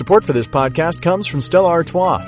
Support 0.00 0.24
for 0.24 0.32
this 0.32 0.46
podcast 0.46 1.02
comes 1.02 1.26
from 1.26 1.42
Stella 1.42 1.68
Artois. 1.68 2.26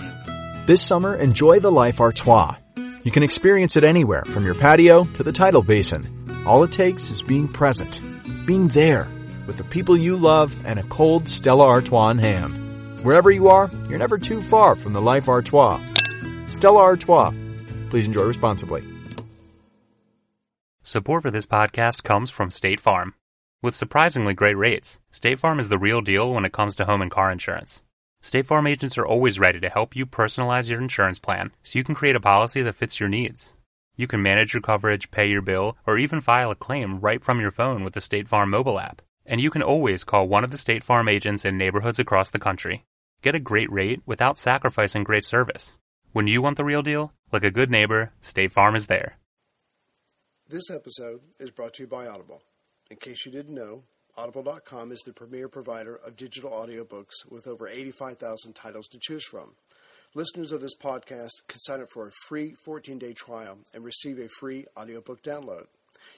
This 0.67 0.87
summer, 0.87 1.17
enjoy 1.17 1.59
the 1.59 1.73
life 1.73 2.03
Artois. 2.03 2.55
You 3.03 3.11
can 3.11 3.23
experience 3.23 3.79
it 3.79 3.83
anywhere, 3.83 4.25
from 4.27 4.45
your 4.45 4.55
patio 4.55 5.05
to 5.05 5.23
the 5.23 5.33
tidal 5.33 5.63
basin. 5.63 6.45
All 6.47 6.65
it 6.65 6.71
takes 6.71 7.09
is 7.09 7.23
being 7.23 7.49
present, 7.49 7.99
being 8.45 8.69
there, 8.69 9.09
with 9.47 9.57
the 9.57 9.65
people 9.65 9.97
you 9.97 10.19
love 10.19 10.55
and 10.67 10.79
a 10.79 10.83
cold 10.83 11.31
Stella 11.31 11.67
Artois 11.67 12.11
in 12.11 12.19
hand. 12.19 13.03
Wherever 13.03 13.31
you 13.31 13.49
are, 13.49 13.71
you're 13.89 13.99
never 13.99 14.19
too 14.19 14.43
far 14.43 14.77
from 14.77 14.93
the 14.93 15.01
life 15.01 15.31
Artois. 15.31 15.81
Stella 16.49 16.81
Artois. 16.81 17.33
Please 17.89 18.07
enjoy 18.07 18.25
responsibly. 18.25 18.85
Support 20.83 21.23
for 21.23 21.31
this 21.31 21.47
podcast 21.47 22.03
comes 22.03 22.31
from 22.31 22.51
State 22.51 22.81
Farm. 22.81 23.15
With 23.63 23.77
surprisingly 23.77 24.35
great 24.35 24.57
rates, 24.57 24.99
State 25.13 25.39
Farm 25.39 25.61
is 25.61 25.69
the 25.69 25.79
real 25.79 26.01
deal 26.01 26.35
when 26.35 26.45
it 26.45 26.53
comes 26.53 26.75
to 26.75 26.85
home 26.85 27.01
and 27.01 27.09
car 27.09 27.31
insurance. 27.31 27.85
State 28.21 28.45
Farm 28.45 28.67
agents 28.67 28.99
are 28.99 29.07
always 29.07 29.39
ready 29.39 29.61
to 29.61 29.69
help 29.69 29.95
you 29.95 30.05
personalize 30.05 30.69
your 30.69 30.81
insurance 30.81 31.21
plan 31.21 31.53
so 31.63 31.79
you 31.79 31.85
can 31.85 31.95
create 31.95 32.17
a 32.17 32.21
policy 32.21 32.61
that 32.63 32.75
fits 32.75 32.99
your 32.99 33.09
needs. 33.09 33.57
You 33.95 34.09
can 34.09 34.21
manage 34.21 34.53
your 34.53 34.63
coverage, 34.63 35.13
pay 35.13 35.27
your 35.27 35.43
bill, 35.43 35.77
or 35.87 35.97
even 35.97 36.21
file 36.21 36.51
a 36.51 36.57
claim 36.57 36.99
right 36.99 37.23
from 37.23 37.41
your 37.41 37.53
phone 37.53 37.85
with 37.85 37.95
the 37.95 38.01
State 38.01 38.27
Farm 38.27 38.51
mobile 38.51 38.81
app. 38.81 39.01
And 39.25 39.41
you 39.41 39.49
can 39.49 39.63
always 39.63 40.03
call 40.03 40.27
one 40.27 40.43
of 40.43 40.51
the 40.51 40.59
State 40.59 40.83
Farm 40.83 41.09
agents 41.09 41.45
in 41.45 41.57
neighborhoods 41.57 42.01
across 42.01 42.31
the 42.31 42.41
country. 42.41 42.85
Get 43.23 43.37
a 43.37 43.39
great 43.39 43.71
rate 43.71 44.03
without 44.05 44.41
sacrificing 44.41 45.05
great 45.05 45.25
service. 45.25 45.79
When 46.11 46.27
you 46.27 46.43
want 46.43 46.57
the 46.57 46.65
real 46.65 46.83
deal, 46.83 47.13
like 47.31 47.45
a 47.45 47.53
good 47.53 47.71
neighbor, 47.71 48.13
State 48.21 48.51
Farm 48.51 48.75
is 48.75 48.87
there. 48.87 49.19
This 50.49 50.69
episode 50.69 51.21
is 51.39 51.53
brought 51.53 51.75
to 51.75 51.85
you 51.85 51.87
by 51.87 52.09
Audible. 52.09 52.43
In 52.93 52.99
case 52.99 53.25
you 53.25 53.33
didn't 53.33 53.55
know, 53.55 53.85
Audible.com 54.19 54.93
is 54.93 55.01
the 55.01 55.15
premier 55.15 55.49
provider 55.49 55.99
of 56.07 56.15
digital 56.15 56.51
audiobooks 56.51 57.25
with 57.31 57.47
over 57.47 57.67
85,000 57.67 58.53
titles 58.53 58.87
to 58.89 58.99
choose 59.01 59.25
from. 59.25 59.55
Listeners 60.15 60.53
of 60.53 60.61
this 60.61 60.77
podcast 60.77 61.31
can 61.49 61.59
sign 61.61 61.81
up 61.81 61.89
for 61.91 62.07
a 62.07 62.13
free 62.29 62.55
14 62.67 62.99
day 62.99 63.15
trial 63.15 63.57
and 63.73 63.83
receive 63.83 64.19
a 64.19 64.29
free 64.29 64.67
audiobook 64.77 65.23
download. 65.23 65.69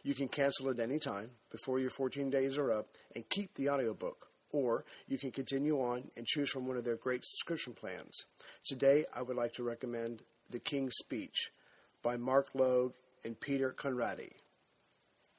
You 0.02 0.14
can 0.14 0.26
cancel 0.26 0.68
at 0.68 0.80
any 0.80 0.98
time 0.98 1.30
before 1.52 1.78
your 1.78 1.90
14 1.90 2.28
days 2.28 2.58
are 2.58 2.72
up 2.72 2.88
and 3.14 3.28
keep 3.28 3.54
the 3.54 3.68
audiobook, 3.68 4.26
or 4.50 4.84
you 5.06 5.16
can 5.16 5.30
continue 5.30 5.76
on 5.76 6.10
and 6.16 6.26
choose 6.26 6.50
from 6.50 6.66
one 6.66 6.76
of 6.76 6.84
their 6.84 6.96
great 6.96 7.24
subscription 7.24 7.72
plans. 7.72 8.24
Today, 8.64 9.04
I 9.14 9.22
would 9.22 9.36
like 9.36 9.52
to 9.52 9.62
recommend 9.62 10.22
The 10.50 10.58
King's 10.58 10.96
Speech 10.96 11.52
by 12.02 12.16
Mark 12.16 12.48
Logue 12.52 12.94
and 13.24 13.38
Peter 13.38 13.72
Conradi. 13.72 14.32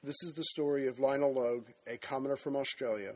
This 0.06 0.22
is 0.22 0.34
the 0.34 0.44
story 0.44 0.86
of 0.86 1.00
Lionel 1.00 1.34
Logue, 1.34 1.66
a 1.88 1.96
commoner 1.96 2.36
from 2.36 2.54
Australia, 2.54 3.14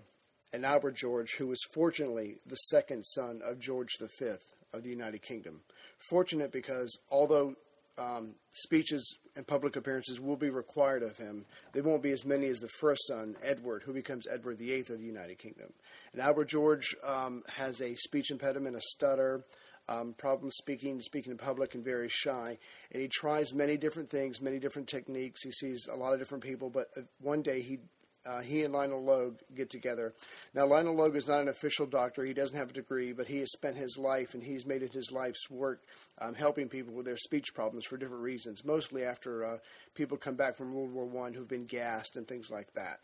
and 0.52 0.66
Albert 0.66 0.96
George, 0.96 1.36
who 1.38 1.46
was 1.46 1.60
fortunately 1.72 2.38
the 2.46 2.56
second 2.56 3.04
son 3.04 3.40
of 3.44 3.60
George 3.60 3.90
V 4.00 4.30
of 4.72 4.82
the 4.82 4.90
United 4.90 5.22
Kingdom. 5.22 5.60
Fortunate 5.98 6.50
because 6.50 6.98
although 7.08 7.54
um, 7.96 8.34
speeches 8.50 9.18
and 9.36 9.46
public 9.46 9.76
appearances 9.76 10.20
will 10.20 10.34
be 10.34 10.50
required 10.50 11.04
of 11.04 11.16
him, 11.16 11.44
they 11.74 11.80
won't 11.80 12.02
be 12.02 12.10
as 12.10 12.24
many 12.24 12.46
as 12.46 12.58
the 12.58 12.68
first 12.80 13.06
son, 13.06 13.36
Edward, 13.40 13.84
who 13.84 13.92
becomes 13.92 14.26
Edward 14.26 14.58
VIII 14.58 14.80
of 14.80 14.98
the 14.98 15.04
United 15.04 15.38
Kingdom. 15.38 15.72
And 16.12 16.20
Albert 16.20 16.46
George 16.46 16.96
um, 17.04 17.44
has 17.50 17.80
a 17.80 17.94
speech 17.94 18.32
impediment, 18.32 18.74
a 18.74 18.80
stutter, 18.80 19.44
um, 19.90 20.14
problem 20.16 20.50
speaking, 20.50 21.00
speaking 21.00 21.32
in 21.32 21.38
public, 21.38 21.74
and 21.74 21.84
very 21.84 22.08
shy. 22.08 22.56
And 22.92 23.02
he 23.02 23.08
tries 23.08 23.52
many 23.52 23.76
different 23.76 24.08
things, 24.08 24.40
many 24.40 24.58
different 24.58 24.88
techniques. 24.88 25.42
He 25.42 25.50
sees 25.50 25.88
a 25.90 25.96
lot 25.96 26.12
of 26.14 26.18
different 26.18 26.44
people, 26.44 26.70
but 26.70 26.88
uh, 26.96 27.02
one 27.20 27.42
day 27.42 27.60
he 27.60 27.78
uh, 28.26 28.40
he 28.40 28.64
and 28.64 28.74
Lionel 28.74 29.02
Logue 29.02 29.38
get 29.54 29.70
together. 29.70 30.12
Now, 30.54 30.66
Lionel 30.66 30.94
Logue 30.94 31.16
is 31.16 31.26
not 31.26 31.40
an 31.40 31.48
official 31.48 31.86
doctor. 31.86 32.22
He 32.22 32.34
doesn't 32.34 32.56
have 32.56 32.68
a 32.70 32.74
degree, 32.74 33.12
but 33.12 33.26
he 33.26 33.38
has 33.38 33.50
spent 33.50 33.76
his 33.76 33.96
life 33.96 34.34
and 34.34 34.42
he's 34.42 34.66
made 34.66 34.82
it 34.82 34.92
his 34.92 35.10
life's 35.10 35.48
work 35.50 35.82
um, 36.20 36.34
helping 36.34 36.68
people 36.68 36.92
with 36.92 37.06
their 37.06 37.16
speech 37.16 37.54
problems 37.54 37.86
for 37.86 37.96
different 37.96 38.22
reasons, 38.22 38.62
mostly 38.62 39.04
after 39.04 39.44
uh, 39.44 39.56
people 39.94 40.18
come 40.18 40.34
back 40.34 40.56
from 40.56 40.74
World 40.74 40.92
War 40.92 41.26
I 41.26 41.30
who've 41.32 41.48
been 41.48 41.64
gassed 41.64 42.16
and 42.16 42.28
things 42.28 42.50
like 42.50 42.72
that. 42.74 43.00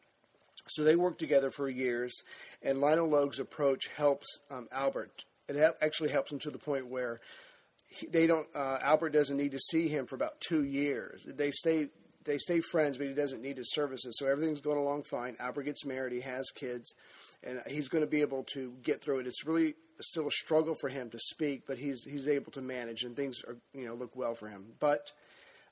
So 0.69 0.83
they 0.83 0.97
work 0.97 1.17
together 1.17 1.51
for 1.51 1.69
years, 1.69 2.13
and 2.63 2.81
Lionel 2.81 3.09
Logue's 3.09 3.39
approach 3.39 3.89
helps 3.97 4.27
um, 4.51 4.69
Albert. 4.73 5.25
It 5.49 5.57
ha- 5.57 5.75
actually 5.81 6.11
helps 6.11 6.33
him 6.33 6.39
to 6.41 6.51
the 6.51 6.59
point 6.59 6.89
where 6.89 7.21
he, 7.89 8.07
they 8.07 8.27
don't. 8.27 8.47
Uh, 8.55 8.79
Albert 8.83 9.11
doesn't 9.11 9.37
need 9.37 9.53
to 9.53 9.59
see 9.59 9.89
him 9.89 10.07
for 10.07 10.15
about 10.15 10.41
two 10.41 10.65
years. 10.65 11.25
They 11.25 11.51
stay 11.51 11.89
they 12.25 12.39
stay 12.39 12.61
friends, 12.61 12.99
but 12.99 13.07
he 13.07 13.15
doesn't 13.15 13.41
need 13.41 13.57
his 13.57 13.73
services. 13.73 14.17
So 14.19 14.27
everything's 14.27 14.61
going 14.61 14.79
along 14.79 15.05
fine. 15.05 15.37
Albert 15.39 15.63
gets 15.63 15.85
married, 15.85 16.13
he 16.13 16.21
has 16.21 16.51
kids, 16.51 16.93
and 17.43 17.63
he's 17.69 17.89
going 17.89 18.03
to 18.03 18.11
be 18.11 18.21
able 18.21 18.43
to 18.55 18.75
get 18.83 19.01
through 19.01 19.21
it. 19.21 19.27
It's 19.27 19.47
really 19.47 19.75
still 20.01 20.27
a 20.27 20.31
struggle 20.31 20.75
for 20.75 20.89
him 20.89 21.09
to 21.11 21.19
speak, 21.19 21.63
but 21.67 21.79
he's 21.79 22.05
he's 22.05 22.29
able 22.29 22.53
to 22.53 22.61
manage, 22.61 23.05
and 23.05 23.17
things 23.17 23.43
are 23.47 23.57
you 23.73 23.87
know 23.87 23.95
look 23.95 24.17
well 24.17 24.35
for 24.35 24.49
him. 24.49 24.73
But 24.81 25.13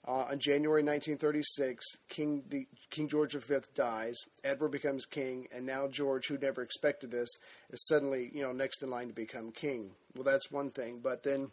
uh, 0.07 0.27
on 0.31 0.39
January 0.39 0.83
1936, 0.83 1.85
King 2.09 2.43
the, 2.49 2.67
King 2.91 3.09
George 3.09 3.35
V 3.35 3.57
dies. 3.75 4.17
Edward 4.43 4.71
becomes 4.71 5.07
king, 5.07 5.47
and 5.55 5.65
now 5.65 5.89
George, 5.89 6.27
who 6.27 6.37
never 6.39 6.63
expected 6.63 7.11
this, 7.11 7.31
is 7.71 7.87
suddenly 7.87 8.31
you 8.35 8.43
know 8.43 8.53
next 8.53 8.83
in 8.83 8.91
line 8.91 9.09
to 9.09 9.15
become 9.15 9.51
king. 9.51 9.91
Well, 10.15 10.25
that's 10.25 10.51
one 10.51 10.71
thing, 10.71 11.01
but 11.03 11.23
then 11.23 11.51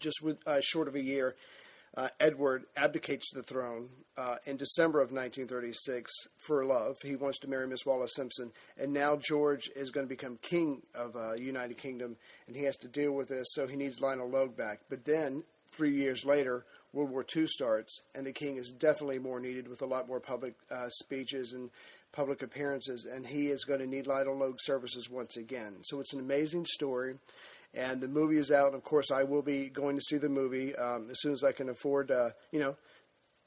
just 0.00 0.22
with 0.22 0.38
uh, 0.46 0.60
short 0.60 0.88
of 0.88 0.96
a 0.96 1.02
year, 1.02 1.36
uh, 1.96 2.08
Edward 2.20 2.64
abdicates 2.76 3.30
the 3.32 3.42
throne 3.42 3.88
uh, 4.18 4.36
in 4.44 4.56
December 4.56 4.98
of 4.98 5.12
1936 5.12 6.12
for 6.36 6.64
love. 6.64 6.98
He 7.02 7.16
wants 7.16 7.38
to 7.40 7.48
marry 7.48 7.66
Miss 7.66 7.86
Wallis 7.86 8.14
Simpson, 8.14 8.52
and 8.76 8.92
now 8.92 9.16
George 9.16 9.70
is 9.74 9.90
going 9.90 10.06
to 10.06 10.08
become 10.08 10.38
king 10.42 10.82
of 10.94 11.16
uh, 11.16 11.34
United 11.34 11.78
Kingdom, 11.78 12.16
and 12.46 12.56
he 12.56 12.64
has 12.64 12.76
to 12.78 12.88
deal 12.88 13.12
with 13.12 13.28
this. 13.28 13.46
So 13.52 13.66
he 13.66 13.76
needs 13.76 14.00
Lionel 14.00 14.28
Logue 14.28 14.56
back. 14.56 14.80
But 14.90 15.04
then, 15.04 15.44
three 15.72 15.94
years 15.94 16.24
later, 16.24 16.64
World 16.96 17.10
War 17.10 17.26
II 17.36 17.46
starts, 17.46 18.00
and 18.14 18.26
the 18.26 18.32
king 18.32 18.56
is 18.56 18.72
definitely 18.72 19.18
more 19.18 19.38
needed 19.38 19.68
with 19.68 19.82
a 19.82 19.86
lot 19.86 20.08
more 20.08 20.18
public 20.18 20.54
uh, 20.70 20.88
speeches 20.88 21.52
and 21.52 21.70
public 22.10 22.42
appearances, 22.42 23.04
and 23.04 23.26
he 23.26 23.48
is 23.48 23.64
going 23.64 23.80
to 23.80 23.86
need 23.86 24.06
Lionel 24.06 24.38
Logue 24.38 24.58
services 24.60 25.10
once 25.10 25.36
again. 25.36 25.76
So 25.82 26.00
it's 26.00 26.14
an 26.14 26.20
amazing 26.20 26.64
story 26.64 27.16
and 27.74 28.00
the 28.00 28.08
movie 28.08 28.38
is 28.38 28.50
out. 28.50 28.68
And 28.68 28.74
of 28.74 28.84
course, 28.84 29.10
I 29.10 29.22
will 29.22 29.42
be 29.42 29.68
going 29.68 29.96
to 29.96 30.02
see 30.02 30.16
the 30.16 30.28
movie 30.28 30.74
um, 30.76 31.08
as 31.10 31.20
soon 31.20 31.32
as 31.32 31.44
I 31.44 31.52
can 31.52 31.68
afford, 31.68 32.10
uh, 32.10 32.30
you 32.50 32.58
know, 32.58 32.76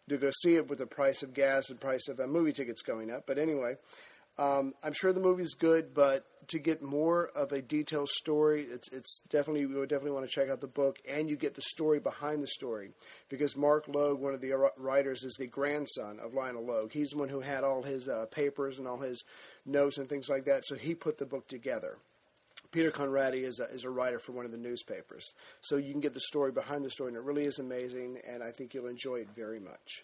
to 0.07 0.17
go 0.17 0.31
see 0.41 0.55
it 0.55 0.69
with 0.69 0.79
the 0.79 0.85
price 0.85 1.23
of 1.23 1.33
gas 1.33 1.69
and 1.69 1.79
price 1.79 2.07
of 2.07 2.19
uh, 2.19 2.27
movie 2.27 2.51
tickets 2.51 2.81
going 2.81 3.11
up. 3.11 3.23
But 3.25 3.37
anyway, 3.37 3.75
um, 4.39 4.73
I'm 4.83 4.93
sure 4.93 5.11
the 5.11 5.19
movie's 5.19 5.53
good, 5.53 5.93
but 5.93 6.25
to 6.47 6.59
get 6.59 6.81
more 6.81 7.27
of 7.35 7.51
a 7.51 7.61
detailed 7.61 8.09
story, 8.09 8.63
it's 8.63 8.87
it's 8.89 9.21
definitely 9.29 9.65
we 9.65 9.75
would 9.75 9.89
definitely 9.89 10.11
want 10.11 10.27
to 10.27 10.33
check 10.33 10.49
out 10.49 10.61
the 10.61 10.67
book, 10.67 10.97
and 11.07 11.29
you 11.29 11.35
get 11.35 11.55
the 11.55 11.61
story 11.61 11.99
behind 11.99 12.41
the 12.41 12.47
story 12.47 12.91
because 13.27 13.57
Mark 13.57 13.87
Logue, 13.87 14.19
one 14.19 14.33
of 14.33 14.41
the 14.41 14.53
writers, 14.77 15.23
is 15.23 15.35
the 15.37 15.45
grandson 15.45 16.19
of 16.19 16.33
Lionel 16.33 16.65
Logue. 16.65 16.91
He's 16.93 17.09
the 17.09 17.17
one 17.17 17.29
who 17.29 17.41
had 17.41 17.63
all 17.63 17.83
his 17.83 18.07
uh, 18.07 18.25
papers 18.31 18.79
and 18.79 18.87
all 18.87 18.97
his 18.97 19.23
notes 19.65 19.97
and 19.97 20.07
things 20.07 20.29
like 20.29 20.45
that, 20.45 20.65
so 20.65 20.75
he 20.75 20.95
put 20.95 21.17
the 21.17 21.25
book 21.25 21.47
together. 21.47 21.97
Peter 22.71 22.91
Conradi 22.91 23.43
is 23.43 23.59
a, 23.59 23.65
is 23.73 23.83
a 23.83 23.89
writer 23.89 24.19
for 24.19 24.31
one 24.31 24.45
of 24.45 24.51
the 24.51 24.57
newspapers. 24.57 25.33
So 25.61 25.77
you 25.77 25.91
can 25.91 26.01
get 26.01 26.13
the 26.13 26.19
story 26.19 26.51
behind 26.51 26.85
the 26.85 26.91
story, 26.91 27.09
and 27.09 27.17
it 27.17 27.23
really 27.23 27.45
is 27.45 27.59
amazing, 27.59 28.19
and 28.27 28.41
I 28.43 28.51
think 28.51 28.73
you'll 28.73 28.87
enjoy 28.87 29.17
it 29.17 29.29
very 29.35 29.59
much. 29.59 30.03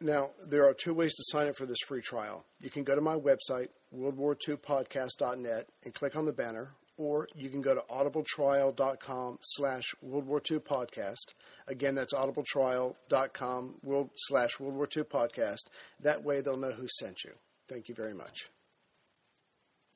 Now, 0.00 0.30
there 0.46 0.68
are 0.68 0.74
two 0.74 0.92
ways 0.92 1.14
to 1.14 1.22
sign 1.28 1.48
up 1.48 1.56
for 1.56 1.64
this 1.66 1.80
free 1.86 2.02
trial. 2.02 2.44
You 2.60 2.68
can 2.70 2.84
go 2.84 2.94
to 2.94 3.00
my 3.00 3.16
website, 3.16 3.68
worldwar2podcast.net, 3.96 5.68
and 5.84 5.94
click 5.94 6.16
on 6.16 6.26
the 6.26 6.32
banner, 6.32 6.72
or 6.98 7.28
you 7.34 7.48
can 7.48 7.62
go 7.62 7.74
to 7.74 7.82
audibletrial.com 7.90 9.38
slash 9.40 9.94
World 10.02 10.26
War 10.26 10.42
II 10.50 10.58
podcast. 10.58 11.32
Again, 11.66 11.94
that's 11.94 12.12
audibletrial.com 12.12 13.74
world, 13.82 14.10
slash 14.16 14.60
World 14.60 14.74
War 14.74 14.88
II 14.94 15.04
podcast. 15.04 15.64
That 16.00 16.22
way 16.22 16.40
they'll 16.40 16.58
know 16.58 16.72
who 16.72 16.88
sent 16.88 17.24
you. 17.24 17.32
Thank 17.68 17.88
you 17.88 17.94
very 17.94 18.14
much. 18.14 18.50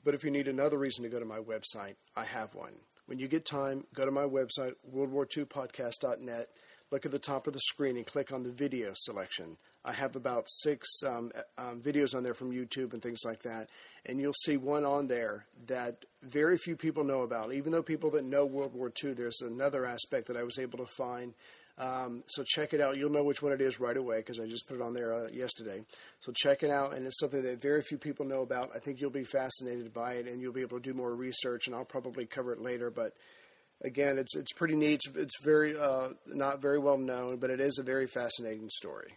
But 0.03 0.15
if 0.15 0.25
you 0.25 0.31
need 0.31 0.49
another 0.49 0.79
reason 0.79 1.05
to 1.05 1.11
go 1.11 1.19
to 1.21 1.27
my 1.27 1.39
website, 1.39 1.97
I 2.17 2.25
have 2.25 2.55
one. 2.55 2.73
When 3.05 3.19
you 3.19 3.29
get 3.29 3.45
time, 3.45 3.85
go 3.95 4.07
to 4.07 4.11
my 4.11 4.25
website, 4.25 4.75
worldwar2podcast.net, 4.95 6.49
look 6.91 7.05
at 7.05 7.13
the 7.13 7.19
top 7.19 7.47
of 7.47 7.53
the 7.53 7.61
screen 7.61 7.97
and 7.97 8.07
click 8.07 8.33
on 8.33 8.45
the 8.45 8.53
video 8.53 8.93
selection. 8.95 9.59
I 9.85 9.93
have 9.93 10.17
about 10.17 10.45
six 10.49 11.03
um, 11.03 11.33
um, 11.57 11.81
videos 11.81 12.15
on 12.15 12.23
there 12.23 12.35
from 12.35 12.51
YouTube 12.51 12.93
and 12.93 13.03
things 13.03 13.21
like 13.25 13.43
that, 13.43 13.71
and 14.07 14.21
you'll 14.21 14.35
see 14.45 14.57
one 14.57 14.85
on 14.85 15.07
there 15.07 15.47
that 15.67 16.05
very 16.23 16.59
few 16.59 16.77
people 16.77 17.05
know 17.05 17.23
about. 17.23 17.53
Even 17.55 17.73
though 17.73 17.83
people 17.83 18.11
that 18.13 18.25
know 18.25 18.45
World 18.45 18.75
War 18.75 18.93
II, 19.03 19.15
there's 19.15 19.41
another 19.41 19.87
aspect 19.87 20.27
that 20.29 20.37
I 20.37 20.43
was 20.43 20.59
able 20.59 20.79
to 20.79 20.87
find 20.87 21.35
um, 21.81 22.25
so 22.27 22.45
check 22.47 22.75
it 22.75 22.81
out. 22.81 22.99
You'll 22.99 23.11
know 23.11 23.25
which 23.25 23.43
one 23.43 23.53
it 23.53 23.61
is 23.63 23.81
right 23.81 23.97
away 23.97 24.19
because 24.19 24.39
I 24.39 24.47
just 24.47 24.69
put 24.69 24.77
it 24.77 24.83
on 24.83 24.93
there 24.93 25.15
uh, 25.15 25.29
yesterday. 25.33 25.83
So 26.21 26.31
check 26.31 26.63
it 26.63 26.71
out, 26.71 26.95
and 26.95 27.07
it's 27.07 27.19
something 27.19 27.43
that 27.43 27.61
very 27.61 27.81
few 27.81 27.97
people 27.97 28.27
know 28.27 28.43
about. 28.43 28.71
I 28.75 28.79
think 28.79 29.01
you'll 29.01 29.11
be 29.11 29.25
fascinated 29.25 29.95
by 29.95 30.15
it, 30.15 30.27
and 30.27 30.43
you'll 30.43 30.53
be 30.53 30.61
able 30.61 30.79
to 30.79 30.83
do 30.83 30.93
more 30.93 31.15
research. 31.15 31.67
And 31.67 31.75
I'll 31.75 31.87
probably 31.87 32.27
cover 32.27 32.53
it 32.53 32.61
later, 32.61 32.91
but 32.91 33.15
again, 33.83 34.19
it's 34.19 34.37
it's 34.37 34.53
pretty 34.53 34.77
neat. 34.77 35.01
It's, 35.07 35.17
it's 35.17 35.43
very 35.43 35.75
uh, 35.77 36.09
not 36.27 36.61
very 36.61 36.79
well 36.79 36.99
known, 36.99 37.39
but 37.39 37.49
it 37.49 37.61
is 37.61 37.79
a 37.79 37.83
very 37.83 38.07
fascinating 38.07 38.69
story. 38.69 39.15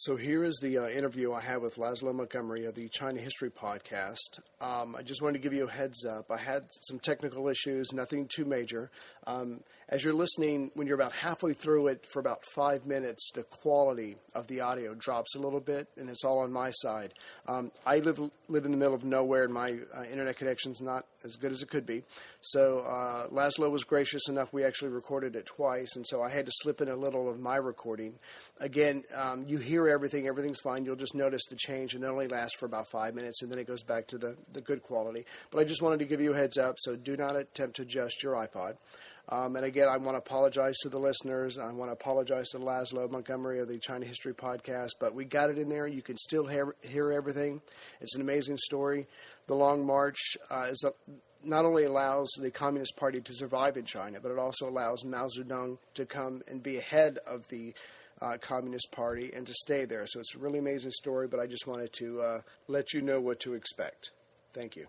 So 0.00 0.16
here 0.16 0.44
is 0.44 0.58
the 0.62 0.78
uh, 0.78 0.88
interview 0.88 1.34
I 1.34 1.42
had 1.42 1.60
with 1.60 1.76
Laszlo 1.76 2.14
Montgomery 2.14 2.64
of 2.64 2.74
the 2.74 2.88
China 2.88 3.20
History 3.20 3.50
Podcast. 3.50 4.40
Um, 4.58 4.96
I 4.96 5.02
just 5.02 5.20
wanted 5.20 5.34
to 5.34 5.38
give 5.40 5.52
you 5.52 5.66
a 5.68 5.70
heads 5.70 6.06
up. 6.06 6.30
I 6.30 6.38
had 6.38 6.64
some 6.88 6.98
technical 6.98 7.48
issues, 7.48 7.92
nothing 7.92 8.26
too 8.26 8.46
major. 8.46 8.90
Um, 9.26 9.60
as 9.90 10.02
you're 10.02 10.14
listening, 10.14 10.70
when 10.72 10.86
you're 10.86 10.94
about 10.94 11.12
halfway 11.12 11.52
through 11.52 11.88
it 11.88 12.06
for 12.06 12.18
about 12.18 12.46
five 12.46 12.86
minutes, 12.86 13.30
the 13.34 13.42
quality 13.42 14.16
of 14.34 14.46
the 14.46 14.62
audio 14.62 14.94
drops 14.94 15.34
a 15.34 15.38
little 15.38 15.60
bit, 15.60 15.86
and 15.98 16.08
it's 16.08 16.24
all 16.24 16.38
on 16.38 16.50
my 16.50 16.70
side. 16.70 17.12
Um, 17.46 17.70
I 17.84 17.98
live 17.98 18.18
live 18.48 18.64
in 18.64 18.70
the 18.70 18.78
middle 18.78 18.94
of 18.94 19.04
nowhere, 19.04 19.44
and 19.44 19.52
my 19.52 19.80
uh, 19.94 20.04
internet 20.04 20.38
connection's 20.38 20.80
not 20.80 21.04
as 21.24 21.36
good 21.36 21.52
as 21.52 21.62
it 21.62 21.70
could 21.70 21.86
be. 21.86 22.02
So 22.40 22.80
uh, 22.80 23.28
Laszlo 23.28 23.70
was 23.70 23.84
gracious 23.84 24.28
enough; 24.28 24.52
we 24.52 24.64
actually 24.64 24.90
recorded 24.90 25.36
it 25.36 25.46
twice, 25.46 25.96
and 25.96 26.06
so 26.06 26.22
I 26.22 26.30
had 26.30 26.46
to 26.46 26.52
slip 26.54 26.80
in 26.80 26.88
a 26.88 26.96
little 26.96 27.28
of 27.28 27.40
my 27.40 27.56
recording. 27.56 28.14
Again, 28.60 29.04
um, 29.14 29.44
you 29.46 29.58
hear 29.58 29.88
everything; 29.88 30.26
everything's 30.26 30.60
fine. 30.60 30.84
You'll 30.84 30.96
just 30.96 31.14
notice 31.14 31.42
the 31.48 31.56
change, 31.56 31.94
and 31.94 32.04
it 32.04 32.06
only 32.06 32.28
lasts 32.28 32.56
for 32.58 32.66
about 32.66 32.88
five 32.90 33.14
minutes, 33.14 33.42
and 33.42 33.50
then 33.50 33.58
it 33.58 33.66
goes 33.66 33.82
back 33.82 34.06
to 34.08 34.18
the 34.18 34.36
the 34.52 34.60
good 34.60 34.82
quality. 34.82 35.26
But 35.50 35.60
I 35.60 35.64
just 35.64 35.82
wanted 35.82 35.98
to 36.00 36.04
give 36.04 36.20
you 36.20 36.32
a 36.32 36.36
heads 36.36 36.58
up, 36.58 36.76
so 36.78 36.96
do 36.96 37.16
not 37.16 37.36
attempt 37.36 37.76
to 37.76 37.82
adjust 37.82 38.22
your 38.22 38.34
iPod. 38.34 38.76
Um, 39.30 39.54
and 39.54 39.64
again, 39.64 39.88
I 39.88 39.96
want 39.96 40.14
to 40.14 40.18
apologize 40.18 40.76
to 40.78 40.88
the 40.88 40.98
listeners. 40.98 41.56
I 41.56 41.70
want 41.72 41.88
to 41.88 41.92
apologize 41.92 42.48
to 42.50 42.58
Laszlo 42.58 43.08
Montgomery 43.08 43.60
of 43.60 43.68
the 43.68 43.78
China 43.78 44.04
History 44.04 44.34
Podcast, 44.34 44.90
but 44.98 45.14
we 45.14 45.24
got 45.24 45.50
it 45.50 45.58
in 45.58 45.68
there. 45.68 45.86
You 45.86 46.02
can 46.02 46.16
still 46.16 46.46
hear, 46.46 46.74
hear 46.82 47.12
everything. 47.12 47.62
It's 48.00 48.16
an 48.16 48.22
amazing 48.22 48.56
story. 48.56 49.06
The 49.46 49.54
Long 49.54 49.86
March 49.86 50.36
uh, 50.50 50.66
is 50.70 50.84
a, 50.84 50.92
not 51.44 51.64
only 51.64 51.84
allows 51.84 52.28
the 52.40 52.50
Communist 52.50 52.96
Party 52.96 53.20
to 53.20 53.32
survive 53.32 53.76
in 53.76 53.84
China, 53.84 54.18
but 54.20 54.32
it 54.32 54.38
also 54.38 54.68
allows 54.68 55.04
Mao 55.04 55.28
Zedong 55.28 55.78
to 55.94 56.06
come 56.06 56.42
and 56.48 56.60
be 56.60 56.76
ahead 56.76 57.18
of 57.24 57.46
the 57.48 57.72
uh, 58.20 58.36
Communist 58.40 58.90
Party 58.90 59.30
and 59.34 59.46
to 59.46 59.54
stay 59.54 59.84
there. 59.84 60.06
So 60.06 60.20
it's 60.20 60.34
a 60.34 60.38
really 60.38 60.58
amazing 60.58 60.90
story, 60.90 61.28
but 61.28 61.38
I 61.38 61.46
just 61.46 61.66
wanted 61.68 61.92
to 61.94 62.20
uh, 62.20 62.40
let 62.68 62.92
you 62.92 63.00
know 63.00 63.20
what 63.20 63.40
to 63.40 63.54
expect. 63.54 64.10
Thank 64.52 64.76
you. 64.76 64.86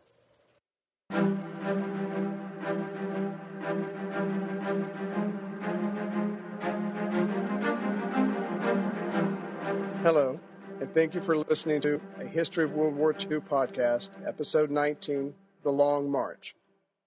Hello, 10.13 10.37
and 10.81 10.93
thank 10.93 11.15
you 11.15 11.21
for 11.21 11.37
listening 11.37 11.79
to 11.79 12.01
a 12.19 12.25
History 12.25 12.65
of 12.65 12.73
World 12.73 12.97
War 12.97 13.13
II 13.13 13.39
podcast, 13.39 14.09
episode 14.27 14.69
19, 14.69 15.33
The 15.63 15.71
Long 15.71 16.11
March. 16.11 16.53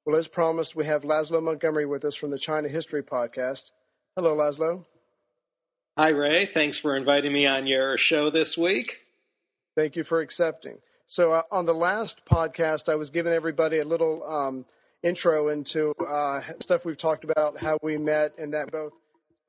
Well, 0.07 0.17
as 0.17 0.27
promised, 0.27 0.75
we 0.75 0.87
have 0.87 1.03
Laszlo 1.03 1.43
Montgomery 1.43 1.85
with 1.85 2.07
us 2.07 2.15
from 2.15 2.31
the 2.31 2.39
China 2.39 2.67
History 2.67 3.03
podcast. 3.03 3.73
Hello, 4.17 4.35
Laszlo. 4.35 4.87
Hi, 5.99 6.09
Ray. 6.09 6.47
Thanks 6.47 6.79
for 6.79 6.97
inviting 6.97 7.31
me 7.31 7.47
on 7.47 7.67
your 7.67 7.99
show 7.99 8.31
this 8.31 8.57
week. 8.57 9.01
Thank 9.77 9.97
you 9.97 10.05
for 10.05 10.23
accepting. 10.23 10.79
So, 11.07 11.31
uh, 11.33 11.43
on 11.51 11.67
the 11.67 11.75
last 11.75 12.25
podcast, 12.25 12.89
I 12.89 12.95
was 12.95 13.11
giving 13.11 13.35
everybody 13.35 13.81
a 13.81 13.85
little 13.85 14.27
um, 14.27 14.65
intro 15.03 15.49
into 15.49 15.93
uh, 15.97 16.41
stuff 16.61 16.87
we've 16.87 16.97
talked 16.97 17.25
about, 17.25 17.59
how 17.59 17.77
we 17.83 17.99
met, 17.99 18.39
and 18.39 18.55
that 18.55 18.73
both 18.73 18.95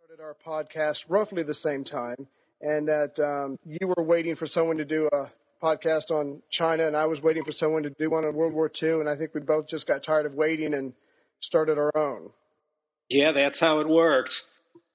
started 0.04 0.22
our 0.22 0.36
podcast 0.46 1.06
roughly 1.08 1.44
the 1.44 1.54
same 1.54 1.86
time 1.86 2.28
and 2.62 2.88
that 2.88 3.20
um, 3.20 3.58
you 3.66 3.88
were 3.88 4.04
waiting 4.04 4.36
for 4.36 4.48
someone 4.48 4.78
to 4.78 4.86
do 4.86 5.10
a 5.12 5.32
podcast 5.62 6.12
on 6.12 6.42
China, 6.50 6.88
and 6.88 6.96
I 6.96 7.06
was 7.06 7.22
waiting 7.22 7.44
for 7.44 7.52
someone 7.52 7.84
to 7.84 7.90
do 7.90 8.10
one 8.10 8.26
on 8.26 8.34
World 8.34 8.54
War 8.54 8.72
II, 8.82 9.00
and 9.00 9.10
I 9.10 9.16
think 9.16 9.34
we 9.34 9.42
both 9.42 9.68
just 9.68 9.88
got 9.88 10.04
tired 10.04 10.26
of 10.26 10.34
waiting 10.34 10.74
and 10.74 10.94
started 11.40 11.78
our 11.78 11.96
own. 11.96 12.32
Yeah, 13.10 13.32
that's 13.32 13.60
how 13.60 13.80
it 13.80 13.88
worked. 13.88 14.44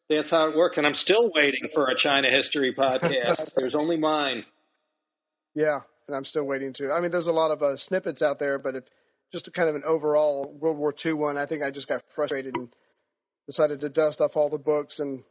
That's 0.09 0.31
how 0.31 0.49
it 0.49 0.57
worked, 0.57 0.79
and 0.79 0.87
I'm 0.87 0.95
still 0.95 1.31
waiting 1.35 1.69
for 1.73 1.89
a 1.89 1.97
China 1.97 2.31
history 2.31 2.75
podcast. 2.79 3.55
There's 3.55 3.75
only 3.75 3.97
mine. 3.97 4.45
Yeah, 5.55 5.81
and 6.07 6.17
I'm 6.17 6.25
still 6.25 6.45
waiting 6.45 6.73
to. 6.75 6.93
I 6.93 7.01
mean, 7.01 7.11
there's 7.11 7.29
a 7.29 7.33
lot 7.33 7.51
of 7.51 7.63
uh, 7.63 7.77
snippets 7.77 8.23
out 8.23 8.39
there, 8.39 8.59
but 8.59 8.77
if 8.77 8.85
just 9.33 9.49
a 9.49 9.51
kind 9.53 9.69
of 9.69 9.77
an 9.77 9.85
overall 9.85 10.53
World 10.61 10.77
War 10.77 10.95
II 11.05 11.13
one, 11.15 11.39
I 11.39 11.47
think 11.47 11.63
I 11.63 11.71
just 11.71 11.89
got 11.89 12.03
frustrated 12.15 12.57
and 12.57 12.75
decided 13.47 13.81
to 13.81 13.89
dust 13.89 14.21
off 14.21 14.37
all 14.37 14.49
the 14.49 14.59
books 14.59 14.99
and 14.99 15.23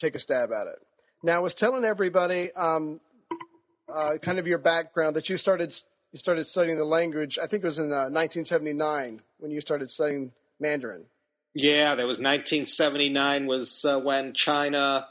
take 0.00 0.14
a 0.14 0.20
stab 0.20 0.50
at 0.52 0.68
it. 0.68 0.78
Now, 1.24 1.36
I 1.36 1.38
was 1.38 1.54
telling 1.54 1.86
everybody 1.86 2.52
um, 2.52 3.00
uh, 3.88 4.18
kind 4.20 4.38
of 4.38 4.46
your 4.46 4.58
background 4.58 5.16
that 5.16 5.30
you 5.30 5.38
started 5.38 5.74
you 6.12 6.18
started 6.18 6.46
studying 6.46 6.76
the 6.76 6.84
language. 6.84 7.38
I 7.38 7.46
think 7.46 7.64
it 7.64 7.66
was 7.66 7.78
in 7.78 7.86
uh, 7.86 8.12
1979 8.12 9.22
when 9.38 9.50
you 9.50 9.62
started 9.62 9.90
studying 9.90 10.32
Mandarin. 10.60 11.06
Yeah, 11.54 11.94
that 11.94 12.06
was 12.06 12.18
1979 12.18 13.46
was 13.46 13.86
uh, 13.86 13.98
when 14.00 14.34
China, 14.34 15.06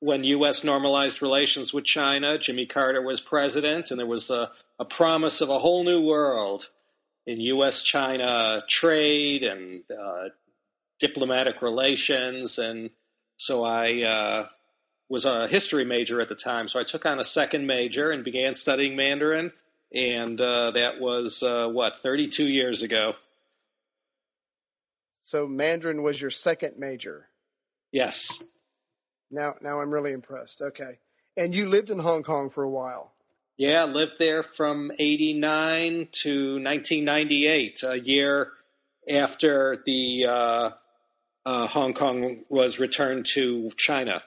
when 0.00 0.24
U.S. 0.24 0.64
normalized 0.64 1.22
relations 1.22 1.72
with 1.72 1.84
China. 1.84 2.36
Jimmy 2.36 2.66
Carter 2.66 3.00
was 3.00 3.20
president, 3.20 3.92
and 3.92 4.00
there 4.00 4.08
was 4.08 4.30
a, 4.30 4.50
a 4.80 4.84
promise 4.84 5.40
of 5.40 5.50
a 5.50 5.58
whole 5.60 5.84
new 5.84 6.04
world 6.04 6.68
in 7.26 7.40
U.S.-China 7.40 8.66
trade 8.66 9.44
and 9.44 9.84
uh, 9.88 10.30
diplomatic 10.98 11.62
relations, 11.62 12.58
and 12.58 12.90
so 13.36 13.62
I 13.62 14.02
uh, 14.02 14.48
was 15.08 15.24
a 15.24 15.48
history 15.48 15.84
major 15.84 16.20
at 16.20 16.28
the 16.28 16.34
time, 16.34 16.68
so 16.68 16.78
I 16.78 16.84
took 16.84 17.06
on 17.06 17.18
a 17.18 17.24
second 17.24 17.66
major 17.66 18.10
and 18.10 18.24
began 18.24 18.54
studying 18.54 18.96
Mandarin, 18.96 19.52
and 19.92 20.40
uh, 20.40 20.72
that 20.72 21.00
was 21.00 21.42
uh, 21.42 21.68
what 21.68 22.00
32 22.00 22.44
years 22.48 22.82
ago. 22.82 23.14
So 25.22 25.46
Mandarin 25.46 26.02
was 26.02 26.20
your 26.20 26.30
second 26.30 26.78
major. 26.78 27.26
Yes. 27.90 28.42
Now, 29.30 29.54
now 29.60 29.80
I'm 29.80 29.90
really 29.90 30.12
impressed. 30.12 30.60
Okay, 30.60 30.98
and 31.36 31.54
you 31.54 31.68
lived 31.68 31.90
in 31.90 31.98
Hong 31.98 32.22
Kong 32.22 32.50
for 32.50 32.62
a 32.62 32.70
while. 32.70 33.12
Yeah, 33.56 33.84
lived 33.84 34.18
there 34.18 34.42
from 34.42 34.92
'89 34.98 36.08
to 36.12 36.52
1998, 36.62 37.82
a 37.82 37.98
year 37.98 38.52
after 39.10 39.82
the 39.84 40.26
uh, 40.26 40.70
uh, 41.44 41.66
Hong 41.66 41.94
Kong 41.94 42.44
was 42.48 42.78
returned 42.78 43.26
to 43.26 43.70
China 43.76 44.22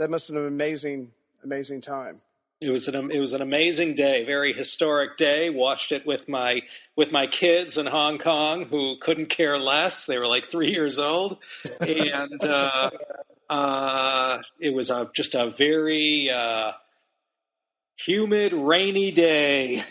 that 0.00 0.08
must 0.10 0.28
have 0.28 0.34
been 0.34 0.46
an 0.46 0.48
amazing, 0.48 1.12
amazing 1.44 1.82
time. 1.82 2.22
It 2.62 2.70
was 2.70 2.88
an 2.88 3.10
it 3.10 3.20
was 3.20 3.34
an 3.34 3.42
amazing 3.42 3.94
day, 3.94 4.24
very 4.24 4.54
historic 4.54 5.18
day. 5.18 5.50
Watched 5.50 5.92
it 5.92 6.06
with 6.06 6.26
my 6.26 6.62
with 6.96 7.12
my 7.12 7.26
kids 7.26 7.76
in 7.76 7.84
Hong 7.86 8.18
Kong, 8.18 8.64
who 8.64 8.96
couldn't 9.00 9.26
care 9.26 9.58
less. 9.58 10.06
They 10.06 10.18
were 10.18 10.26
like 10.26 10.50
three 10.50 10.70
years 10.70 10.98
old, 10.98 11.42
and 11.80 12.42
uh, 12.42 12.90
uh, 13.50 14.42
it 14.58 14.72
was 14.72 14.90
a 14.90 15.10
just 15.14 15.34
a 15.34 15.50
very 15.50 16.30
uh, 16.30 16.72
humid, 17.98 18.54
rainy 18.54 19.12
day. 19.12 19.82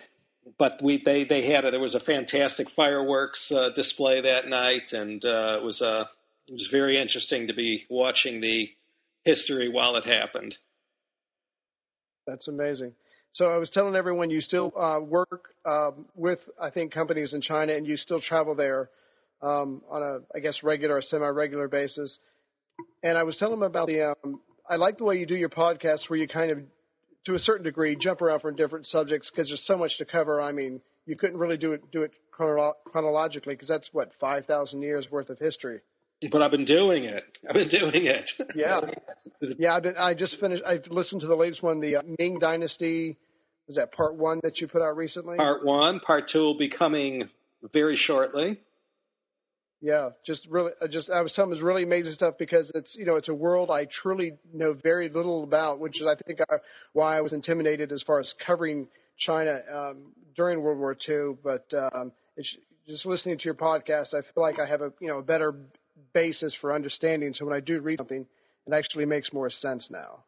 But 0.58 0.82
we 0.82 0.98
they 0.98 1.24
they 1.24 1.44
had 1.44 1.66
a, 1.66 1.72
there 1.72 1.80
was 1.80 1.96
a 1.96 2.00
fantastic 2.00 2.70
fireworks 2.70 3.52
uh, 3.52 3.70
display 3.70 4.22
that 4.22 4.48
night, 4.48 4.94
and 4.94 5.24
uh, 5.24 5.58
it 5.60 5.64
was 5.64 5.82
a 5.82 5.88
uh, 5.88 6.06
it 6.48 6.54
was 6.54 6.68
very 6.68 6.98
interesting 6.98 7.48
to 7.48 7.54
be 7.54 7.86
watching 7.90 8.42
the 8.42 8.72
history 9.26 9.70
while 9.70 9.96
it 9.96 10.06
happened. 10.06 10.58
That's 12.28 12.48
amazing. 12.48 12.94
So 13.34 13.50
I 13.50 13.58
was 13.58 13.70
telling 13.70 13.96
everyone 13.96 14.30
you 14.30 14.42
still 14.42 14.74
uh, 14.76 15.00
work 15.00 15.54
um, 15.66 16.06
with, 16.16 16.48
I 16.60 16.70
think, 16.70 16.92
companies 16.92 17.34
in 17.34 17.42
China, 17.42 17.74
and 17.74 17.86
you 17.88 17.98
still 17.98 18.20
travel 18.20 18.56
there 18.56 18.90
um, 19.42 19.82
on 19.90 20.02
a, 20.02 20.20
I 20.36 20.40
guess, 20.40 20.64
regular 20.64 20.98
or 20.98 21.02
semi-regular 21.02 21.68
basis. 21.68 22.20
And 23.04 23.18
I 23.18 23.24
was 23.24 23.38
telling 23.38 23.60
them 23.60 23.68
about 23.68 23.88
the. 23.88 24.12
Um, 24.12 24.42
I 24.68 24.76
like 24.76 24.98
the 24.98 25.04
way 25.04 25.18
you 25.18 25.26
do 25.26 25.36
your 25.36 25.50
podcast, 25.50 26.10
where 26.10 26.20
you 26.20 26.28
kind 26.28 26.52
of, 26.52 26.60
to 27.26 27.34
a 27.34 27.40
certain 27.40 27.64
degree, 27.64 27.96
jump 27.96 28.22
around 28.22 28.40
from 28.40 28.56
different 28.56 28.88
subjects 28.88 29.30
because 29.30 29.48
there's 29.48 29.64
so 29.64 29.78
much 29.78 29.98
to 29.98 30.06
cover. 30.06 30.42
I 30.42 30.52
mean, 30.52 30.82
you 31.06 31.16
couldn't 31.16 31.38
really 31.38 31.58
do 31.58 31.74
it 31.74 31.92
do 31.92 32.04
it 32.04 32.12
chronolo- 32.32 32.76
chronologically 32.86 33.54
because 33.54 33.68
that's 33.68 33.94
what 33.94 34.14
five 34.20 34.46
thousand 34.46 34.82
years 34.82 35.10
worth 35.10 35.30
of 35.30 35.40
history 35.40 35.82
but 36.30 36.42
I've 36.42 36.52
been 36.52 36.66
doing 36.66 37.06
it. 37.06 37.24
I've 37.48 37.56
been 37.56 37.68
doing 37.68 38.06
it. 38.06 38.34
yeah, 38.56 38.82
yeah. 39.58 39.76
I've 39.76 39.84
been. 39.84 39.96
I 39.98 40.14
just 40.14 40.40
finished. 40.40 40.64
I've 40.66 40.88
listened 40.88 41.22
to 41.22 41.28
the 41.28 41.36
latest 41.36 41.64
one, 41.64 41.80
the 41.80 41.98
uh, 41.98 42.02
Ming 42.18 42.40
Dynasty. 42.40 43.18
Was 43.68 43.78
that 43.78 43.92
part 43.92 44.16
one 44.16 44.40
that 44.44 44.60
you 44.60 44.68
put 44.68 44.82
out 44.82 44.98
recently? 44.98 45.38
Part 45.38 45.64
one. 45.64 46.00
Part 46.00 46.28
two 46.28 46.42
will 46.42 46.58
be 46.58 46.70
coming 46.70 47.30
very 47.72 47.96
shortly. 47.96 48.60
Yeah, 49.82 50.10
just 50.26 50.48
really, 50.48 50.72
uh, 50.82 50.88
just 50.88 51.10
I 51.10 51.22
was 51.22 51.34
telling 51.34 51.54
it's 51.54 51.62
really 51.62 51.84
amazing 51.84 52.12
stuff 52.12 52.38
because 52.38 52.72
it's 52.76 52.98
you 52.98 53.06
know 53.06 53.16
it's 53.16 53.30
a 53.30 53.34
world 53.34 53.72
I 53.72 53.86
truly 53.86 54.34
know 54.54 54.74
very 54.74 55.08
little 55.08 55.44
about, 55.44 55.80
which 55.80 56.02
is 56.02 56.08
I 56.08 56.16
think 56.16 56.42
uh, 56.42 56.58
why 56.92 57.18
I 57.18 57.22
was 57.22 57.32
intimidated 57.32 57.94
as 57.94 58.04
far 58.04 58.20
as 58.20 58.34
covering 58.34 58.90
China 59.16 59.62
um, 59.72 60.12
during 60.36 60.62
World 60.62 60.80
War 60.80 60.98
II. 61.08 61.38
But 61.42 61.74
um, 61.74 62.12
it's 62.36 62.58
just 62.90 63.06
listening 63.06 63.38
to 63.38 63.46
your 63.46 63.54
podcast, 63.54 64.14
I 64.14 64.22
feel 64.22 64.44
like 64.44 64.60
I 64.60 64.66
have 64.66 64.82
a 64.82 64.92
you 65.00 65.08
know 65.08 65.20
a 65.20 65.24
better 65.24 65.56
basis 66.14 66.54
for 66.54 66.74
understanding. 66.74 67.34
So 67.34 67.46
when 67.46 67.56
I 67.56 67.60
do 67.60 67.80
read 67.80 68.00
something, 68.00 68.26
it 68.68 68.74
actually 68.74 69.06
makes 69.06 69.34
more 69.34 69.50
sense 69.50 69.90
now. 69.90 70.24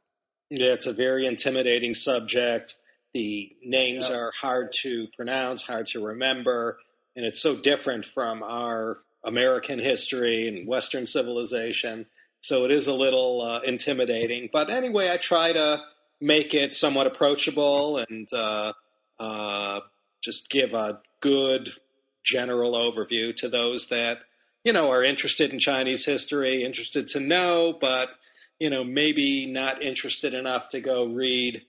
Yeah, 0.50 0.74
it's 0.74 0.86
a 0.86 0.94
very 0.94 1.26
intimidating 1.26 1.94
subject. 1.94 2.78
The 3.14 3.56
names 3.64 4.10
yeah. 4.10 4.18
are 4.18 4.32
hard 4.40 4.74
to 4.84 5.08
pronounce, 5.16 5.64
hard 5.64 5.88
to 5.88 6.06
remember, 6.08 6.78
and 7.16 7.26
it's 7.26 7.42
so 7.42 7.56
different 7.56 8.06
from 8.06 8.44
our 8.44 9.00
American 9.24 9.80
history 9.80 10.48
and 10.48 10.68
Western 10.68 11.06
civilization. 11.06 12.06
so 12.42 12.66
it 12.66 12.72
is 12.72 12.88
a 12.88 12.94
little 12.94 13.42
uh, 13.42 13.60
intimidating. 13.62 14.50
But 14.52 14.70
anyway, 14.70 15.12
I 15.12 15.18
try 15.18 15.54
to 15.54 15.82
make 16.20 16.54
it 16.54 16.74
somewhat 16.74 17.08
approachable 17.08 17.98
and 17.98 18.28
uh, 18.34 18.74
uh, 19.20 19.80
just 20.22 20.50
give 20.50 20.74
a 20.74 21.02
good 21.20 21.70
general 22.24 22.74
overview 22.74 23.36
to 23.38 23.50
those 23.50 23.88
that 23.88 24.20
you 24.64 24.74
know 24.74 24.92
are 24.92 25.04
interested 25.04 25.52
in 25.52 25.60
Chinese 25.60 26.06
history, 26.06 26.64
interested 26.64 27.10
to 27.10 27.20
know, 27.20 27.78
but 27.80 28.10
you 28.60 28.70
know 28.70 28.84
maybe 28.84 29.46
not 29.46 29.82
interested 29.82 30.34
enough 30.34 30.70
to 30.70 30.82
go 30.82 31.06
read 31.06 31.66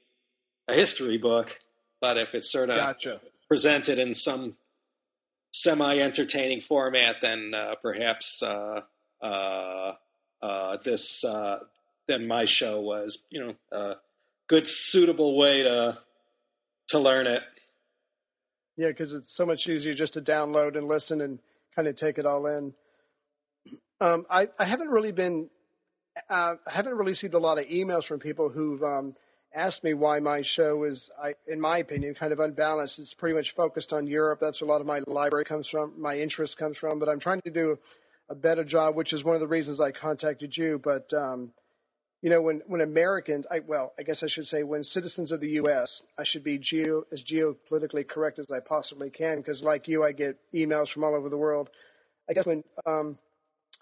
a 0.68 0.74
history 0.74 1.18
book. 1.18 1.58
But 2.00 2.18
if 2.18 2.34
it's 2.34 2.50
sort 2.50 2.70
of 2.70 2.76
gotcha. 2.76 3.20
presented 3.48 3.98
in 3.98 4.12
some 4.12 4.56
semi-entertaining 5.52 6.60
format, 6.60 7.16
then 7.22 7.52
uh, 7.54 7.76
perhaps 7.80 8.42
uh, 8.42 8.82
uh, 9.20 9.94
uh 10.40 10.76
this 10.84 11.24
uh, 11.24 11.60
then 12.08 12.26
my 12.26 12.44
show 12.44 12.80
was 12.80 13.24
you 13.30 13.40
know 13.40 13.54
a 13.70 13.96
good 14.48 14.68
suitable 14.68 15.36
way 15.36 15.62
to 15.62 15.98
to 16.88 16.98
learn 16.98 17.26
it. 17.26 17.42
Yeah, 18.76 18.88
because 18.88 19.14
it's 19.14 19.32
so 19.32 19.46
much 19.46 19.68
easier 19.68 19.94
just 19.94 20.14
to 20.14 20.22
download 20.22 20.76
and 20.76 20.88
listen 20.88 21.20
and 21.20 21.38
kind 21.74 21.88
of 21.88 21.96
take 21.96 22.18
it 22.18 22.26
all 22.26 22.46
in. 22.46 22.74
Um, 24.00 24.26
I, 24.28 24.48
I 24.58 24.64
haven't 24.64 24.88
really 24.88 25.12
been, 25.12 25.48
uh, 26.28 26.54
I 26.66 26.70
haven't 26.70 26.94
really 26.94 27.12
received 27.12 27.34
a 27.34 27.38
lot 27.38 27.58
of 27.58 27.66
emails 27.66 28.04
from 28.04 28.18
people 28.18 28.48
who've 28.48 28.82
um, 28.82 29.14
asked 29.54 29.84
me 29.84 29.94
why 29.94 30.20
my 30.20 30.42
show 30.42 30.84
is, 30.84 31.10
I, 31.22 31.34
in 31.46 31.60
my 31.60 31.78
opinion, 31.78 32.14
kind 32.14 32.32
of 32.32 32.40
unbalanced. 32.40 32.98
It's 32.98 33.14
pretty 33.14 33.36
much 33.36 33.54
focused 33.54 33.92
on 33.92 34.06
Europe. 34.06 34.40
That's 34.40 34.60
where 34.60 34.68
a 34.68 34.72
lot 34.72 34.80
of 34.80 34.86
my 34.86 35.00
library 35.06 35.44
comes 35.44 35.68
from, 35.68 36.00
my 36.00 36.18
interest 36.18 36.56
comes 36.56 36.76
from. 36.78 36.98
But 36.98 37.08
I'm 37.08 37.20
trying 37.20 37.42
to 37.42 37.50
do 37.50 37.78
a 38.28 38.34
better 38.34 38.64
job, 38.64 38.96
which 38.96 39.12
is 39.12 39.24
one 39.24 39.34
of 39.34 39.40
the 39.40 39.46
reasons 39.48 39.80
I 39.80 39.92
contacted 39.92 40.56
you. 40.56 40.80
But 40.82 41.12
um, 41.12 41.52
you 42.22 42.30
know, 42.30 42.40
when 42.40 42.62
when 42.66 42.80
Americans, 42.80 43.46
I, 43.50 43.60
well, 43.60 43.92
I 43.98 44.04
guess 44.04 44.22
I 44.22 44.28
should 44.28 44.46
say 44.46 44.62
when 44.62 44.84
citizens 44.84 45.32
of 45.32 45.40
the 45.40 45.50
U.S., 45.62 46.02
I 46.16 46.22
should 46.22 46.44
be 46.44 46.56
geo 46.56 47.04
as 47.12 47.22
geopolitically 47.22 48.06
correct 48.06 48.38
as 48.38 48.50
I 48.50 48.60
possibly 48.60 49.10
can, 49.10 49.38
because 49.38 49.62
like 49.62 49.88
you, 49.88 50.04
I 50.04 50.12
get 50.12 50.38
emails 50.54 50.88
from 50.88 51.04
all 51.04 51.14
over 51.14 51.28
the 51.28 51.38
world. 51.38 51.68
I 52.30 52.32
guess 52.32 52.46
when 52.46 52.62
um, 52.86 53.18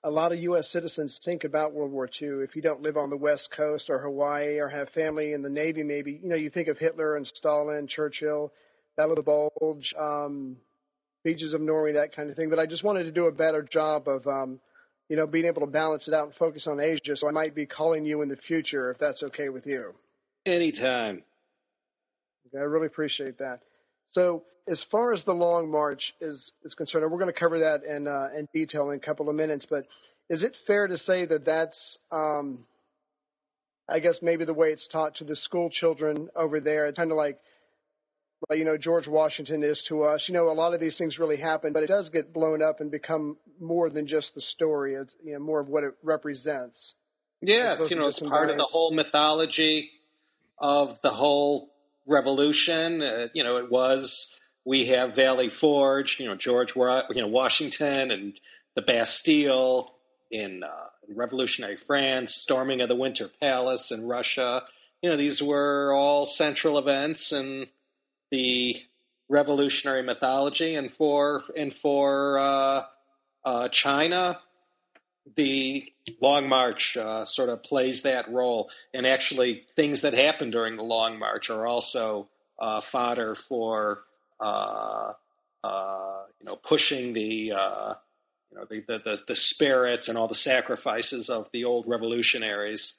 a 0.02 0.10
lot 0.10 0.32
of 0.32 0.38
U.S. 0.40 0.68
citizens 0.68 1.18
think 1.18 1.44
about 1.44 1.74
World 1.74 1.92
War 1.92 2.08
II. 2.20 2.42
If 2.42 2.56
you 2.56 2.62
don't 2.62 2.82
live 2.82 2.96
on 2.96 3.10
the 3.10 3.16
West 3.16 3.50
Coast 3.50 3.90
or 3.90 3.98
Hawaii 3.98 4.58
or 4.58 4.68
have 4.68 4.88
family 4.88 5.32
in 5.32 5.42
the 5.42 5.50
Navy, 5.50 5.82
maybe 5.82 6.12
you 6.22 6.28
know 6.28 6.36
you 6.36 6.50
think 6.50 6.68
of 6.68 6.78
Hitler 6.78 7.16
and 7.16 7.26
Stalin, 7.26 7.86
Churchill, 7.86 8.52
Battle 8.96 9.12
of 9.12 9.16
the 9.16 9.22
Bulge, 9.22 9.94
um, 9.94 10.56
Beaches 11.22 11.52
of 11.52 11.60
Norway, 11.60 11.92
that 11.92 12.14
kind 12.14 12.30
of 12.30 12.36
thing. 12.36 12.48
But 12.48 12.58
I 12.58 12.66
just 12.66 12.84
wanted 12.84 13.04
to 13.04 13.12
do 13.12 13.26
a 13.26 13.32
better 13.32 13.62
job 13.62 14.08
of, 14.08 14.26
um, 14.26 14.60
you 15.08 15.16
know, 15.16 15.26
being 15.26 15.44
able 15.44 15.60
to 15.60 15.66
balance 15.66 16.08
it 16.08 16.14
out 16.14 16.26
and 16.26 16.34
focus 16.34 16.66
on 16.66 16.80
Asia. 16.80 17.14
So 17.16 17.28
I 17.28 17.32
might 17.32 17.54
be 17.54 17.66
calling 17.66 18.06
you 18.06 18.22
in 18.22 18.28
the 18.28 18.36
future 18.36 18.90
if 18.90 18.98
that's 18.98 19.22
okay 19.24 19.50
with 19.50 19.66
you. 19.66 19.94
Anytime. 20.46 21.22
Okay, 22.46 22.58
I 22.58 22.64
really 22.64 22.86
appreciate 22.86 23.38
that. 23.38 23.60
So 24.12 24.44
as 24.68 24.82
far 24.82 25.12
as 25.12 25.24
the 25.24 25.34
Long 25.34 25.70
March 25.70 26.14
is 26.20 26.52
is 26.64 26.74
concerned, 26.74 27.10
we're 27.10 27.18
going 27.18 27.32
to 27.32 27.38
cover 27.38 27.60
that 27.60 27.84
in 27.84 28.06
uh, 28.06 28.28
in 28.36 28.48
detail 28.52 28.90
in 28.90 28.96
a 28.96 29.00
couple 29.00 29.28
of 29.28 29.34
minutes. 29.34 29.66
But 29.66 29.86
is 30.28 30.44
it 30.44 30.56
fair 30.56 30.86
to 30.86 30.96
say 30.96 31.24
that 31.24 31.44
that's, 31.44 31.98
um, 32.12 32.64
I 33.88 33.98
guess 33.98 34.22
maybe 34.22 34.44
the 34.44 34.54
way 34.54 34.70
it's 34.70 34.86
taught 34.86 35.16
to 35.16 35.24
the 35.24 35.34
school 35.34 35.70
children 35.70 36.28
over 36.36 36.60
there? 36.60 36.86
It's 36.86 36.98
kind 36.98 37.10
of 37.10 37.16
like, 37.16 37.38
like 38.48 38.58
you 38.58 38.64
know 38.64 38.76
George 38.76 39.08
Washington 39.08 39.62
is 39.62 39.82
to 39.84 40.04
us. 40.04 40.28
You 40.28 40.34
know, 40.34 40.48
a 40.48 40.52
lot 40.52 40.72
of 40.72 40.80
these 40.80 40.96
things 40.96 41.18
really 41.18 41.36
happen, 41.36 41.72
but 41.72 41.82
it 41.82 41.88
does 41.88 42.10
get 42.10 42.32
blown 42.32 42.62
up 42.62 42.80
and 42.80 42.90
become 42.90 43.36
more 43.60 43.90
than 43.90 44.06
just 44.06 44.34
the 44.34 44.40
story. 44.40 44.94
It's 44.94 45.14
you 45.24 45.34
know 45.34 45.40
more 45.40 45.60
of 45.60 45.68
what 45.68 45.84
it 45.84 45.94
represents. 46.02 46.94
Yeah, 47.42 47.76
it's 47.78 47.90
you 47.90 47.96
know 47.96 48.08
it's 48.08 48.20
part 48.20 48.50
of 48.50 48.56
the 48.56 48.68
whole 48.70 48.92
mythology 48.92 49.90
of 50.58 51.00
the 51.00 51.10
whole 51.10 51.70
revolution. 52.06 53.02
Uh, 53.02 53.28
you 53.32 53.44
know, 53.44 53.56
it 53.56 53.70
was 53.70 54.38
we 54.64 54.86
have 54.86 55.14
Valley 55.14 55.48
Forge, 55.48 56.20
you 56.20 56.26
know, 56.26 56.34
George, 56.34 56.76
you 56.76 57.22
know, 57.22 57.28
Washington 57.28 58.10
and 58.10 58.40
the 58.74 58.82
Bastille 58.82 59.94
in, 60.30 60.62
uh, 60.62 60.86
revolutionary 61.14 61.76
France, 61.76 62.34
storming 62.34 62.80
of 62.80 62.88
the 62.88 62.94
Winter 62.94 63.28
Palace 63.40 63.90
in 63.90 64.06
Russia. 64.06 64.62
You 65.02 65.10
know, 65.10 65.16
these 65.16 65.42
were 65.42 65.92
all 65.92 66.26
central 66.26 66.78
events 66.78 67.32
in 67.32 67.66
the 68.30 68.76
revolutionary 69.28 70.02
mythology, 70.02 70.74
and 70.74 70.90
for 70.90 71.42
and 71.56 71.72
for 71.72 72.38
uh, 72.38 72.82
uh, 73.44 73.68
China, 73.68 74.38
the 75.36 75.90
Long 76.20 76.48
March 76.48 76.96
uh, 76.96 77.24
sort 77.24 77.48
of 77.48 77.62
plays 77.62 78.02
that 78.02 78.30
role. 78.30 78.70
And 78.92 79.06
actually, 79.06 79.64
things 79.74 80.02
that 80.02 80.14
happen 80.14 80.50
during 80.50 80.76
the 80.76 80.82
Long 80.82 81.18
March 81.18 81.50
are 81.50 81.66
also 81.66 82.28
uh, 82.58 82.80
fodder 82.80 83.34
for 83.34 84.02
uh, 84.40 85.12
uh, 85.62 86.22
you 86.40 86.46
know 86.46 86.56
pushing 86.56 87.12
the 87.12 87.52
uh, 87.52 87.94
you 88.50 88.58
know 88.58 88.64
the, 88.68 88.80
the 88.86 89.20
the 89.28 89.36
spirit 89.36 90.08
and 90.08 90.16
all 90.16 90.28
the 90.28 90.34
sacrifices 90.34 91.28
of 91.30 91.48
the 91.52 91.64
old 91.64 91.86
revolutionaries. 91.86 92.96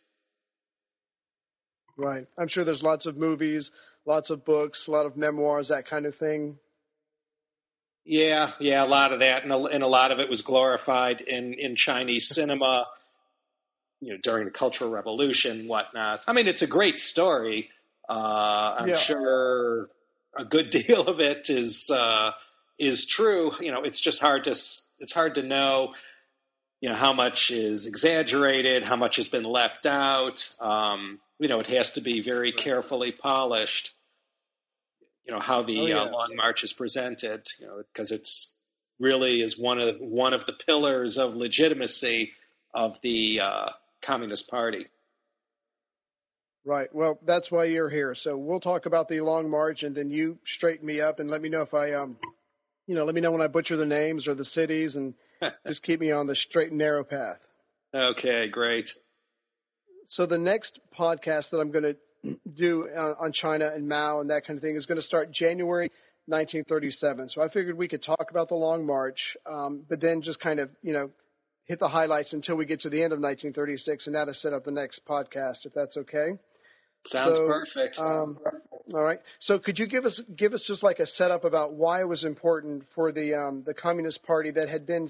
Right. 1.98 2.26
I'm 2.38 2.48
sure 2.48 2.64
there's 2.64 2.84
lots 2.84 3.06
of 3.06 3.18
movies, 3.18 3.72
lots 4.06 4.30
of 4.30 4.46
books, 4.46 4.88
a 4.88 4.92
lot 4.92 5.06
of 5.06 5.18
memoirs, 5.18 5.68
that 5.68 5.88
kind 5.88 6.06
of 6.06 6.16
thing. 6.16 6.58
Yeah, 8.06 8.52
yeah, 8.60 8.84
a 8.84 8.88
lot 8.88 9.14
of 9.14 9.20
that, 9.20 9.44
and 9.44 9.52
a, 9.52 9.58
and 9.66 9.84
a 9.84 9.88
lot 9.88 10.12
of 10.12 10.20
it 10.20 10.30
was 10.30 10.42
glorified 10.42 11.22
in 11.22 11.54
in 11.54 11.76
Chinese 11.76 12.28
cinema, 12.34 12.88
you 14.00 14.14
know, 14.14 14.20
during 14.22 14.46
the 14.46 14.52
Cultural 14.52 14.90
Revolution, 14.90 15.68
whatnot. 15.68 16.24
I 16.28 16.34
mean, 16.34 16.48
it's 16.48 16.64
a 16.64 16.68
great 16.68 17.00
story. 17.00 17.70
Uh, 18.10 18.76
I'm 18.80 18.90
yeah. 18.90 18.96
sure 18.96 19.90
a 20.38 20.46
good 20.46 20.70
deal 20.72 21.08
of 21.08 21.20
it 21.20 21.50
is 21.50 21.90
uh, 21.92 22.32
is 22.78 23.06
true. 23.06 23.54
You 23.60 23.72
know, 23.72 23.84
it's 23.84 24.00
just 24.02 24.20
hard 24.20 24.46
to 24.46 24.52
it's 24.52 25.14
hard 25.14 25.36
to 25.36 25.44
know. 25.44 25.94
You 26.80 26.90
know 26.90 26.96
how 26.96 27.14
much 27.14 27.52
is 27.52 27.86
exaggerated, 27.86 28.84
how 28.84 28.96
much 28.96 29.18
has 29.18 29.30
been 29.30 29.44
left 29.44 29.86
out. 29.86 30.52
Um, 30.60 31.20
you 31.40 31.48
know, 31.48 31.60
it 31.60 31.68
has 31.68 31.92
to 31.92 32.02
be 32.02 32.22
very 32.22 32.52
carefully 32.52 33.12
polished 33.12 33.94
you 35.26 35.34
know 35.34 35.40
how 35.40 35.62
the 35.62 35.80
oh, 35.80 35.86
yes. 35.86 35.98
uh, 35.98 36.12
Long 36.12 36.36
March 36.36 36.64
is 36.64 36.74
presented. 36.74 37.48
You 37.60 37.68
know, 37.68 37.84
because 37.94 38.12
it's 38.12 38.54
really 39.00 39.42
is 39.42 39.58
one 39.58 39.80
of 39.80 40.00
one 40.02 40.34
of 40.34 40.46
the 40.46 40.54
pillars 40.54 41.18
of 41.18 41.36
legitimacy 41.36 42.34
of 42.74 43.00
the 43.02 43.42
uh, 43.42 43.70
Communist 44.02 44.50
Party. 44.50 44.88
Right. 46.64 46.94
Well, 46.94 47.20
that's 47.24 47.52
why 47.52 47.66
you're 47.66 47.90
here. 47.90 48.14
So 48.14 48.38
we'll 48.38 48.60
talk 48.60 48.86
about 48.86 49.08
the 49.08 49.22
Long 49.22 49.50
March, 49.50 49.84
and 49.84 49.96
then 49.96 50.12
you 50.12 50.38
straighten 50.46 50.86
me 50.86 51.02
up 51.02 51.20
and 51.20 51.30
let 51.30 51.42
me 51.42 51.50
know 51.50 51.62
if 51.62 51.74
I, 51.74 51.94
um, 51.94 52.18
you 52.86 52.94
know, 52.94 53.04
let 53.04 53.16
me 53.16 53.22
know 53.22 53.32
when 53.32 53.42
I 53.42 53.48
butcher 53.48 53.78
the 53.78 53.86
names 53.86 54.28
or 54.28 54.36
the 54.36 54.46
cities, 54.46 54.96
and 54.96 55.16
just 55.68 55.82
keep 55.82 56.00
me 56.00 56.12
on 56.12 56.28
the 56.28 56.36
straight 56.36 56.70
and 56.70 56.78
narrow 56.78 57.04
path. 57.04 57.40
Okay, 57.94 58.48
great. 58.48 58.94
So 60.08 60.26
the 60.26 60.38
next 60.38 60.80
podcast 60.96 61.50
that 61.50 61.60
I'm 61.60 61.72
going 61.72 61.96
to 62.24 62.38
do 62.54 62.88
uh, 62.90 63.16
on 63.20 63.32
China 63.32 63.72
and 63.74 63.90
Mao 63.90 64.20
and 64.20 64.30
that 64.30 64.46
kind 64.46 64.58
of 64.58 64.62
thing 64.62 64.76
is 64.76 64.86
going 64.86 64.98
to 64.98 65.02
start 65.02 65.32
January 65.32 65.90
1937. 66.28 67.30
So 67.30 67.42
I 67.42 67.48
figured 67.48 67.76
we 67.76 67.88
could 67.88 68.04
talk 68.04 68.28
about 68.30 68.50
the 68.50 68.56
Long 68.56 68.86
March, 68.86 69.36
um, 69.48 69.84
but 69.90 70.00
then 70.00 70.22
just 70.22 70.40
kind 70.40 70.60
of, 70.60 70.70
you 70.84 70.94
know, 70.94 71.10
hit 71.66 71.80
the 71.80 71.88
highlights 71.88 72.34
until 72.34 72.56
we 72.56 72.66
get 72.66 72.82
to 72.82 72.90
the 72.90 73.02
end 73.02 73.14
of 73.14 73.20
1936, 73.20 74.08
and 74.08 74.16
that 74.16 74.28
is 74.28 74.38
set 74.38 74.54
up 74.54 74.64
the 74.64 74.72
next 74.72 75.06
podcast, 75.06 75.66
if 75.66 75.74
that's 75.74 75.98
okay. 75.98 76.38
Sounds 77.06 77.38
so, 77.38 77.48
perfect. 77.48 78.00
Um, 78.00 78.38
all 78.94 79.02
right. 79.02 79.20
So 79.40 79.58
could 79.58 79.80
you 79.80 79.88
give 79.88 80.06
us 80.06 80.20
give 80.20 80.54
us 80.54 80.64
just 80.64 80.84
like 80.84 81.00
a 81.00 81.06
setup 81.06 81.46
about 81.46 81.74
why 81.74 82.02
it 82.02 82.08
was 82.08 82.26
important 82.26 82.88
for 82.90 83.12
the 83.12 83.34
um, 83.36 83.64
the 83.66 83.74
Communist 83.74 84.24
Party 84.24 84.52
that 84.52 84.70
had 84.70 84.86
been 84.86 85.08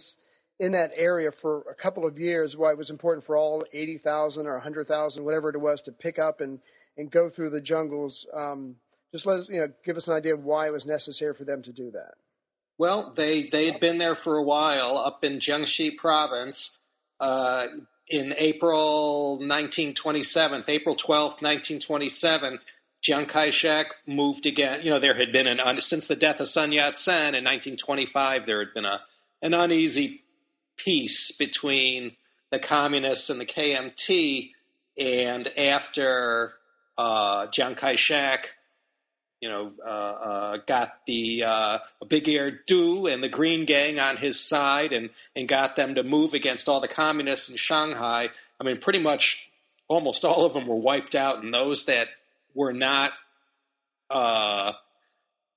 in 0.60 0.74
that 0.74 0.92
area 0.96 1.32
for 1.32 1.66
a 1.70 1.76
couple 1.76 2.06
of 2.06 2.20
years, 2.20 2.56
why 2.56 2.72
it 2.72 2.78
was 2.78 2.92
important 2.92 3.26
for 3.26 3.36
all 3.36 3.64
80,000 3.74 4.46
or 4.46 4.54
100,000, 4.54 5.26
whatever 5.26 5.50
it 5.50 5.60
was, 5.60 5.82
to 5.84 5.92
pick 5.92 6.20
up 6.20 6.40
and 6.40 6.60
and 6.98 7.10
go 7.10 7.30
through 7.30 7.50
the 7.50 7.62
jungles. 7.62 8.26
Um, 8.34 8.76
just 9.12 9.26
let 9.26 9.42
us, 9.42 9.50
you 9.50 9.60
know, 9.60 9.72
give 9.84 9.98
us 9.98 10.08
an 10.08 10.14
idea 10.14 10.34
of 10.34 10.44
why 10.44 10.68
it 10.68 10.72
was 10.72 10.86
necessary 10.86 11.34
for 11.34 11.44
them 11.44 11.64
to 11.64 11.74
do 11.74 11.92
that. 11.92 12.14
Well, 12.78 13.14
they 13.16 13.44
they 13.44 13.66
had 13.70 13.80
been 13.80 13.98
there 13.98 14.16
for 14.16 14.38
a 14.38 14.44
while 14.44 14.98
up 14.98 15.24
in 15.24 15.40
Jiangxi 15.40 15.98
province. 15.98 16.80
Uh, 17.20 17.68
in 18.12 18.34
April 18.38 19.34
1927, 19.38 20.66
April 20.68 20.96
12th, 20.96 21.42
1927, 21.42 22.60
Chiang 23.02 23.26
Kai-shek 23.26 23.88
moved 24.06 24.46
again. 24.46 24.82
You 24.84 24.92
know, 24.92 25.00
there 25.00 25.14
had 25.14 25.32
been 25.32 25.48
an 25.48 25.82
since 25.82 26.08
the 26.08 26.16
death 26.16 26.40
of 26.40 26.48
Sun 26.48 26.72
Yat-sen 26.72 27.36
in 27.36 27.44
1925, 27.44 28.46
there 28.46 28.60
had 28.60 28.74
been 28.74 28.86
a 28.86 29.02
an 29.42 29.54
uneasy 29.56 30.24
peace 30.78 31.32
between 31.32 32.16
the 32.52 32.60
communists 32.60 33.30
and 33.30 33.40
the 33.40 33.46
KMT. 33.46 34.52
And 34.98 35.48
after 35.58 36.54
uh, 36.98 37.48
Chiang 37.48 37.76
Kai-shek 37.76 38.50
you 39.42 39.50
know, 39.50 39.72
uh, 39.84 39.88
uh, 39.88 40.58
got 40.68 41.00
the 41.08 41.44
uh, 41.44 41.80
Big-Eared 42.08 42.60
Du 42.68 43.08
and 43.08 43.24
the 43.24 43.30
Green 43.30 43.66
Gang 43.66 44.00
on 44.00 44.16
his 44.16 44.40
side 44.40 44.94
and, 44.94 45.10
and 45.36 45.48
got 45.48 45.76
them 45.76 45.96
to 45.96 46.04
move 46.04 46.36
against 46.36 46.70
all 46.70 46.80
the 46.80 46.88
communists 46.88 47.50
in 47.50 47.58
Shanghai. 47.58 48.30
I 48.60 48.64
mean, 48.64 48.78
pretty 48.78 49.00
much 49.00 49.50
almost 49.88 50.24
all 50.24 50.46
of 50.46 50.54
them 50.54 50.68
were 50.68 50.76
wiped 50.76 51.16
out, 51.16 51.44
and 51.44 51.52
those 51.52 51.86
that 51.86 52.08
were 52.54 52.72
not 52.72 53.12
uh, 54.12 54.74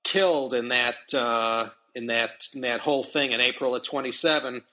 killed 0.03 0.55
in 0.55 0.69
that 0.69 0.95
uh, 1.13 1.69
in 1.93 2.07
that 2.07 2.49
in 2.55 2.61
that 2.61 2.79
whole 2.79 3.03
thing 3.03 3.33
in 3.33 3.39
April 3.39 3.75
of 3.75 3.83
27, 3.83 4.63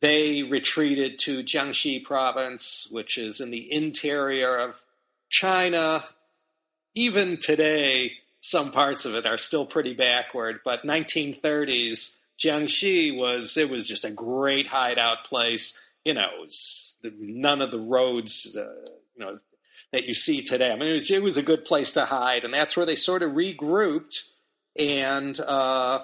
they 0.00 0.42
retreated 0.42 1.18
to 1.20 1.42
Jiangxi 1.42 2.02
province, 2.02 2.88
which 2.90 3.18
is 3.18 3.40
in 3.40 3.50
the 3.50 3.72
interior 3.72 4.56
of 4.56 4.82
China. 5.28 6.04
Even 6.94 7.38
today, 7.38 8.12
some 8.44 8.72
parts 8.72 9.06
of 9.06 9.14
it 9.14 9.24
are 9.24 9.38
still 9.38 9.64
pretty 9.64 9.94
backward, 9.94 10.60
but 10.66 10.82
1930s 10.82 12.14
Jiangxi 12.38 13.16
was 13.16 13.56
it 13.56 13.70
was 13.70 13.86
just 13.86 14.04
a 14.04 14.10
great 14.10 14.66
hideout 14.66 15.24
place. 15.24 15.72
You 16.04 16.12
know, 16.12 16.28
none 17.02 17.62
of 17.62 17.70
the 17.70 17.78
roads, 17.78 18.54
uh, 18.54 18.90
you 19.16 19.24
know, 19.24 19.38
that 19.92 20.04
you 20.04 20.12
see 20.12 20.42
today. 20.42 20.70
I 20.70 20.76
mean, 20.76 20.90
it 20.90 20.92
was, 20.92 21.10
it 21.10 21.22
was, 21.22 21.38
a 21.38 21.42
good 21.42 21.64
place 21.64 21.92
to 21.92 22.04
hide, 22.04 22.44
and 22.44 22.52
that's 22.52 22.76
where 22.76 22.84
they 22.84 22.96
sort 22.96 23.22
of 23.22 23.30
regrouped. 23.30 24.28
And 24.76 25.40
uh, 25.40 26.00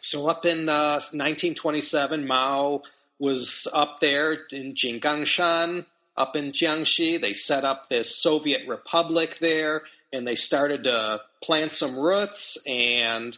so, 0.00 0.26
up 0.26 0.46
in 0.46 0.70
uh, 0.70 1.02
1927, 1.12 2.26
Mao 2.26 2.80
was 3.18 3.68
up 3.70 4.00
there 4.00 4.38
in 4.52 4.74
Jinggangshan, 4.74 5.84
up 6.16 6.34
in 6.34 6.52
Jiangxi. 6.52 7.20
They 7.20 7.34
set 7.34 7.64
up 7.64 7.90
this 7.90 8.16
Soviet 8.16 8.66
republic 8.66 9.36
there 9.38 9.82
and 10.12 10.26
they 10.26 10.34
started 10.34 10.84
to 10.84 11.20
plant 11.42 11.72
some 11.72 11.98
roots 11.98 12.58
and 12.66 13.36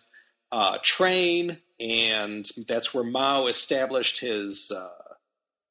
uh, 0.52 0.78
train, 0.82 1.58
and 1.78 2.48
that's 2.66 2.92
where 2.92 3.04
Mao 3.04 3.46
established 3.46 4.20
his 4.20 4.72
uh, 4.74 4.88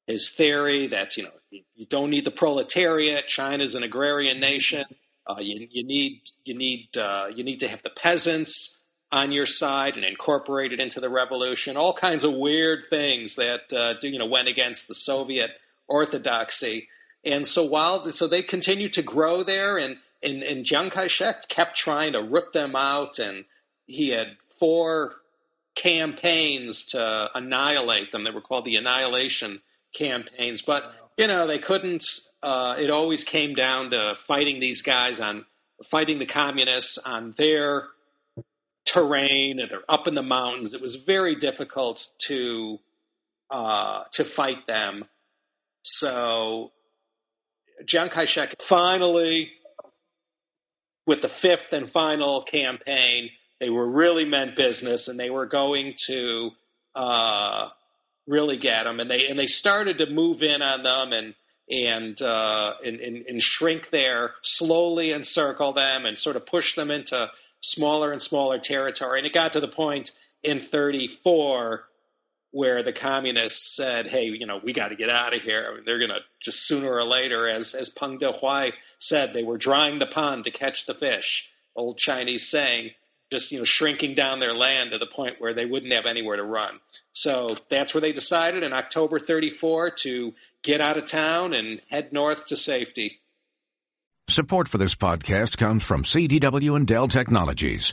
his 0.06 0.30
theory 0.30 0.88
that 0.88 1.16
you 1.16 1.24
know 1.24 1.30
you, 1.50 1.86
don't 1.86 2.10
need 2.10 2.24
the 2.24 2.30
proletariat. 2.30 3.26
China's 3.26 3.74
an 3.74 3.82
agrarian 3.82 4.40
nation. 4.40 4.84
Uh, 5.26 5.36
you, 5.40 5.68
you, 5.70 5.84
need 5.84 6.22
you 6.44 6.54
need 6.54 6.96
uh, 6.96 7.28
you 7.34 7.44
need 7.44 7.60
to 7.60 7.68
have 7.68 7.82
the 7.82 7.90
peasants 7.90 8.78
on 9.12 9.32
your 9.32 9.46
side 9.46 9.96
and 9.96 10.04
incorporate 10.04 10.72
it 10.72 10.80
into 10.80 11.00
the 11.00 11.08
revolution. 11.08 11.76
All 11.76 11.92
kinds 11.92 12.24
of 12.24 12.32
weird 12.32 12.84
things 12.90 13.36
that 13.36 13.72
uh, 13.72 13.94
you 14.02 14.18
know 14.18 14.26
went 14.26 14.48
against 14.48 14.88
the 14.88 14.94
Soviet 14.94 15.50
orthodoxy. 15.88 16.88
And 17.24 17.46
so 17.46 17.64
while 17.64 18.10
so 18.12 18.28
they 18.28 18.42
continued 18.42 18.94
to 18.94 19.02
grow 19.02 19.42
there 19.42 19.76
and 19.76 19.98
and, 20.22 20.42
and 20.42 20.66
Chiang 20.66 20.90
Kai 20.90 21.06
shek 21.06 21.48
kept 21.48 21.76
trying 21.76 22.12
to 22.12 22.22
root 22.22 22.52
them 22.52 22.76
out, 22.76 23.18
and 23.18 23.44
he 23.86 24.10
had 24.10 24.36
four 24.58 25.14
campaigns 25.74 26.86
to 26.86 27.30
annihilate 27.34 28.12
them. 28.12 28.24
They 28.24 28.30
were 28.30 28.40
called 28.40 28.64
the 28.64 28.76
annihilation 28.76 29.62
campaigns. 29.94 30.62
But, 30.62 30.92
you 31.16 31.26
know, 31.26 31.46
they 31.46 31.58
couldn't, 31.58 32.04
uh, 32.42 32.76
it 32.78 32.90
always 32.90 33.24
came 33.24 33.54
down 33.54 33.90
to 33.90 34.16
fighting 34.18 34.60
these 34.60 34.82
guys 34.82 35.20
on, 35.20 35.46
fighting 35.86 36.18
the 36.18 36.26
communists 36.26 36.98
on 36.98 37.32
their 37.36 37.86
terrain, 38.84 39.60
and 39.60 39.70
they're 39.70 39.82
up 39.88 40.06
in 40.06 40.14
the 40.14 40.22
mountains. 40.22 40.74
It 40.74 40.82
was 40.82 40.96
very 40.96 41.36
difficult 41.36 42.06
to, 42.26 42.78
uh, 43.50 44.04
to 44.12 44.24
fight 44.24 44.66
them. 44.66 45.04
So 45.82 46.72
Chiang 47.86 48.10
Kai 48.10 48.26
shek 48.26 48.60
finally 48.60 49.52
with 51.10 51.22
the 51.22 51.28
fifth 51.28 51.72
and 51.72 51.90
final 51.90 52.40
campaign, 52.40 53.30
they 53.58 53.68
were 53.68 53.84
really 53.84 54.24
meant 54.24 54.54
business, 54.54 55.08
and 55.08 55.18
they 55.18 55.28
were 55.28 55.44
going 55.44 55.94
to 56.06 56.52
uh, 56.94 57.68
really 58.28 58.56
get 58.56 58.84
them. 58.84 59.00
And 59.00 59.10
they 59.10 59.26
and 59.26 59.36
they 59.36 59.48
started 59.48 59.98
to 59.98 60.08
move 60.08 60.44
in 60.44 60.62
on 60.62 60.84
them 60.84 61.12
and 61.12 61.34
and, 61.68 62.22
uh, 62.22 62.74
and, 62.86 63.00
and 63.00 63.26
and 63.26 63.42
shrink 63.42 63.90
there 63.90 64.34
slowly, 64.42 65.12
encircle 65.12 65.72
them, 65.72 66.06
and 66.06 66.16
sort 66.16 66.36
of 66.36 66.46
push 66.46 66.76
them 66.76 66.92
into 66.92 67.28
smaller 67.60 68.12
and 68.12 68.22
smaller 68.22 68.60
territory. 68.60 69.18
And 69.18 69.26
it 69.26 69.32
got 69.32 69.54
to 69.54 69.60
the 69.60 69.66
point 69.66 70.12
in 70.44 70.60
34 70.60 71.82
where 72.52 72.82
the 72.82 72.92
communists 72.92 73.76
said, 73.76 74.08
"Hey, 74.08 74.24
you 74.24 74.46
know, 74.46 74.60
we 74.62 74.72
got 74.72 74.88
to 74.88 74.96
get 74.96 75.10
out 75.10 75.34
of 75.34 75.42
here." 75.42 75.66
I 75.68 75.74
mean, 75.74 75.84
they're 75.84 75.98
going 75.98 76.10
to 76.10 76.20
just 76.40 76.66
sooner 76.66 76.92
or 76.92 77.04
later, 77.04 77.48
as 77.48 77.74
as 77.74 77.90
Peng 77.90 78.18
Dehuai 78.18 78.72
said, 78.98 79.32
they 79.32 79.42
were 79.42 79.58
drying 79.58 79.98
the 79.98 80.06
pond 80.06 80.44
to 80.44 80.50
catch 80.50 80.86
the 80.86 80.94
fish. 80.94 81.48
Old 81.76 81.98
Chinese 81.98 82.48
saying, 82.48 82.90
just 83.30 83.52
you 83.52 83.58
know, 83.58 83.64
shrinking 83.64 84.14
down 84.14 84.40
their 84.40 84.52
land 84.52 84.92
to 84.92 84.98
the 84.98 85.06
point 85.06 85.36
where 85.38 85.54
they 85.54 85.66
wouldn't 85.66 85.92
have 85.92 86.06
anywhere 86.06 86.36
to 86.36 86.42
run. 86.42 86.80
So 87.12 87.56
that's 87.68 87.94
where 87.94 88.00
they 88.00 88.12
decided 88.12 88.62
in 88.62 88.72
October 88.72 89.18
34 89.18 89.92
to 90.02 90.34
get 90.62 90.80
out 90.80 90.96
of 90.96 91.04
town 91.06 91.54
and 91.54 91.80
head 91.88 92.12
north 92.12 92.46
to 92.46 92.56
safety. 92.56 93.20
Support 94.28 94.68
for 94.68 94.78
this 94.78 94.94
podcast 94.94 95.58
comes 95.58 95.82
from 95.82 96.04
CDW 96.04 96.76
and 96.76 96.86
Dell 96.86 97.08
Technologies. 97.08 97.92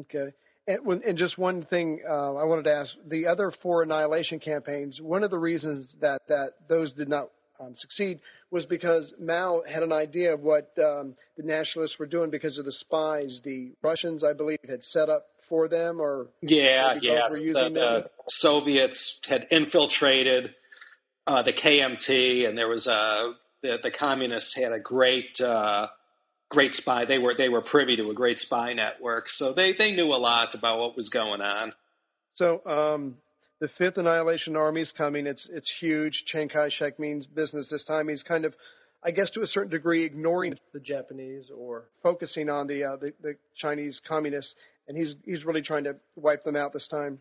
Okay. 0.00 0.32
And, 0.66 1.02
and 1.02 1.18
just 1.18 1.38
one 1.38 1.62
thing 1.62 2.02
uh, 2.08 2.34
I 2.34 2.44
wanted 2.44 2.64
to 2.64 2.74
ask: 2.74 2.96
the 3.06 3.26
other 3.26 3.50
four 3.50 3.82
annihilation 3.82 4.38
campaigns. 4.38 5.00
One 5.00 5.24
of 5.24 5.30
the 5.30 5.38
reasons 5.38 5.94
that 6.00 6.26
that 6.28 6.52
those 6.68 6.92
did 6.92 7.08
not 7.08 7.30
um, 7.58 7.76
succeed 7.76 8.20
was 8.50 8.66
because 8.66 9.14
Mao 9.18 9.62
had 9.66 9.82
an 9.82 9.92
idea 9.92 10.34
of 10.34 10.40
what 10.40 10.72
um, 10.78 11.14
the 11.36 11.42
nationalists 11.42 11.98
were 11.98 12.06
doing 12.06 12.30
because 12.30 12.58
of 12.58 12.64
the 12.64 12.72
spies 12.72 13.40
the 13.40 13.72
Russians, 13.82 14.24
I 14.24 14.32
believe, 14.32 14.58
had 14.68 14.82
set 14.82 15.08
up 15.08 15.26
for 15.48 15.68
them, 15.68 16.00
or 16.00 16.28
yeah, 16.42 16.98
yes, 17.00 17.40
the, 17.40 17.52
the 17.52 18.10
Soviets 18.28 19.20
had 19.28 19.48
infiltrated 19.50 20.54
uh, 21.26 21.42
the 21.42 21.52
KMT, 21.52 22.48
and 22.48 22.56
there 22.56 22.68
was 22.68 22.86
a 22.86 23.34
the, 23.62 23.78
the 23.82 23.90
communists 23.90 24.54
had 24.54 24.72
a 24.72 24.78
great. 24.78 25.40
Uh, 25.40 25.88
great 26.50 26.74
spy. 26.74 27.06
They 27.06 27.18
were 27.18 27.32
they 27.32 27.48
were 27.48 27.62
privy 27.62 27.96
to 27.96 28.10
a 28.10 28.14
great 28.14 28.38
spy 28.38 28.74
network, 28.74 29.30
so 29.30 29.54
they 29.54 29.72
they 29.72 29.92
knew 29.92 30.08
a 30.08 30.20
lot 30.20 30.54
about 30.54 30.78
what 30.78 30.96
was 30.96 31.08
going 31.08 31.40
on. 31.40 31.72
So 32.34 32.60
um, 32.66 33.16
the 33.60 33.68
Fifth 33.68 33.96
Annihilation 33.96 34.56
Army 34.56 34.82
is 34.82 34.92
coming. 34.92 35.26
It's 35.26 35.48
it's 35.48 35.70
huge. 35.70 36.26
Chiang 36.26 36.48
Kai-shek 36.48 36.98
means 36.98 37.26
business 37.26 37.70
this 37.70 37.84
time. 37.84 38.08
He's 38.08 38.22
kind 38.22 38.44
of, 38.44 38.54
I 39.02 39.12
guess, 39.12 39.30
to 39.30 39.42
a 39.42 39.46
certain 39.46 39.70
degree, 39.70 40.04
ignoring 40.04 40.58
the 40.74 40.80
Japanese 40.80 41.50
or 41.50 41.84
focusing 42.02 42.50
on 42.50 42.66
the 42.66 42.84
uh, 42.84 42.96
the, 42.96 43.14
the 43.22 43.36
Chinese 43.54 44.00
communists, 44.00 44.54
and 44.88 44.98
he's 44.98 45.16
he's 45.24 45.46
really 45.46 45.62
trying 45.62 45.84
to 45.84 45.96
wipe 46.16 46.44
them 46.44 46.56
out 46.56 46.72
this 46.72 46.88
time. 46.88 47.20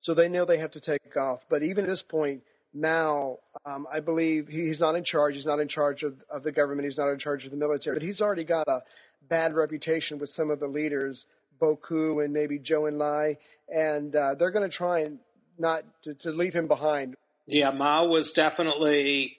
So 0.00 0.12
they 0.12 0.28
know 0.28 0.44
they 0.44 0.58
have 0.58 0.72
to 0.72 0.80
take 0.80 1.16
off. 1.16 1.40
But 1.48 1.62
even 1.62 1.84
at 1.84 1.88
this 1.88 2.02
point, 2.02 2.42
now, 2.74 3.38
um, 3.64 3.86
I 3.90 4.00
believe 4.00 4.48
he's 4.48 4.80
not 4.80 4.96
in 4.96 5.04
charge. 5.04 5.36
He's 5.36 5.46
not 5.46 5.60
in 5.60 5.68
charge 5.68 6.02
of, 6.02 6.16
of 6.28 6.42
the 6.42 6.50
government. 6.50 6.84
He's 6.86 6.98
not 6.98 7.08
in 7.08 7.18
charge 7.18 7.44
of 7.44 7.52
the 7.52 7.56
military. 7.56 7.96
But 7.96 8.02
he's 8.02 8.20
already 8.20 8.44
got 8.44 8.66
a 8.66 8.82
bad 9.28 9.54
reputation 9.54 10.18
with 10.18 10.30
some 10.30 10.50
of 10.50 10.58
the 10.58 10.66
leaders, 10.66 11.26
Bo 11.60 11.78
Gu 11.80 12.20
and 12.20 12.32
maybe 12.32 12.58
Zhou 12.58 12.90
Enlai, 12.90 13.36
and 13.72 14.14
uh, 14.14 14.34
they're 14.34 14.50
going 14.50 14.68
to 14.68 14.76
try 14.76 15.00
and 15.00 15.18
not 15.56 15.84
to, 16.02 16.14
to 16.14 16.32
leave 16.32 16.52
him 16.52 16.66
behind. 16.66 17.16
Yeah, 17.46 17.70
Mao 17.70 18.06
was 18.06 18.32
definitely 18.32 19.38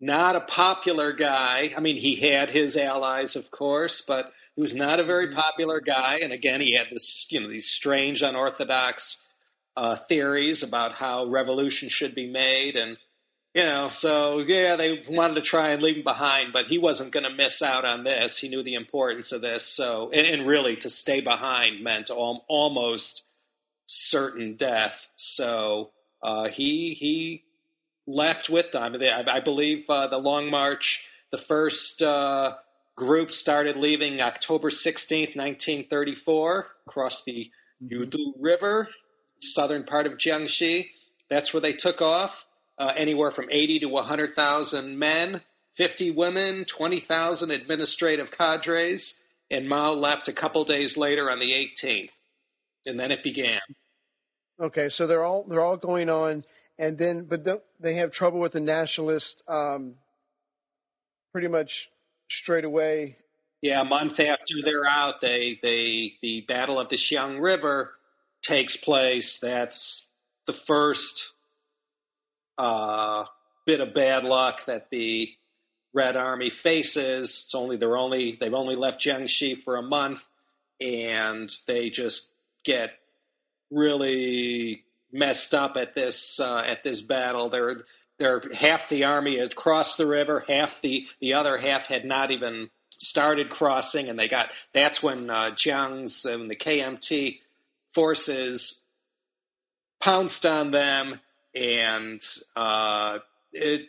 not 0.00 0.36
a 0.36 0.40
popular 0.40 1.12
guy. 1.12 1.72
I 1.76 1.80
mean, 1.80 1.96
he 1.96 2.14
had 2.14 2.50
his 2.50 2.76
allies, 2.76 3.36
of 3.36 3.50
course, 3.50 4.02
but 4.02 4.32
he 4.54 4.62
was 4.62 4.74
not 4.74 5.00
a 5.00 5.04
very 5.04 5.26
mm-hmm. 5.26 5.38
popular 5.38 5.80
guy. 5.80 6.20
And 6.22 6.32
again, 6.32 6.60
he 6.60 6.74
had 6.74 6.86
this, 6.90 7.26
you 7.30 7.40
know, 7.40 7.48
these 7.48 7.68
strange, 7.68 8.22
unorthodox 8.22 9.24
uh, 9.78 9.96
theories 9.96 10.64
about 10.64 10.92
how 10.92 11.26
revolution 11.26 11.88
should 11.88 12.14
be 12.14 12.28
made, 12.28 12.74
and 12.74 12.96
you 13.54 13.62
know, 13.62 13.88
so 13.88 14.40
yeah, 14.40 14.74
they 14.74 15.04
wanted 15.08 15.34
to 15.34 15.40
try 15.40 15.70
and 15.70 15.82
leave 15.82 15.98
him 15.98 16.02
behind, 16.02 16.52
but 16.52 16.66
he 16.66 16.78
wasn't 16.78 17.12
going 17.12 17.24
to 17.24 17.34
miss 17.34 17.62
out 17.62 17.84
on 17.84 18.02
this. 18.02 18.36
He 18.36 18.48
knew 18.48 18.64
the 18.64 18.74
importance 18.74 19.30
of 19.30 19.40
this, 19.40 19.64
so 19.64 20.10
and, 20.12 20.26
and 20.26 20.46
really 20.48 20.76
to 20.78 20.90
stay 20.90 21.20
behind 21.20 21.82
meant 21.82 22.10
al- 22.10 22.44
almost 22.48 23.22
certain 23.86 24.56
death. 24.56 25.08
So 25.14 25.90
uh, 26.22 26.48
he 26.48 26.94
he 26.94 27.44
left 28.08 28.50
with 28.50 28.72
them. 28.72 28.96
I, 29.00 29.24
I 29.28 29.40
believe 29.40 29.88
uh, 29.88 30.08
the 30.08 30.18
Long 30.18 30.50
March, 30.50 31.06
the 31.30 31.38
first 31.38 32.02
uh, 32.02 32.56
group 32.96 33.30
started 33.30 33.76
leaving 33.76 34.20
October 34.20 34.70
16th, 34.70 35.36
1934, 35.36 36.66
across 36.88 37.22
the 37.22 37.50
Yudu 37.80 38.32
River, 38.40 38.88
southern 39.40 39.84
part 39.84 40.06
of 40.06 40.14
Jiangxi. 40.14 40.88
That's 41.28 41.52
where 41.52 41.60
they 41.60 41.72
took 41.74 42.02
off. 42.02 42.44
Uh, 42.78 42.92
anywhere 42.96 43.32
from 43.32 43.48
80 43.50 43.80
to 43.80 43.86
100,000 43.86 44.98
men, 44.98 45.40
50 45.74 46.12
women, 46.12 46.64
20,000 46.64 47.50
administrative 47.50 48.30
cadres, 48.30 49.20
and 49.50 49.68
Mao 49.68 49.94
left 49.94 50.28
a 50.28 50.32
couple 50.32 50.64
days 50.64 50.96
later 50.96 51.28
on 51.28 51.40
the 51.40 51.52
18th, 51.52 52.12
and 52.86 52.98
then 52.98 53.10
it 53.10 53.24
began. 53.24 53.60
Okay, 54.60 54.88
so 54.88 55.06
they're 55.06 55.24
all 55.24 55.44
they're 55.44 55.60
all 55.60 55.76
going 55.76 56.08
on, 56.08 56.44
and 56.78 56.98
then 56.98 57.24
but 57.24 57.64
they 57.80 57.94
have 57.94 58.10
trouble 58.10 58.40
with 58.40 58.52
the 58.52 58.60
nationalists 58.60 59.42
um, 59.48 59.94
pretty 61.32 61.48
much 61.48 61.88
straight 62.28 62.64
away. 62.64 63.16
Yeah, 63.60 63.80
a 63.80 63.84
month 63.84 64.20
after 64.20 64.54
they're 64.64 64.86
out, 64.86 65.20
they 65.20 65.58
they 65.62 66.14
the 66.22 66.42
Battle 66.42 66.78
of 66.78 66.88
the 66.88 66.96
Xiang 66.96 67.40
River 67.40 67.92
takes 68.42 68.76
place. 68.76 69.38
That's 69.40 70.10
the 70.46 70.52
first 70.52 71.32
uh, 72.56 73.24
bit 73.66 73.80
of 73.80 73.94
bad 73.94 74.24
luck 74.24 74.64
that 74.66 74.90
the 74.90 75.30
Red 75.94 76.16
Army 76.16 76.50
faces. 76.50 77.44
It's 77.44 77.54
only 77.54 77.76
they're 77.76 77.96
only 77.96 78.36
they've 78.38 78.54
only 78.54 78.74
left 78.74 79.00
Jiangxi 79.00 79.56
for 79.56 79.76
a 79.76 79.82
month, 79.82 80.26
and 80.80 81.50
they 81.66 81.90
just 81.90 82.32
get 82.64 82.92
really 83.70 84.84
messed 85.12 85.54
up 85.54 85.76
at 85.76 85.94
this 85.94 86.40
uh, 86.40 86.62
at 86.66 86.84
this 86.84 87.02
battle. 87.02 87.48
They're 87.48 87.82
they're 88.18 88.42
half 88.52 88.88
the 88.88 89.04
army 89.04 89.38
had 89.38 89.54
crossed 89.54 89.98
the 89.98 90.06
river, 90.06 90.44
half 90.46 90.80
the 90.82 91.06
the 91.20 91.34
other 91.34 91.56
half 91.56 91.86
had 91.86 92.04
not 92.04 92.30
even 92.30 92.70
started 92.98 93.50
crossing, 93.50 94.08
and 94.08 94.18
they 94.18 94.28
got 94.28 94.50
that's 94.72 95.02
when 95.02 95.30
uh, 95.30 95.50
Jiang's 95.50 96.24
and 96.24 96.48
the 96.48 96.56
KMT 96.56 97.40
forces 97.98 98.84
pounced 100.00 100.46
on 100.46 100.70
them, 100.70 101.18
and 101.52 102.20
uh, 102.54 103.18
it 103.52 103.88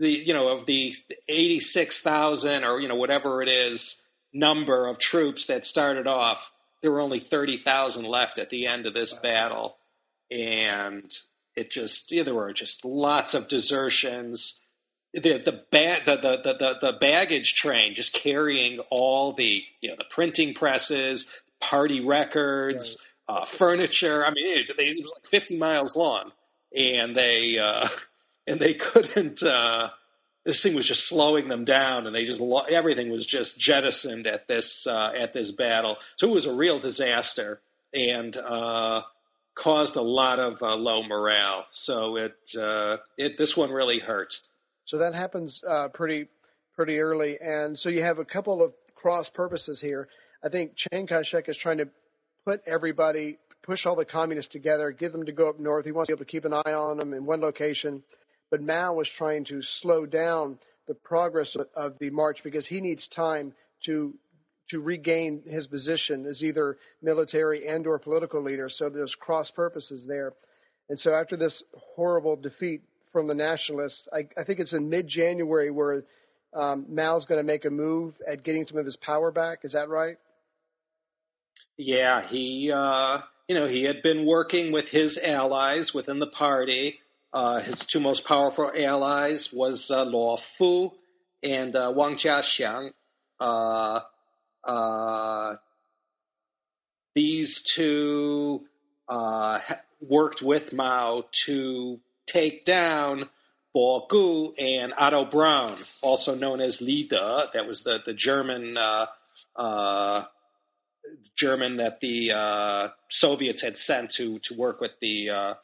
the 0.00 0.10
you 0.10 0.34
know 0.34 0.48
of 0.48 0.66
the 0.66 0.92
eighty 1.28 1.60
six 1.60 2.00
thousand 2.00 2.64
or 2.64 2.80
you 2.80 2.88
know 2.88 2.96
whatever 2.96 3.40
it 3.40 3.48
is 3.48 4.02
number 4.32 4.88
of 4.88 4.98
troops 4.98 5.46
that 5.46 5.64
started 5.64 6.08
off, 6.08 6.50
there 6.82 6.90
were 6.90 7.00
only 7.00 7.20
thirty 7.20 7.58
thousand 7.58 8.06
left 8.06 8.40
at 8.40 8.50
the 8.50 8.66
end 8.66 8.86
of 8.86 8.94
this 8.94 9.14
battle, 9.14 9.76
and 10.32 11.16
it 11.54 11.70
just 11.70 12.10
yeah, 12.10 12.24
there 12.24 12.34
were 12.34 12.52
just 12.52 12.84
lots 12.84 13.34
of 13.34 13.46
desertions. 13.46 14.60
The 15.14 15.38
the, 15.38 15.62
ba- 15.70 16.00
the, 16.04 16.16
the 16.16 16.56
the 16.58 16.78
the 16.80 16.98
baggage 16.98 17.54
train 17.54 17.94
just 17.94 18.12
carrying 18.12 18.80
all 18.90 19.32
the 19.32 19.62
you 19.80 19.90
know 19.90 19.96
the 19.96 20.06
printing 20.10 20.54
presses, 20.54 21.32
party 21.60 22.00
records. 22.00 23.04
Uh, 23.28 23.44
furniture. 23.44 24.24
I 24.24 24.30
mean, 24.30 24.46
it, 24.46 24.70
it, 24.70 25.02
was 25.02 25.12
like 25.14 25.26
50 25.26 25.58
miles 25.58 25.94
long, 25.94 26.32
and 26.74 27.14
they 27.14 27.58
uh, 27.58 27.88
and 28.46 28.58
they 28.58 28.74
couldn't. 28.74 29.42
Uh, 29.42 29.90
this 30.44 30.62
thing 30.62 30.74
was 30.74 30.86
just 30.86 31.06
slowing 31.06 31.48
them 31.48 31.64
down, 31.64 32.06
and 32.06 32.14
they 32.14 32.24
just 32.24 32.40
everything 32.70 33.10
was 33.10 33.26
just 33.26 33.60
jettisoned 33.60 34.26
at 34.26 34.48
this 34.48 34.86
uh, 34.86 35.12
at 35.16 35.32
this 35.32 35.50
battle. 35.50 35.98
So 36.16 36.28
it 36.28 36.32
was 36.32 36.46
a 36.46 36.54
real 36.54 36.78
disaster, 36.78 37.60
and 37.92 38.34
uh, 38.36 39.02
caused 39.54 39.96
a 39.96 40.02
lot 40.02 40.38
of 40.38 40.62
uh, 40.62 40.76
low 40.76 41.02
morale. 41.02 41.66
So 41.70 42.16
it 42.16 42.36
uh, 42.58 42.98
it 43.18 43.36
this 43.36 43.56
one 43.56 43.70
really 43.70 43.98
hurt. 43.98 44.40
So 44.84 44.98
that 44.98 45.14
happens 45.14 45.62
uh, 45.68 45.88
pretty 45.88 46.28
pretty 46.74 46.98
early, 46.98 47.38
and 47.40 47.78
so 47.78 47.90
you 47.90 48.02
have 48.02 48.18
a 48.18 48.24
couple 48.24 48.62
of 48.62 48.72
cross 48.94 49.28
purposes 49.28 49.80
here. 49.80 50.08
I 50.42 50.48
think 50.48 50.76
Chiang 50.76 51.08
Kai-shek 51.08 51.48
is 51.48 51.56
trying 51.56 51.78
to 51.78 51.88
put 52.48 52.62
everybody, 52.66 53.36
push 53.62 53.84
all 53.84 53.94
the 53.94 54.06
communists 54.06 54.50
together, 54.50 54.90
get 54.90 55.12
them 55.12 55.26
to 55.26 55.32
go 55.32 55.50
up 55.50 55.60
north. 55.60 55.84
He 55.84 55.92
wants 55.92 56.08
to 56.08 56.12
be 56.12 56.16
able 56.16 56.24
to 56.24 56.30
keep 56.30 56.46
an 56.46 56.54
eye 56.54 56.72
on 56.72 56.96
them 56.96 57.12
in 57.12 57.26
one 57.26 57.42
location, 57.42 58.02
but 58.50 58.62
Mao 58.62 58.94
was 58.94 59.06
trying 59.06 59.44
to 59.44 59.60
slow 59.60 60.06
down 60.06 60.58
the 60.86 60.94
progress 60.94 61.56
of 61.76 61.98
the 61.98 62.08
march 62.08 62.42
because 62.42 62.66
he 62.66 62.80
needs 62.80 63.06
time 63.06 63.52
to 63.84 64.14
to 64.70 64.80
regain 64.80 65.42
his 65.46 65.66
position 65.66 66.26
as 66.26 66.42
either 66.42 66.78
military 67.02 67.66
and 67.66 67.86
or 67.86 67.98
political 67.98 68.42
leader. 68.42 68.68
So 68.68 68.90
there's 68.90 69.14
cross 69.14 69.50
purposes 69.50 70.06
there. 70.06 70.34
And 70.90 70.98
so 70.98 71.14
after 71.14 71.36
this 71.36 71.62
horrible 71.74 72.36
defeat 72.36 72.82
from 73.12 73.26
the 73.26 73.34
nationalists, 73.34 74.08
I, 74.12 74.28
I 74.36 74.44
think 74.44 74.60
it's 74.60 74.74
in 74.74 74.90
mid-January 74.90 75.70
where 75.70 76.04
um, 76.52 76.84
Mao's 76.90 77.24
going 77.24 77.38
to 77.40 77.46
make 77.46 77.64
a 77.64 77.70
move 77.70 78.14
at 78.26 78.42
getting 78.42 78.66
some 78.66 78.76
of 78.76 78.84
his 78.84 78.96
power 78.96 79.30
back. 79.30 79.60
Is 79.64 79.72
that 79.72 79.88
right? 79.88 80.16
Yeah, 81.78 82.20
he, 82.22 82.72
uh, 82.72 83.20
you 83.46 83.54
know, 83.54 83.66
he 83.66 83.84
had 83.84 84.02
been 84.02 84.26
working 84.26 84.72
with 84.72 84.88
his 84.88 85.16
allies 85.16 85.94
within 85.94 86.18
the 86.18 86.26
party. 86.26 86.98
Uh, 87.32 87.60
his 87.60 87.86
two 87.86 88.00
most 88.00 88.26
powerful 88.26 88.70
allies 88.74 89.52
was 89.52 89.92
uh, 89.92 90.04
Luo 90.04 90.40
Fu 90.40 90.92
and 91.44 91.76
uh, 91.76 91.92
Wang 91.94 92.16
Jiaxiang. 92.16 92.90
Uh, 93.38 94.00
uh, 94.64 95.56
these 97.14 97.62
two 97.62 98.66
uh, 99.08 99.60
worked 100.00 100.42
with 100.42 100.72
Mao 100.72 101.26
to 101.44 102.00
take 102.26 102.64
down 102.64 103.28
Bo 103.72 104.04
Gu 104.08 104.52
and 104.58 104.92
Otto 104.98 105.26
Braun, 105.26 105.76
also 106.02 106.34
known 106.34 106.60
as 106.60 106.80
Li 106.80 107.04
De. 107.04 107.48
That 107.52 107.68
was 107.68 107.84
the 107.84 108.00
the 108.04 108.14
German 108.14 108.76
German 111.36 111.78
that 111.78 112.00
the 112.00 112.32
uh, 112.32 112.88
Soviets 113.08 113.60
had 113.60 113.76
sent 113.76 114.12
to 114.12 114.38
to 114.40 114.54
work 114.54 114.80
with 114.80 114.92
the 115.00 115.30
uh, 115.30 115.54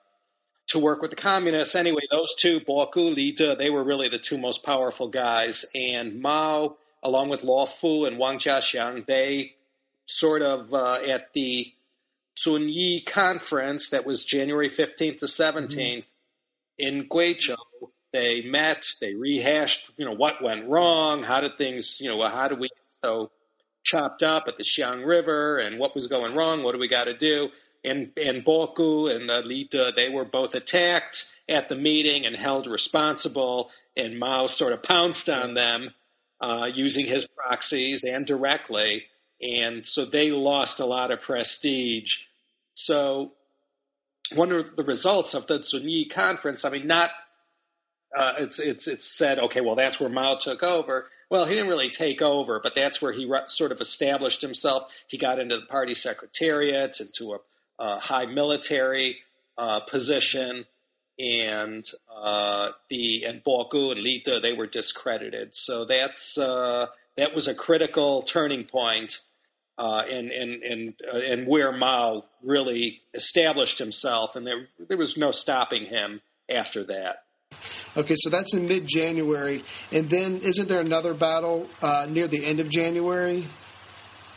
to 0.68 0.78
work 0.78 1.02
with 1.02 1.10
the 1.10 1.16
communists. 1.16 1.74
Anyway, 1.74 2.02
those 2.10 2.34
two, 2.34 2.60
Bo 2.60 2.86
Gu, 2.92 3.00
Li 3.10 3.32
De, 3.32 3.56
they 3.56 3.70
were 3.70 3.84
really 3.84 4.08
the 4.08 4.18
two 4.18 4.38
most 4.38 4.64
powerful 4.64 5.08
guys, 5.08 5.64
and 5.74 6.20
Mao 6.20 6.76
along 7.04 7.28
with 7.28 7.42
Luo 7.42 7.68
Fu 7.68 8.06
and 8.06 8.18
Wang 8.18 8.38
Jiaxiang, 8.38 9.06
they 9.06 9.54
sort 10.06 10.42
of 10.42 10.72
uh, 10.72 10.98
at 11.06 11.32
the 11.34 11.72
Zunyi 12.36 13.04
conference 13.04 13.90
that 13.90 14.06
was 14.06 14.24
January 14.24 14.68
15th 14.68 15.18
to 15.18 15.26
17th 15.26 15.68
mm-hmm. 15.68 16.00
in 16.78 17.08
Guizhou, 17.08 17.56
they 18.12 18.42
met, 18.42 18.88
they 19.00 19.14
rehashed, 19.14 19.90
you 19.96 20.04
know, 20.04 20.14
what 20.14 20.42
went 20.42 20.68
wrong, 20.68 21.22
how 21.22 21.40
did 21.40 21.58
things, 21.58 22.00
you 22.00 22.08
know, 22.08 22.26
how 22.26 22.48
do 22.48 22.56
we 22.56 22.70
so 23.02 23.30
chopped 23.84 24.22
up 24.22 24.48
at 24.48 24.56
the 24.56 24.64
Xiang 24.64 25.06
River 25.06 25.58
and 25.58 25.78
what 25.78 25.94
was 25.94 26.08
going 26.08 26.34
wrong, 26.34 26.62
what 26.62 26.72
do 26.72 26.78
we 26.78 26.88
got 26.88 27.04
to 27.04 27.16
do? 27.16 27.50
And 27.84 28.10
and 28.16 28.42
Bo 28.42 28.66
Gu 28.68 29.08
and 29.08 29.46
Li 29.46 29.64
De, 29.64 29.92
they 29.92 30.08
were 30.08 30.24
both 30.24 30.54
attacked 30.54 31.30
at 31.48 31.68
the 31.68 31.76
meeting 31.76 32.24
and 32.24 32.34
held 32.34 32.66
responsible, 32.66 33.70
and 33.96 34.18
Mao 34.18 34.46
sort 34.46 34.72
of 34.72 34.82
pounced 34.82 35.28
on 35.28 35.52
them 35.54 35.90
uh, 36.40 36.70
using 36.74 37.06
his 37.06 37.26
proxies 37.26 38.04
and 38.04 38.26
directly. 38.26 39.04
And 39.42 39.84
so 39.84 40.06
they 40.06 40.30
lost 40.30 40.80
a 40.80 40.86
lot 40.86 41.10
of 41.10 41.20
prestige. 41.20 42.20
So 42.72 43.32
one 44.34 44.52
of 44.52 44.76
the 44.76 44.84
results 44.84 45.34
of 45.34 45.46
the 45.46 45.58
Zunyi 45.58 46.10
conference, 46.10 46.64
I 46.64 46.70
mean, 46.70 46.86
not 46.86 47.10
uh, 48.14 48.34
it's 48.38 48.58
it's 48.58 48.86
it's 48.86 49.04
said, 49.06 49.38
okay, 49.38 49.60
well, 49.60 49.74
that's 49.74 49.98
where 49.98 50.08
Mao 50.08 50.36
took 50.36 50.62
over. 50.62 51.06
Well, 51.30 51.46
he 51.46 51.54
didn't 51.54 51.68
really 51.68 51.90
take 51.90 52.22
over, 52.22 52.60
but 52.62 52.74
that's 52.74 53.02
where 53.02 53.12
he 53.12 53.26
re- 53.26 53.42
sort 53.46 53.72
of 53.72 53.80
established 53.80 54.40
himself. 54.40 54.92
He 55.08 55.18
got 55.18 55.38
into 55.38 55.56
the 55.56 55.66
party 55.66 55.94
secretariat, 55.94 57.00
into 57.00 57.34
a, 57.34 57.38
a 57.78 57.98
high 57.98 58.26
military 58.26 59.18
uh, 59.58 59.80
position, 59.80 60.64
and 61.18 61.88
uh, 62.14 62.70
the 62.88 63.24
and 63.24 63.42
Bo 63.42 63.64
Gu 63.64 63.92
and 63.92 64.00
Li 64.00 64.22
De 64.24 64.40
they 64.40 64.52
were 64.52 64.66
discredited. 64.66 65.54
So 65.54 65.84
that's 65.84 66.38
uh, 66.38 66.86
that 67.16 67.34
was 67.34 67.48
a 67.48 67.54
critical 67.54 68.22
turning 68.22 68.64
point, 68.64 69.22
and 69.76 70.30
and 70.30 70.62
and 70.62 70.94
and 71.00 71.46
where 71.48 71.72
Mao 71.72 72.26
really 72.44 73.00
established 73.12 73.78
himself, 73.78 74.36
and 74.36 74.46
there 74.46 74.68
there 74.78 74.98
was 74.98 75.16
no 75.16 75.32
stopping 75.32 75.84
him 75.84 76.20
after 76.48 76.84
that. 76.84 77.23
Okay, 77.96 78.16
so 78.18 78.30
that's 78.30 78.52
in 78.54 78.66
mid 78.66 78.86
January, 78.86 79.62
and 79.92 80.10
then 80.10 80.40
isn't 80.42 80.68
there 80.68 80.80
another 80.80 81.14
battle 81.14 81.68
uh, 81.80 82.06
near 82.10 82.26
the 82.26 82.44
end 82.44 82.58
of 82.60 82.68
January? 82.68 83.46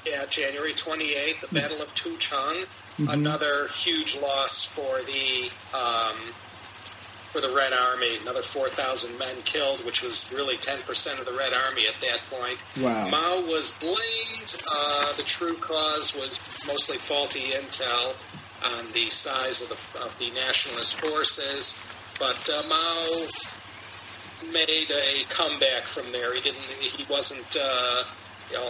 Yeah, 0.06 0.26
January 0.30 0.74
28th, 0.74 1.42
the 1.42 1.60
Battle 1.60 1.82
of 1.82 1.94
Tucheng. 1.94 2.64
Mm-hmm. 2.64 3.10
Another 3.10 3.68
huge 3.68 4.18
loss 4.22 4.64
for 4.64 5.02
the 5.02 5.50
um, 5.78 6.16
for 7.32 7.42
the 7.42 7.54
Red 7.54 7.74
Army. 7.74 8.18
Another 8.22 8.42
4,000 8.42 9.20
men 9.20 9.36
killed, 9.44 9.86
which 9.86 10.02
was 10.02 10.32
really 10.34 10.56
10% 10.56 11.20
of 11.20 11.26
the 11.26 11.34
Red 11.34 11.54
Army 11.54 11.86
at 11.88 11.96
that 12.02 12.22
point. 12.30 12.64
Wow. 12.82 13.10
Mao 13.10 13.42
was 13.52 13.78
blamed. 13.80 14.62
Uh, 14.72 15.14
the 15.14 15.24
true 15.24 15.56
cause 15.58 16.16
was 16.16 16.40
mostly 16.68 16.98
faulty 16.98 17.52
intel 17.52 18.16
on 18.66 18.92
the 18.94 19.10
size 19.10 19.62
of 19.62 19.70
the, 19.70 20.04
of 20.04 20.18
the 20.18 20.32
nationalist 20.32 20.96
forces. 21.00 21.80
But 22.20 22.50
uh, 22.50 22.64
Mao 22.68 23.28
made 24.52 24.90
a 24.90 25.24
comeback 25.30 25.84
from 25.84 26.12
there. 26.12 26.34
He 26.34 26.42
didn't. 26.42 26.72
He 26.76 27.06
wasn't. 27.12 27.56
Uh, 27.60 28.04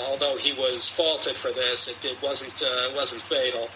although 0.07 0.37
he 0.37 0.53
was 0.53 0.89
faulted 0.89 1.35
for 1.35 1.51
this, 1.51 1.87
it 1.87 2.01
did, 2.01 2.21
wasn't 2.21 2.63
uh, 2.63 2.95
wasn't 2.95 3.21
fatal. 3.21 3.69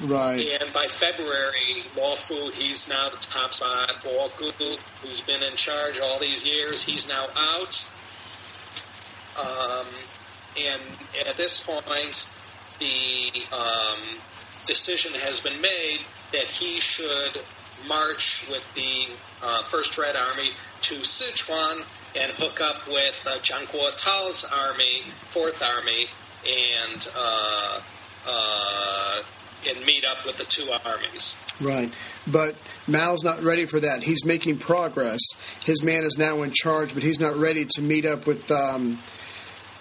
Right. 0.00 0.60
And 0.60 0.72
by 0.72 0.86
February, 0.86 1.82
Fu, 2.16 2.50
he's 2.50 2.88
now 2.88 3.08
the 3.08 3.16
top 3.16 3.52
spot. 3.52 3.96
Bo 4.04 4.30
Gu, 4.38 4.76
who's 5.02 5.20
been 5.20 5.42
in 5.42 5.56
charge 5.56 5.98
all 5.98 6.18
these 6.20 6.46
years, 6.46 6.84
he's 6.84 7.08
now 7.08 7.26
out. 7.36 7.88
Um, 9.38 9.86
and 10.60 10.82
at 11.28 11.36
this 11.36 11.62
point, 11.64 12.28
the 12.78 13.42
um, 13.52 13.98
decision 14.64 15.12
has 15.20 15.40
been 15.40 15.60
made 15.60 16.00
that 16.32 16.46
he 16.46 16.78
should 16.78 17.40
march 17.86 18.46
with 18.50 18.72
the 18.74 19.08
uh, 19.42 19.62
First 19.62 19.98
Red 19.98 20.16
Army 20.16 20.50
to 20.82 20.94
Sichuan 20.96 21.84
and 22.16 22.32
hook 22.32 22.60
up 22.60 22.86
with 22.88 23.24
uh, 23.26 23.38
Zhang 23.38 23.66
Guotao's 23.70 24.44
army, 24.44 25.02
Fourth 25.22 25.62
Army, 25.62 26.06
and 26.46 27.08
uh, 27.16 27.80
uh, 28.26 29.22
and 29.68 29.86
meet 29.86 30.04
up 30.04 30.24
with 30.24 30.36
the 30.36 30.44
two 30.44 30.70
armies. 30.86 31.36
Right. 31.60 31.92
But 32.26 32.54
Mao's 32.86 33.24
not 33.24 33.42
ready 33.42 33.66
for 33.66 33.80
that. 33.80 34.02
He's 34.02 34.24
making 34.24 34.58
progress. 34.58 35.20
His 35.64 35.82
man 35.82 36.04
is 36.04 36.16
now 36.18 36.42
in 36.42 36.52
charge, 36.52 36.94
but 36.94 37.02
he's 37.02 37.20
not 37.20 37.36
ready 37.36 37.66
to 37.76 37.82
meet 37.82 38.04
up 38.04 38.26
with 38.26 38.50
um, 38.50 38.98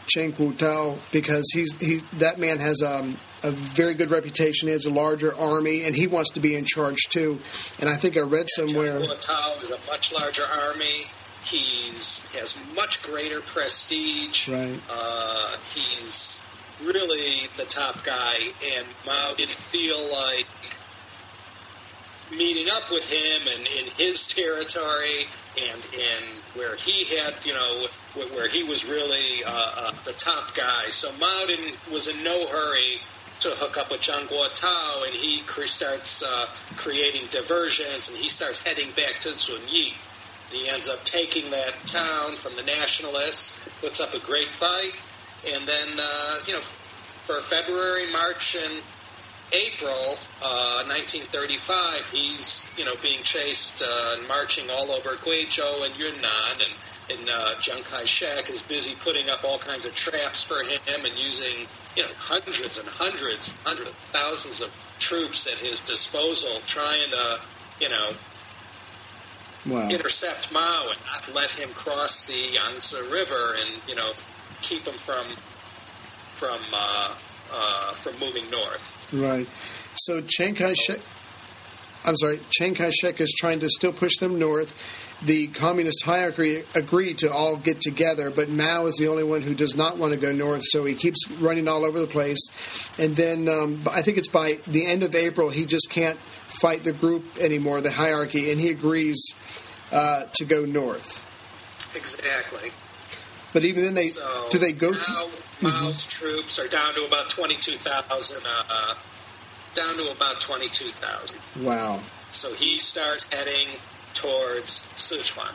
Chen 0.07 0.33
Kuo-tao 0.33 0.97
because 1.11 1.45
he's 1.53 1.77
he 1.79 1.97
that 2.17 2.39
man 2.39 2.59
has 2.59 2.81
um, 2.81 3.17
a 3.43 3.51
very 3.51 3.93
good 3.93 4.09
reputation. 4.09 4.67
He 4.67 4.73
has 4.73 4.85
a 4.85 4.89
larger 4.89 5.35
army, 5.35 5.83
and 5.83 5.95
he 5.95 6.07
wants 6.07 6.31
to 6.31 6.39
be 6.39 6.55
in 6.55 6.65
charge 6.65 6.97
too. 7.09 7.39
And 7.79 7.89
I 7.89 7.95
think 7.95 8.17
I 8.17 8.21
read 8.21 8.47
somewhere. 8.49 8.99
Chen 8.99 9.09
Kuo-tao 9.09 9.55
is 9.61 9.71
a 9.71 9.79
much 9.87 10.13
larger 10.13 10.43
army. 10.45 11.05
He's 11.43 12.25
has 12.33 12.57
much 12.75 13.03
greater 13.03 13.39
prestige. 13.41 14.49
Right. 14.49 14.79
Uh, 14.89 15.55
he's 15.73 16.45
really 16.83 17.47
the 17.55 17.63
top 17.63 18.03
guy, 18.03 18.37
and 18.75 18.85
Mao 19.05 19.33
didn't 19.35 19.55
feel 19.55 19.99
like 20.11 20.47
meeting 22.35 22.67
up 22.73 22.91
with 22.91 23.09
him 23.09 23.47
and 23.55 23.67
in 23.79 23.85
his 23.95 24.27
territory 24.27 25.27
and 25.71 25.87
in 25.93 26.23
where 26.55 26.75
he 26.75 27.05
had, 27.15 27.33
you 27.45 27.53
know, 27.53 27.87
where 28.33 28.49
he 28.49 28.63
was 28.63 28.83
really 28.83 29.43
uh, 29.45 29.71
uh, 29.77 29.91
the 30.03 30.11
top 30.13 30.53
guy. 30.53 30.87
So 30.89 31.09
Mao 31.19 31.45
didn't, 31.47 31.75
was 31.91 32.07
in 32.07 32.23
no 32.23 32.47
hurry 32.47 32.99
to 33.41 33.49
hook 33.49 33.77
up 33.77 33.91
with 33.91 34.01
Zhang 34.01 34.27
Guotao, 34.27 35.05
and 35.05 35.13
he 35.13 35.41
starts 35.65 36.23
uh, 36.23 36.47
creating 36.75 37.27
diversions, 37.29 38.09
and 38.09 38.17
he 38.17 38.29
starts 38.29 38.65
heading 38.65 38.89
back 38.91 39.19
to 39.21 39.29
Zunyi. 39.29 39.93
He 40.51 40.69
ends 40.69 40.89
up 40.89 41.03
taking 41.03 41.51
that 41.51 41.73
town 41.85 42.33
from 42.33 42.55
the 42.55 42.63
nationalists, 42.63 43.67
puts 43.81 43.99
up 43.99 44.13
a 44.13 44.19
great 44.19 44.47
fight, 44.47 44.93
and 45.53 45.67
then, 45.67 45.99
uh, 45.99 46.39
you 46.45 46.53
know, 46.53 46.61
for 46.61 47.41
February, 47.41 48.11
March, 48.11 48.55
and 48.55 48.81
April 49.53 50.17
uh, 50.41 50.83
1935, 50.87 52.09
he's 52.11 52.69
you 52.77 52.83
know 52.83 52.95
being 53.01 53.23
chased 53.23 53.81
uh, 53.81 54.15
and 54.17 54.27
marching 54.27 54.69
all 54.69 54.91
over 54.91 55.11
Guizhou 55.11 55.85
and 55.85 55.97
Yunnan, 55.97 56.59
and 56.59 56.73
and 57.09 57.29
uh, 57.29 57.55
Chiang 57.59 57.83
Kai-shek 57.83 58.49
is 58.49 58.61
busy 58.61 58.95
putting 58.99 59.29
up 59.29 59.43
all 59.43 59.59
kinds 59.59 59.85
of 59.85 59.95
traps 59.95 60.43
for 60.43 60.61
him 60.63 61.05
and 61.05 61.15
using 61.17 61.67
you 61.95 62.03
know 62.03 62.09
hundreds 62.17 62.77
and 62.77 62.87
hundreds, 62.89 63.55
hundreds 63.63 63.89
of 63.89 63.95
thousands 63.95 64.61
of 64.61 64.69
troops 64.99 65.47
at 65.47 65.53
his 65.53 65.81
disposal, 65.81 66.61
trying 66.65 67.09
to 67.09 67.39
you 67.79 67.89
know 67.89 68.11
wow. 69.67 69.89
intercept 69.89 70.51
Mao 70.51 70.87
and 70.89 70.99
not 71.05 71.35
let 71.35 71.51
him 71.51 71.69
cross 71.69 72.25
the 72.27 72.53
Yangtze 72.53 72.97
River 73.11 73.55
and 73.59 73.69
you 73.87 73.95
know 73.95 74.11
keep 74.61 74.85
him 74.85 74.93
from 74.93 75.25
from 76.37 76.59
uh, 76.73 77.15
uh, 77.53 77.91
from 77.93 78.19
moving 78.19 78.49
north. 78.51 78.93
Right. 79.13 79.47
So 79.95 80.21
Chiang 80.21 80.55
Kai-shek, 80.55 80.99
I'm 82.05 82.17
sorry, 82.17 82.39
Chiang 82.49 82.75
Kai-shek 82.75 83.19
is 83.21 83.33
trying 83.39 83.59
to 83.61 83.69
still 83.69 83.93
push 83.93 84.17
them 84.17 84.37
north. 84.37 85.06
The 85.23 85.47
communist 85.47 86.03
hierarchy 86.05 86.63
agreed 86.75 87.19
to 87.19 87.31
all 87.31 87.55
get 87.55 87.81
together, 87.81 88.29
but 88.29 88.49
Mao 88.49 88.85
is 88.85 88.95
the 88.97 89.07
only 89.07 89.23
one 89.23 89.41
who 89.41 89.55
does 89.55 89.75
not 89.75 89.97
want 89.97 90.13
to 90.13 90.19
go 90.19 90.31
north, 90.31 90.61
so 90.69 90.85
he 90.85 90.93
keeps 90.93 91.29
running 91.39 91.67
all 91.67 91.85
over 91.85 91.99
the 91.99 92.05
place. 92.05 92.39
And 92.99 93.15
then 93.15 93.49
um, 93.49 93.81
I 93.89 94.03
think 94.03 94.19
it's 94.19 94.27
by 94.27 94.59
the 94.67 94.85
end 94.85 95.01
of 95.01 95.15
April, 95.15 95.49
he 95.49 95.65
just 95.65 95.89
can't 95.89 96.17
fight 96.19 96.83
the 96.83 96.93
group 96.93 97.37
anymore, 97.39 97.81
the 97.81 97.91
hierarchy, 97.91 98.51
and 98.51 98.59
he 98.59 98.69
agrees 98.69 99.17
uh, 99.91 100.25
to 100.35 100.45
go 100.45 100.65
north. 100.65 101.23
Exactly. 101.95 102.69
But 103.53 103.65
even 103.65 103.85
then, 103.85 103.93
they 103.95 104.09
So 104.09 104.49
do 104.51 104.59
they 104.59 104.71
go 104.71 104.91
now 104.91 104.97
to? 104.97 105.63
Mao's 105.63 106.05
troops 106.05 106.59
are 106.59 106.67
down 106.67 106.93
to 106.93 107.05
about 107.05 107.29
twenty 107.29 107.55
two 107.55 107.77
thousand. 107.77 108.43
Uh, 108.45 108.93
down 109.73 109.95
to 109.95 110.11
about 110.11 110.41
twenty 110.41 110.67
two 110.67 110.89
thousand. 110.89 111.37
Wow. 111.63 112.01
So 112.29 112.53
he 112.53 112.77
starts 112.77 113.23
heading 113.33 113.69
towards 114.21 114.81
Sichuan. 114.95 115.53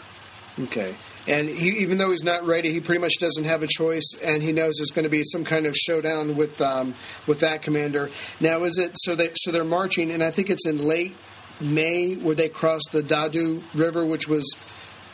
Okay. 0.64 0.94
And 1.26 1.48
he, 1.48 1.68
even 1.82 1.98
though 1.98 2.10
he's 2.10 2.24
not 2.24 2.46
ready, 2.46 2.72
he 2.72 2.80
pretty 2.80 3.00
much 3.00 3.14
doesn't 3.20 3.44
have 3.44 3.62
a 3.62 3.66
choice, 3.66 4.14
and 4.22 4.42
he 4.42 4.52
knows 4.52 4.74
there's 4.78 4.90
going 4.90 5.04
to 5.04 5.10
be 5.10 5.22
some 5.24 5.44
kind 5.44 5.66
of 5.66 5.74
showdown 5.76 6.36
with 6.36 6.60
um, 6.60 6.94
with 7.26 7.40
that 7.40 7.62
commander. 7.62 8.10
Now, 8.40 8.64
is 8.64 8.76
it 8.76 8.92
so 8.96 9.14
they 9.14 9.30
so 9.36 9.52
they're 9.52 9.64
marching, 9.64 10.10
and 10.10 10.22
I 10.22 10.30
think 10.30 10.50
it's 10.50 10.66
in 10.66 10.84
late 10.84 11.14
May 11.60 12.14
where 12.14 12.34
they 12.34 12.48
cross 12.48 12.82
the 12.90 13.02
Dadu 13.02 13.62
River, 13.74 14.04
which 14.04 14.26
was 14.28 14.44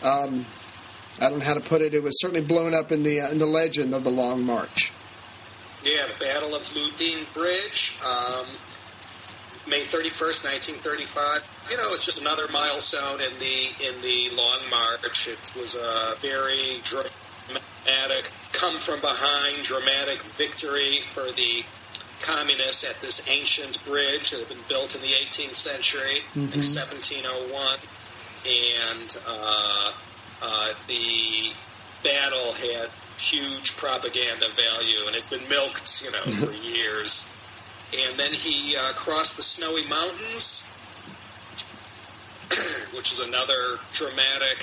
um, 0.03 0.47
I 1.21 1.31
don't 1.31 1.41
know 1.41 1.45
how 1.45 1.55
to 1.55 1.61
put 1.61 1.83
it. 1.83 1.95
It 1.95 2.03
was 2.03 2.21
certainly 2.21 2.45
blown 2.45 2.75
up 2.75 2.91
in 2.91 3.03
the 3.03 3.21
uh, 3.21 3.31
in 3.31 3.39
the 3.39 3.47
legend 3.47 3.95
of 3.95 4.03
the 4.05 4.11
Long 4.11 4.45
March. 4.45 4.93
Yeah, 5.85 6.07
the 6.07 6.25
Battle 6.25 6.55
of 6.55 6.63
Luding 6.63 7.33
Bridge, 7.35 7.97
um, 8.05 8.47
May 9.69 9.81
thirty 9.81 10.09
first, 10.09 10.45
nineteen 10.45 10.77
thirty 10.77 11.05
five. 11.05 11.45
You 11.71 11.77
know, 11.77 11.93
it's 11.93 12.05
just 12.05 12.21
another 12.21 12.49
milestone 12.53 13.21
in 13.21 13.33
the 13.39 13.69
in 13.87 14.01
the 14.03 14.35
Long 14.35 14.61
March. 14.71 15.29
It 15.29 15.53
was 15.59 15.75
a 15.75 16.15
very 16.21 16.81
dramatic, 16.85 18.31
come 18.53 18.77
from 18.77 19.01
behind, 19.01 19.63
dramatic 19.65 20.23
victory 20.23 21.01
for 21.03 21.31
the 21.33 21.65
communists 22.21 22.89
at 22.89 23.01
this 23.01 23.29
ancient 23.29 23.85
bridge 23.85 24.31
that 24.31 24.41
had 24.41 24.49
been 24.49 24.65
built 24.69 24.95
in 24.95 25.03
the 25.03 25.15
18th 25.15 25.55
century, 25.55 26.21
in 26.35 26.51
1701, 26.51 27.79
and 28.45 29.17
uh, 29.27 29.93
uh, 30.43 30.73
the 30.87 31.53
battle 32.03 32.53
had 32.53 32.89
huge 33.19 33.77
propaganda 33.77 34.49
value 34.51 35.07
and 35.07 35.17
it 35.17 35.23
had 35.25 35.41
been 35.41 35.49
milked, 35.49 36.03
you 36.05 36.11
know, 36.13 36.23
for 36.39 36.53
years. 36.63 37.33
And 37.97 38.19
then 38.19 38.33
he 38.33 38.77
uh, 38.77 38.93
crossed 38.93 39.37
the 39.37 39.43
snowy 39.43 39.87
mountains, 39.87 40.69
which 42.95 43.13
is 43.13 43.21
another 43.21 43.79
dramatic 43.93 44.59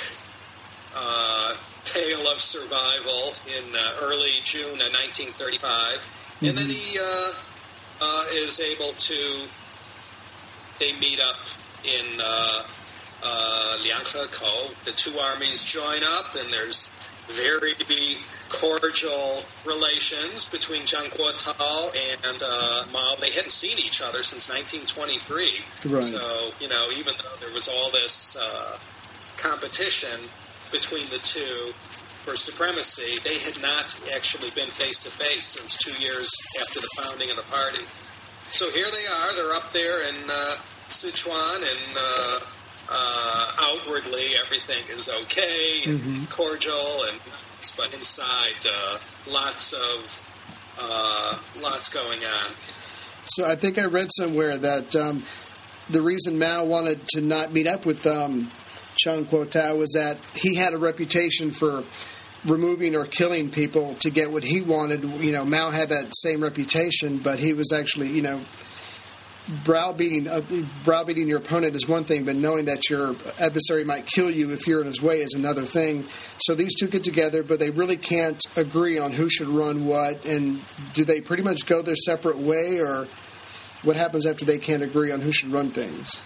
uh, 0.96 1.56
tale 1.84 2.28
of 2.28 2.40
survival 2.40 3.34
in 3.48 3.76
uh, 3.76 3.94
early 4.02 4.40
June 4.44 4.82
of 4.82 4.94
1935. 4.94 6.38
And 6.42 6.58
then 6.58 6.70
he 6.70 7.00
uh, 7.00 7.34
uh, 8.02 8.26
is 8.34 8.60
able 8.60 8.92
to, 8.92 9.42
they 10.80 10.94
meet 11.00 11.20
up 11.20 11.38
in 11.84 12.20
uh, 12.22 12.64
uh, 13.24 13.78
Lianghekou. 13.82 14.86
The 14.86 14.92
two 14.92 15.18
armies 15.18 15.64
join 15.64 16.04
up, 16.04 16.36
and 16.36 16.52
there's 16.52 16.90
very 17.28 17.74
cordial 18.50 19.44
relations 19.66 20.46
between 20.46 20.82
Zhang 20.84 21.10
Guotao 21.10 21.92
and 22.30 22.42
uh, 22.44 22.86
Mao. 22.92 23.16
They 23.20 23.32
hadn't 23.32 23.52
seen 23.52 23.78
each 23.80 24.02
other 24.02 24.24
since 24.24 24.50
1923. 24.50 25.92
Right. 25.92 26.04
So, 26.04 26.52
you 26.60 26.70
know, 26.70 26.90
even 26.98 27.14
though 27.18 27.36
there 27.40 27.54
was 27.54 27.68
all 27.68 27.90
this 27.92 28.38
uh, 28.40 28.78
competition 29.38 30.20
between 30.72 31.10
the 31.10 31.20
two 31.20 31.74
for 32.26 32.36
supremacy, 32.36 33.18
they 33.24 33.38
had 33.40 33.62
not 33.62 33.94
actually 34.16 34.50
been 34.52 34.68
face 34.68 35.00
to 35.00 35.10
face 35.10 35.46
since 35.46 35.78
two 35.78 35.94
years 36.04 36.34
after 36.62 36.80
the 36.80 36.90
founding 36.98 37.30
of 37.30 37.36
the 37.36 37.44
party. 37.44 37.84
So 38.52 38.70
here 38.72 38.88
they 38.92 39.06
are. 39.06 39.36
They're 39.36 39.54
up 39.54 39.72
there 39.72 40.08
in 40.08 40.16
uh, 40.30 40.56
Sichuan, 40.88 41.58
and 41.58 41.98
uh, 42.90 43.52
outwardly 43.60 44.36
everything 44.40 44.84
is 44.96 45.10
okay 45.24 45.84
and 45.86 46.30
cordial, 46.30 47.04
and 47.10 47.18
nice, 47.18 47.76
but 47.76 47.94
inside 47.94 48.56
uh, 48.70 48.98
lots 49.30 49.74
of 49.74 50.76
uh, 50.80 51.40
lots 51.62 51.90
going 51.90 52.20
on. 52.20 52.52
So 53.34 53.46
I 53.46 53.56
think 53.56 53.78
I 53.78 53.86
read 53.86 54.10
somewhere 54.16 54.58
that 54.58 54.96
um, 54.96 55.24
the 55.90 56.02
reason 56.02 56.38
Mao 56.38 56.66
wanted 56.66 57.00
to 57.10 57.22
not 57.22 57.52
meet 57.52 57.68
up 57.68 57.86
with 57.86 58.06
um, 58.06 58.52
Chang 58.98 59.26
Kuo-tao 59.26 59.76
was 59.76 59.92
that 59.92 60.24
he 60.36 60.56
had 60.56 60.74
a 60.74 60.78
reputation 60.78 61.52
for 61.52 61.84
removing 62.46 62.96
or 62.96 63.06
killing 63.06 63.50
people 63.50 63.96
to 63.96 64.10
get 64.10 64.32
what 64.32 64.44
he 64.44 64.62
wanted. 64.62 65.04
You 65.04 65.32
know, 65.32 65.44
Mao 65.44 65.72
had 65.72 65.90
that 65.90 66.14
same 66.16 66.42
reputation, 66.42 67.18
but 67.18 67.40
he 67.40 67.54
was 67.54 67.72
actually, 67.74 68.10
you 68.10 68.22
know, 68.22 68.42
browbeating 69.64 70.28
uh, 70.28 70.42
browbeating 70.84 71.28
your 71.28 71.38
opponent 71.38 71.76
is 71.76 71.88
one 71.88 72.04
thing, 72.04 72.26
but 72.26 72.36
knowing 72.36 72.66
that 72.66 72.90
your 72.90 73.16
adversary 73.40 73.84
might 73.84 74.06
kill 74.06 74.30
you 74.30 74.52
if 74.52 74.68
you're 74.68 74.82
in 74.82 74.88
his 74.88 75.02
way 75.02 75.22
is 75.22 75.34
another 75.34 75.64
thing. 75.64 76.06
So 76.40 76.56
these 76.56 76.74
two 76.76 76.88
get 76.88 77.04
together, 77.04 77.44
but 77.44 77.60
they 77.60 77.70
really 77.70 77.98
can't 77.98 78.44
agree 78.56 78.98
on 78.98 79.12
who 79.12 79.30
should 79.30 79.48
run 79.48 79.86
what. 79.86 80.26
And 80.26 80.62
do 80.94 81.04
they 81.04 81.22
pretty 81.22 81.44
much 81.44 81.66
go 81.66 81.82
their 81.82 81.96
separate 81.96 82.38
way, 82.38 82.80
or 82.80 83.08
what 83.84 83.96
happens 83.96 84.26
after 84.26 84.46
they 84.46 84.58
can't 84.58 84.84
agree 84.84 85.12
on 85.12 85.22
who 85.22 85.32
should 85.32 85.52
run 85.52 85.70
things? 85.70 86.20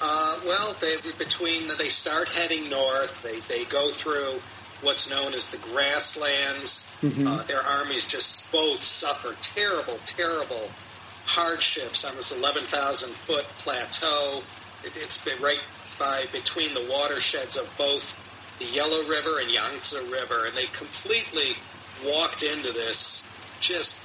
Uh, 0.00 0.40
well, 0.46 0.74
they 0.80 0.96
between 1.16 1.68
they 1.78 1.88
start 1.88 2.28
heading 2.28 2.68
north. 2.68 3.22
They 3.22 3.38
they 3.54 3.64
go 3.64 3.90
through 3.90 4.40
what's 4.82 5.08
known 5.08 5.32
as 5.32 5.50
the 5.50 5.58
grasslands. 5.58 6.90
Mm-hmm. 7.00 7.26
Uh, 7.26 7.42
their 7.44 7.62
armies 7.62 8.06
just 8.06 8.50
both 8.52 8.82
suffer 8.82 9.34
terrible, 9.40 9.98
terrible 10.04 10.68
hardships 11.24 12.04
on 12.04 12.16
this 12.16 12.36
11,000 12.36 13.12
foot 13.12 13.44
plateau. 13.58 14.42
It, 14.84 14.92
it's 14.96 15.24
been 15.24 15.40
right 15.42 15.60
by 15.98 16.24
between 16.32 16.74
the 16.74 16.86
watersheds 16.90 17.56
of 17.56 17.72
both 17.78 18.18
the 18.58 18.66
Yellow 18.66 19.02
River 19.08 19.40
and 19.40 19.50
Yangtze 19.50 19.96
River, 20.10 20.46
and 20.46 20.54
they 20.54 20.66
completely 20.66 21.56
walked 22.04 22.42
into 22.42 22.72
this 22.72 23.28
just 23.60 24.02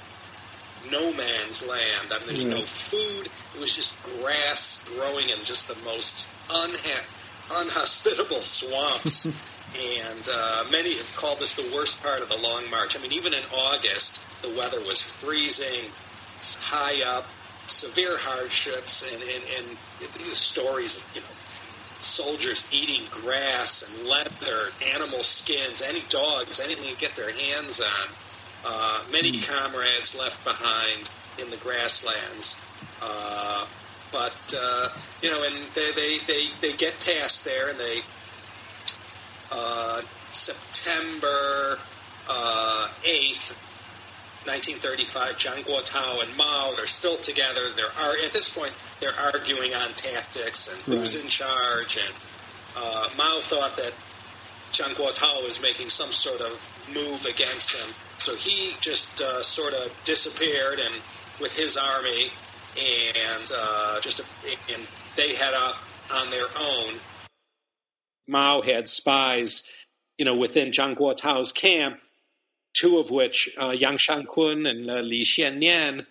no 0.90 1.12
man's 1.12 1.66
land. 1.66 2.12
I 2.12 2.18
mean, 2.20 2.28
there's 2.28 2.44
no 2.44 2.62
food. 2.62 3.28
It 3.54 3.60
was 3.60 3.74
just 3.74 4.00
grass 4.20 4.88
growing 4.94 5.28
in 5.28 5.38
just 5.44 5.68
the 5.68 5.76
most 5.84 6.26
unha- 6.48 7.04
unhospitable 7.50 8.42
swamps. 8.42 9.26
and 10.00 10.28
uh, 10.32 10.64
many 10.70 10.96
have 10.96 11.14
called 11.16 11.38
this 11.38 11.54
the 11.54 11.76
worst 11.76 12.02
part 12.02 12.22
of 12.22 12.28
the 12.28 12.38
long 12.38 12.70
march. 12.70 12.96
I 12.96 13.02
mean, 13.02 13.12
even 13.12 13.34
in 13.34 13.42
August, 13.54 14.22
the 14.42 14.48
weather 14.56 14.80
was 14.80 15.02
freezing, 15.02 15.90
high 16.60 17.02
up, 17.16 17.26
severe 17.66 18.16
hardships, 18.18 19.02
and, 19.12 19.22
and, 19.22 19.42
and 19.56 19.78
the 20.00 20.34
stories 20.34 20.96
of, 20.96 21.14
you 21.14 21.20
know, 21.20 21.26
soldiers 22.00 22.70
eating 22.72 23.04
grass 23.10 23.82
and 23.82 24.08
leather, 24.08 24.68
animal 24.94 25.22
skins, 25.22 25.82
any 25.82 26.00
dogs, 26.08 26.60
anything 26.60 26.94
to 26.94 27.00
get 27.00 27.14
their 27.16 27.32
hands 27.32 27.80
on. 27.80 28.08
Uh, 28.64 29.02
many 29.12 29.32
mm. 29.32 29.48
comrades 29.48 30.18
left 30.18 30.42
behind 30.44 31.10
in 31.40 31.50
the 31.50 31.56
grasslands. 31.58 32.60
Uh, 33.02 33.66
but, 34.12 34.54
uh, 34.56 34.88
you 35.22 35.30
know, 35.30 35.42
and 35.42 35.54
they, 35.74 35.92
they, 35.92 36.18
they, 36.26 36.46
they 36.60 36.72
get 36.76 36.94
past 37.00 37.44
there 37.44 37.68
and 37.68 37.78
they, 37.78 38.00
uh, 39.50 40.00
September 40.30 41.78
uh, 42.28 42.88
8th, 43.02 43.56
1935, 44.48 45.36
Zhang 45.36 45.62
Guotao 45.68 46.24
and 46.24 46.36
Mao, 46.38 46.72
they're 46.74 46.86
still 46.86 47.18
together. 47.18 47.60
They're 47.76 47.92
at 48.24 48.32
this 48.32 48.48
point, 48.48 48.72
they're 48.98 49.12
arguing 49.32 49.74
on 49.74 49.90
tactics 49.92 50.72
and 50.72 50.80
who's 50.82 51.14
right. 51.14 51.24
in 51.24 51.30
charge. 51.30 51.98
And 51.98 52.14
uh, 52.76 53.08
Mao 53.16 53.40
thought 53.40 53.76
that 53.76 53.92
Zhang 54.72 54.96
Guotao 54.96 55.44
was 55.44 55.60
making 55.60 55.90
some 55.90 56.10
sort 56.10 56.40
of 56.40 56.56
move 56.94 57.26
against 57.26 57.76
him, 57.76 57.94
so 58.16 58.34
he 58.36 58.72
just 58.80 59.20
uh, 59.20 59.42
sort 59.42 59.74
of 59.74 59.94
disappeared 60.04 60.78
and 60.78 60.94
with 61.40 61.54
his 61.56 61.76
army, 61.76 62.28
and 62.76 63.52
uh, 63.54 64.00
just 64.00 64.20
and 64.72 64.86
they 65.16 65.34
head 65.34 65.54
off 65.54 65.84
on 66.12 66.30
their 66.30 66.46
own. 66.58 66.94
Mao 68.26 68.62
had 68.62 68.88
spies, 68.88 69.64
you 70.16 70.24
know, 70.24 70.36
within 70.36 70.70
Zhang 70.70 70.96
Guotao's 70.96 71.52
camp 71.52 71.98
two 72.78 72.98
of 72.98 73.10
which, 73.10 73.54
uh, 73.60 73.70
Yang 73.70 73.96
Shangkun 73.98 74.68
and 74.68 74.90
uh, 74.90 75.00
Li 75.00 75.24
Xiannian, 75.24 76.06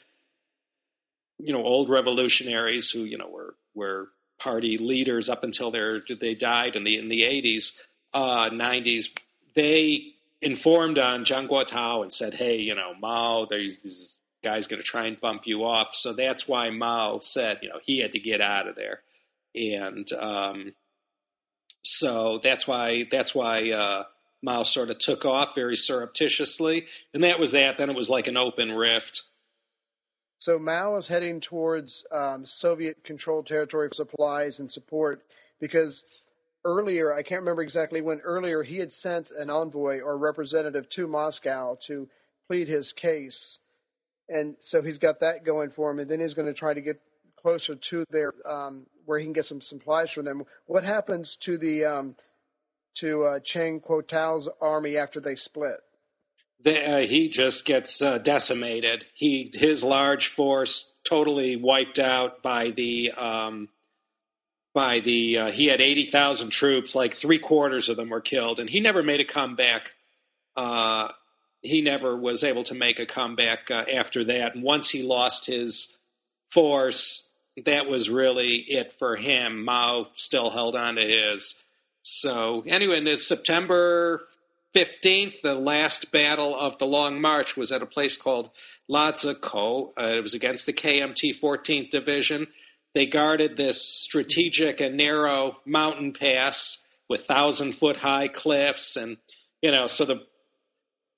you 1.39 1.53
know, 1.53 1.63
old 1.63 1.89
revolutionaries 1.89 2.89
who, 2.89 3.05
you 3.05 3.17
know, 3.17 3.29
were, 3.29 3.55
were 3.73 4.09
party 4.39 4.77
leaders 4.77 5.29
up 5.29 5.43
until 5.43 5.71
their, 5.71 6.01
they 6.19 6.35
died 6.35 6.75
in 6.75 6.83
the, 6.83 6.97
in 6.97 7.09
the 7.09 7.21
80s, 7.21 7.77
uh, 8.13 8.49
90s, 8.49 9.17
they 9.55 10.13
informed 10.41 10.99
on 10.99 11.25
Zhang 11.25 11.47
Guotao 11.47 12.01
and 12.01 12.11
said, 12.11 12.33
hey, 12.33 12.57
you 12.57 12.75
know, 12.75 12.93
Mao, 12.99 13.45
there's 13.49 13.77
this 13.77 14.19
guy's 14.43 14.67
going 14.67 14.81
to 14.81 14.87
try 14.87 15.05
and 15.05 15.19
bump 15.19 15.43
you 15.45 15.63
off. 15.63 15.95
So 15.95 16.13
that's 16.13 16.47
why 16.47 16.69
Mao 16.69 17.19
said, 17.21 17.59
you 17.61 17.69
know, 17.69 17.79
he 17.81 17.99
had 17.99 18.11
to 18.11 18.19
get 18.19 18.41
out 18.41 18.67
of 18.67 18.75
there. 18.75 19.01
And 19.55 20.11
um, 20.13 20.73
so 21.81 22.39
that's 22.43 22.67
why, 22.67 23.07
that's 23.09 23.33
why, 23.33 23.71
uh, 23.71 24.03
Mao 24.41 24.63
sort 24.63 24.89
of 24.89 24.99
took 24.99 25.25
off 25.25 25.55
very 25.55 25.75
surreptitiously, 25.75 26.85
and 27.13 27.23
that 27.23 27.39
was 27.39 27.51
that. 27.51 27.77
Then 27.77 27.89
it 27.89 27.95
was 27.95 28.09
like 28.09 28.27
an 28.27 28.37
open 28.37 28.71
rift. 28.71 29.23
So 30.39 30.59
Mao 30.59 30.97
is 30.97 31.07
heading 31.07 31.41
towards 31.41 32.05
um, 32.11 32.45
Soviet-controlled 32.45 33.47
territory 33.47 33.89
for 33.89 33.95
supplies 33.95 34.59
and 34.59 34.71
support 34.71 35.23
because 35.59 36.03
earlier, 36.63 37.13
I 37.13 37.23
can't 37.23 37.41
remember 37.41 37.63
exactly 37.63 38.01
when, 38.01 38.19
earlier 38.19 38.61
he 38.61 38.77
had 38.77 38.91
sent 38.91 39.31
an 39.31 39.49
envoy 39.49 40.01
or 40.01 40.17
representative 40.17 40.87
to 40.89 41.07
Moscow 41.07 41.77
to 41.81 42.07
plead 42.47 42.67
his 42.67 42.93
case. 42.93 43.59
And 44.29 44.55
so 44.59 44.81
he's 44.81 44.99
got 44.99 45.21
that 45.21 45.45
going 45.45 45.71
for 45.71 45.89
him, 45.89 45.99
and 45.99 46.09
then 46.09 46.19
he's 46.19 46.33
going 46.33 46.47
to 46.47 46.53
try 46.53 46.73
to 46.73 46.81
get 46.81 47.01
closer 47.41 47.75
to 47.75 48.05
their 48.09 48.33
um, 48.45 48.85
where 49.05 49.17
he 49.17 49.25
can 49.25 49.33
get 49.33 49.45
some 49.45 49.61
supplies 49.61 50.11
from 50.11 50.25
them. 50.25 50.43
What 50.65 50.83
happens 50.83 51.37
to 51.37 51.57
the 51.57 51.85
um, 51.85 52.15
to 52.99 53.23
uh, 53.23 53.39
Zhang 53.39 53.81
Guotao's 53.81 54.49
army 54.61 54.97
after 54.97 55.19
they 55.19 55.35
split? 55.35 55.79
Uh, 56.65 56.99
he 56.99 57.29
just 57.29 57.65
gets 57.65 58.01
uh, 58.01 58.17
decimated. 58.17 59.05
He 59.13 59.51
his 59.53 59.83
large 59.83 60.27
force 60.27 60.93
totally 61.07 61.55
wiped 61.55 61.99
out 61.99 62.41
by 62.41 62.71
the 62.71 63.11
um, 63.11 63.69
by 64.73 64.99
the 64.99 65.37
uh, 65.37 65.51
he 65.51 65.67
had 65.67 65.81
eighty 65.81 66.05
thousand 66.05 66.49
troops. 66.49 66.95
Like 66.95 67.13
three 67.13 67.39
quarters 67.39 67.89
of 67.89 67.97
them 67.97 68.09
were 68.09 68.21
killed, 68.21 68.59
and 68.59 68.69
he 68.69 68.79
never 68.79 69.03
made 69.03 69.21
a 69.21 69.25
comeback. 69.25 69.93
Uh, 70.55 71.11
he 71.61 71.81
never 71.81 72.17
was 72.17 72.43
able 72.43 72.63
to 72.63 72.75
make 72.75 72.99
a 72.99 73.05
comeback 73.05 73.69
uh, 73.69 73.85
after 73.93 74.23
that. 74.25 74.55
And 74.55 74.63
once 74.63 74.89
he 74.89 75.03
lost 75.03 75.45
his 75.45 75.95
force, 76.49 77.29
that 77.65 77.87
was 77.87 78.09
really 78.09 78.55
it 78.55 78.91
for 78.91 79.15
him. 79.15 79.63
Mao 79.63 80.07
still 80.15 80.49
held 80.49 80.75
on 80.75 80.95
to 80.95 81.05
his. 81.05 81.63
So 82.09 82.63
anyway, 82.65 83.01
it's 83.03 83.27
September 83.27 84.21
15th, 84.73 85.41
the 85.41 85.55
last 85.55 86.09
battle 86.13 86.55
of 86.55 86.77
the 86.77 86.87
Long 86.87 87.19
March 87.19 87.57
was 87.57 87.73
at 87.73 87.81
a 87.81 87.85
place 87.85 88.15
called 88.15 88.49
Lazikou. 88.89 89.91
Uh, 89.97 90.13
it 90.15 90.23
was 90.23 90.33
against 90.33 90.65
the 90.65 90.71
KMT 90.71 91.37
14th 91.37 91.89
Division. 91.89 92.47
They 92.95 93.07
guarded 93.07 93.57
this 93.57 93.85
strategic 93.85 94.79
and 94.79 94.95
narrow 94.95 95.57
mountain 95.65 96.13
pass 96.13 96.81
with 97.09 97.25
thousand 97.25 97.73
foot 97.73 97.97
high 97.97 98.29
cliffs, 98.29 98.95
and 98.95 99.17
you 99.61 99.71
know, 99.71 99.87
so 99.87 100.05
the 100.05 100.25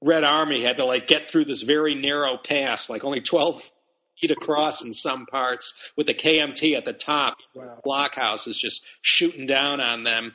Red 0.04 0.23
Army 0.23 0.63
had 0.63 0.78
to 0.78 0.86
like 0.86 1.06
get 1.06 1.25
through 1.25 1.45
this 1.45 1.62
very 1.62 1.93
narrow 1.93 2.38
pass, 2.38 2.89
like 2.89 3.04
only 3.04 3.21
12 3.21 3.71
feet 4.19 4.32
across 4.32 4.84
in 4.84 4.95
some 4.95 5.28
parts, 5.28 5.91
with 5.95 6.08
the 6.08 6.15
KMT 6.15 6.75
at 6.75 6.84
the 6.84 6.93
top. 6.93 7.38
Wow. 7.54 7.80
Blockhouses 7.86 8.58
just 8.58 8.84
shooting 9.04 9.45
down 9.45 9.82
on 9.82 10.02
them. 10.02 10.34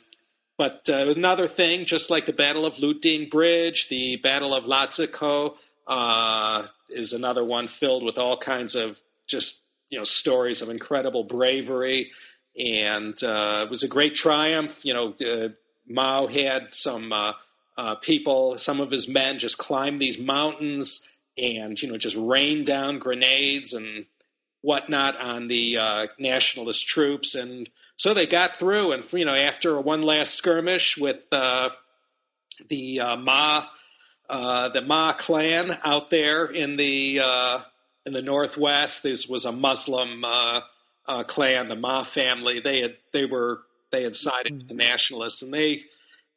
But 0.56 0.88
uh, 0.88 1.12
another 1.16 1.48
thing, 1.48 1.84
just 1.84 2.10
like 2.10 2.26
the 2.26 2.32
Battle 2.32 2.64
of 2.64 2.74
Luding 2.74 3.30
Bridge, 3.30 3.88
the 3.88 4.16
Battle 4.16 4.54
of 4.54 4.64
Lazikou 4.64 5.56
uh, 5.86 6.66
is 6.88 7.12
another 7.12 7.44
one 7.44 7.66
filled 7.66 8.04
with 8.04 8.18
all 8.18 8.36
kinds 8.36 8.74
of 8.76 9.00
just 9.26 9.60
you 9.90 9.98
know 9.98 10.04
stories 10.04 10.62
of 10.62 10.70
incredible 10.70 11.24
bravery, 11.24 12.12
and 12.58 13.20
uh, 13.22 13.62
it 13.64 13.70
was 13.70 13.82
a 13.82 13.88
great 13.88 14.14
triumph. 14.14 14.84
You 14.84 14.94
know, 14.94 15.14
uh, 15.26 15.48
Mao 15.88 16.28
had 16.28 16.72
some 16.72 17.12
uh, 17.12 17.32
uh, 17.76 17.96
people, 17.96 18.56
some 18.56 18.80
of 18.80 18.90
his 18.90 19.08
men, 19.08 19.40
just 19.40 19.58
climb 19.58 19.98
these 19.98 20.18
mountains 20.18 21.08
and 21.36 21.80
you 21.80 21.90
know 21.90 21.96
just 21.96 22.16
rain 22.16 22.64
down 22.64 22.98
grenades 22.98 23.72
and 23.72 24.06
whatnot 24.64 25.20
on 25.20 25.46
the 25.46 25.76
uh, 25.76 26.06
nationalist 26.18 26.88
troops, 26.88 27.34
and 27.34 27.68
so 27.96 28.14
they 28.14 28.26
got 28.26 28.56
through. 28.56 28.92
And 28.92 29.12
you 29.12 29.26
know, 29.26 29.34
after 29.34 29.78
one 29.78 30.00
last 30.00 30.34
skirmish 30.34 30.96
with 30.96 31.18
uh, 31.30 31.68
the 32.70 33.00
uh, 33.00 33.16
Ma, 33.16 33.66
uh, 34.28 34.70
the 34.70 34.80
Ma 34.80 35.12
clan 35.12 35.78
out 35.84 36.08
there 36.08 36.46
in 36.46 36.76
the 36.76 37.20
uh, 37.22 37.60
in 38.06 38.14
the 38.14 38.22
northwest, 38.22 39.02
this 39.02 39.28
was 39.28 39.44
a 39.44 39.52
Muslim 39.52 40.24
uh, 40.24 40.62
clan, 41.24 41.68
the 41.68 41.76
Ma 41.76 42.02
family. 42.02 42.60
They 42.60 42.80
had 42.80 42.96
they 43.12 43.26
were 43.26 43.60
they 43.92 44.02
had 44.02 44.16
sided 44.16 44.56
with 44.56 44.68
the 44.68 44.74
nationalists, 44.74 45.42
and 45.42 45.52
they 45.52 45.82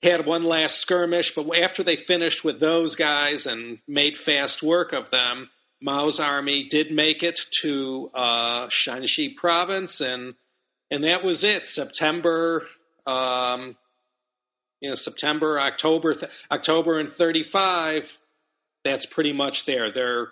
had 0.03 0.25
one 0.25 0.43
last 0.43 0.79
skirmish. 0.79 1.33
But 1.33 1.57
after 1.57 1.81
they 1.81 1.95
finished 1.95 2.43
with 2.43 2.59
those 2.59 2.95
guys 2.95 3.45
and 3.45 3.79
made 3.87 4.17
fast 4.17 4.61
work 4.61 4.91
of 4.91 5.09
them 5.11 5.49
Mao's 5.81 6.19
army 6.19 6.63
did 6.63 6.91
make 6.91 7.23
it 7.23 7.39
to 7.61 8.09
uh, 8.13 8.67
Shaanxi 8.67 9.35
province, 9.35 10.01
and 10.01 10.33
and 10.89 11.03
that 11.03 11.23
was 11.23 11.43
it. 11.43 11.67
September, 11.67 12.65
um, 13.05 13.75
you 14.81 14.89
know, 14.89 14.95
September, 14.95 15.59
October, 15.59 16.13
th- 16.13 16.31
October, 16.51 16.99
and 16.99 17.09
thirty 17.09 17.43
five. 17.43 18.17
That's 18.83 19.05
pretty 19.05 19.33
much 19.33 19.65
there. 19.65 19.91
They're 19.91 20.29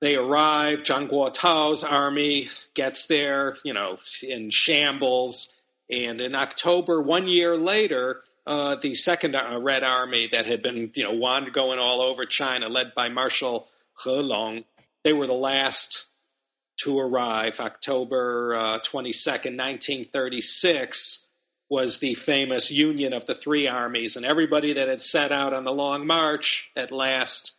they 0.00 0.16
arrive. 0.16 0.82
Zhang 0.82 1.08
Guotao's 1.08 1.82
army 1.82 2.48
gets 2.74 3.06
there, 3.06 3.56
you 3.64 3.74
know, 3.74 3.98
in 4.22 4.50
shambles. 4.50 5.54
And 5.90 6.20
in 6.20 6.34
October, 6.34 7.02
one 7.02 7.26
year 7.26 7.56
later, 7.56 8.22
uh, 8.46 8.76
the 8.76 8.94
Second 8.94 9.34
uh, 9.34 9.58
Red 9.60 9.82
Army 9.82 10.28
that 10.28 10.46
had 10.46 10.62
been, 10.62 10.92
you 10.94 11.04
know, 11.04 11.12
wander 11.12 11.50
going 11.50 11.78
all 11.78 12.00
over 12.00 12.26
China, 12.26 12.68
led 12.68 12.94
by 12.94 13.08
Marshal 13.08 13.68
He 14.02 14.10
Long, 14.10 14.64
they 15.04 15.12
were 15.12 15.26
the 15.26 15.32
last 15.32 16.06
to 16.78 16.98
arrive. 16.98 17.60
October 17.60 18.54
uh, 18.54 18.78
22nd, 18.80 19.56
1936 19.56 21.26
was 21.70 21.98
the 21.98 22.14
famous 22.14 22.70
union 22.70 23.12
of 23.12 23.26
the 23.26 23.34
three 23.34 23.68
armies, 23.68 24.16
and 24.16 24.24
everybody 24.24 24.74
that 24.74 24.88
had 24.88 25.02
set 25.02 25.32
out 25.32 25.52
on 25.52 25.64
the 25.64 25.72
long 25.72 26.06
march 26.06 26.70
at 26.76 26.90
last 26.90 27.52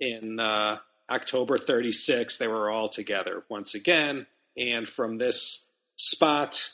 in 0.00 0.40
uh, 0.40 0.78
October 1.10 1.58
36, 1.58 2.38
they 2.38 2.48
were 2.48 2.70
all 2.70 2.88
together 2.88 3.44
once 3.48 3.74
again. 3.74 4.26
And 4.56 4.88
from 4.88 5.16
this 5.16 5.66
spot 5.96 6.70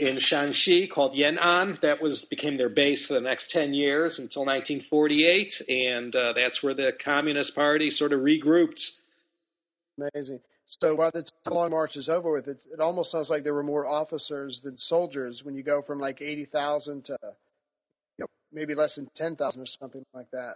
in 0.00 0.16
Shaanxi 0.16 0.88
called 0.88 1.14
Yan'an, 1.14 1.78
that 1.80 2.00
was 2.00 2.24
became 2.24 2.56
their 2.56 2.70
base 2.70 3.06
for 3.06 3.12
the 3.12 3.20
next 3.20 3.50
10 3.50 3.74
years 3.74 4.18
until 4.18 4.42
1948, 4.42 5.62
and 5.68 6.16
uh, 6.16 6.32
that's 6.32 6.62
where 6.62 6.72
the 6.72 6.92
Communist 6.92 7.54
Party 7.54 7.90
sort 7.90 8.14
of 8.14 8.20
regrouped. 8.20 8.98
Amazing. 9.98 10.40
So 10.80 10.96
by 10.96 11.10
the 11.10 11.22
time 11.22 11.32
the 11.44 11.54
long 11.54 11.70
march 11.70 11.96
is 11.96 12.08
over 12.08 12.32
with, 12.32 12.48
it, 12.48 12.64
it 12.72 12.80
almost 12.80 13.10
sounds 13.10 13.28
like 13.28 13.44
there 13.44 13.52
were 13.52 13.62
more 13.62 13.86
officers 13.86 14.60
than 14.60 14.78
soldiers 14.78 15.44
when 15.44 15.54
you 15.54 15.62
go 15.62 15.82
from 15.82 15.98
like 15.98 16.22
80,000 16.22 17.04
to 17.04 17.18
you 17.22 17.28
know, 18.20 18.26
maybe 18.52 18.74
less 18.74 18.94
than 18.94 19.06
10,000 19.14 19.60
or 19.60 19.66
something 19.66 20.04
like 20.14 20.30
that. 20.30 20.54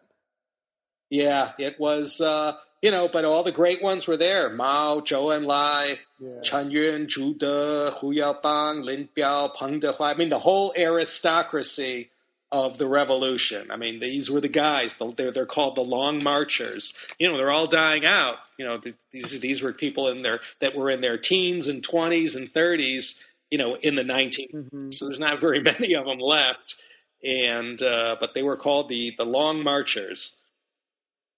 Yeah, 1.10 1.52
it 1.58 1.78
was, 1.78 2.22
uh, 2.22 2.54
you 2.84 2.90
know, 2.90 3.08
but 3.08 3.24
all 3.24 3.42
the 3.42 3.58
great 3.62 3.82
ones 3.82 4.06
were 4.06 4.18
there. 4.18 4.50
Mao, 4.50 5.00
Zhou 5.00 5.32
Enlai, 5.36 5.98
Yeah. 6.20 6.40
Chen 6.42 6.70
Yun, 6.70 7.06
Zhu 7.06 7.36
De, 7.38 7.90
Hu 7.98 8.06
Yaobang, 8.14 8.84
Lin 8.84 9.08
Biao, 9.16 9.54
Peng 9.56 9.80
Dehuai. 9.80 10.14
I 10.14 10.16
mean, 10.18 10.28
the 10.28 10.38
whole 10.38 10.72
aristocracy 10.76 12.10
of 12.52 12.76
the 12.78 12.86
revolution. 12.86 13.70
I 13.70 13.76
mean, 13.76 13.98
these 14.00 14.30
were 14.30 14.40
the 14.40 14.48
guys. 14.66 14.94
The- 14.94 15.12
They're, 15.16 15.32
they're 15.32 15.46
called 15.46 15.76
the 15.76 15.82
Long 15.96 16.22
Marchers. 16.22 16.92
You 17.18 17.28
know, 17.28 17.36
they're 17.38 17.50
all 17.50 17.66
dying 17.66 18.04
out. 18.04 18.36
You 18.58 18.66
know, 18.66 18.80
these 19.12 19.40
these 19.40 19.62
were 19.62 19.72
people 19.72 20.08
in 20.08 20.22
their 20.22 20.38
that 20.60 20.76
were 20.76 20.90
in 20.90 21.00
their 21.00 21.18
teens 21.18 21.66
and 21.68 21.82
twenties 21.82 22.36
and 22.36 22.52
thirties. 22.52 23.24
You 23.50 23.58
know, 23.58 23.76
in 23.76 23.94
the 23.94 24.04
19 24.04 24.48
Mhm. 24.72 24.94
so 24.94 25.06
there's 25.06 25.18
not 25.18 25.40
very 25.40 25.60
many 25.72 25.94
of 25.94 26.04
them 26.06 26.18
left. 26.18 26.76
And 27.24 27.82
uh, 27.82 28.16
but 28.20 28.34
they 28.34 28.42
were 28.42 28.56
called 28.56 28.88
the 28.88 29.14
the 29.16 29.24
Long 29.24 29.62
Marchers. 29.64 30.38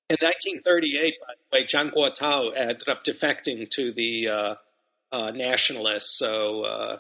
In 0.09 0.19
1938, 0.21 1.15
by 1.21 1.35
the 1.35 1.59
way, 1.59 1.65
Zhang 1.67 1.93
Guotao 1.93 2.53
ended 2.55 2.89
up 2.89 3.03
defecting 3.03 3.69
to 3.71 3.93
the 3.93 4.29
uh, 4.29 4.55
uh, 5.11 5.31
nationalists. 5.33 6.17
So 6.17 6.63
uh, 6.63 6.99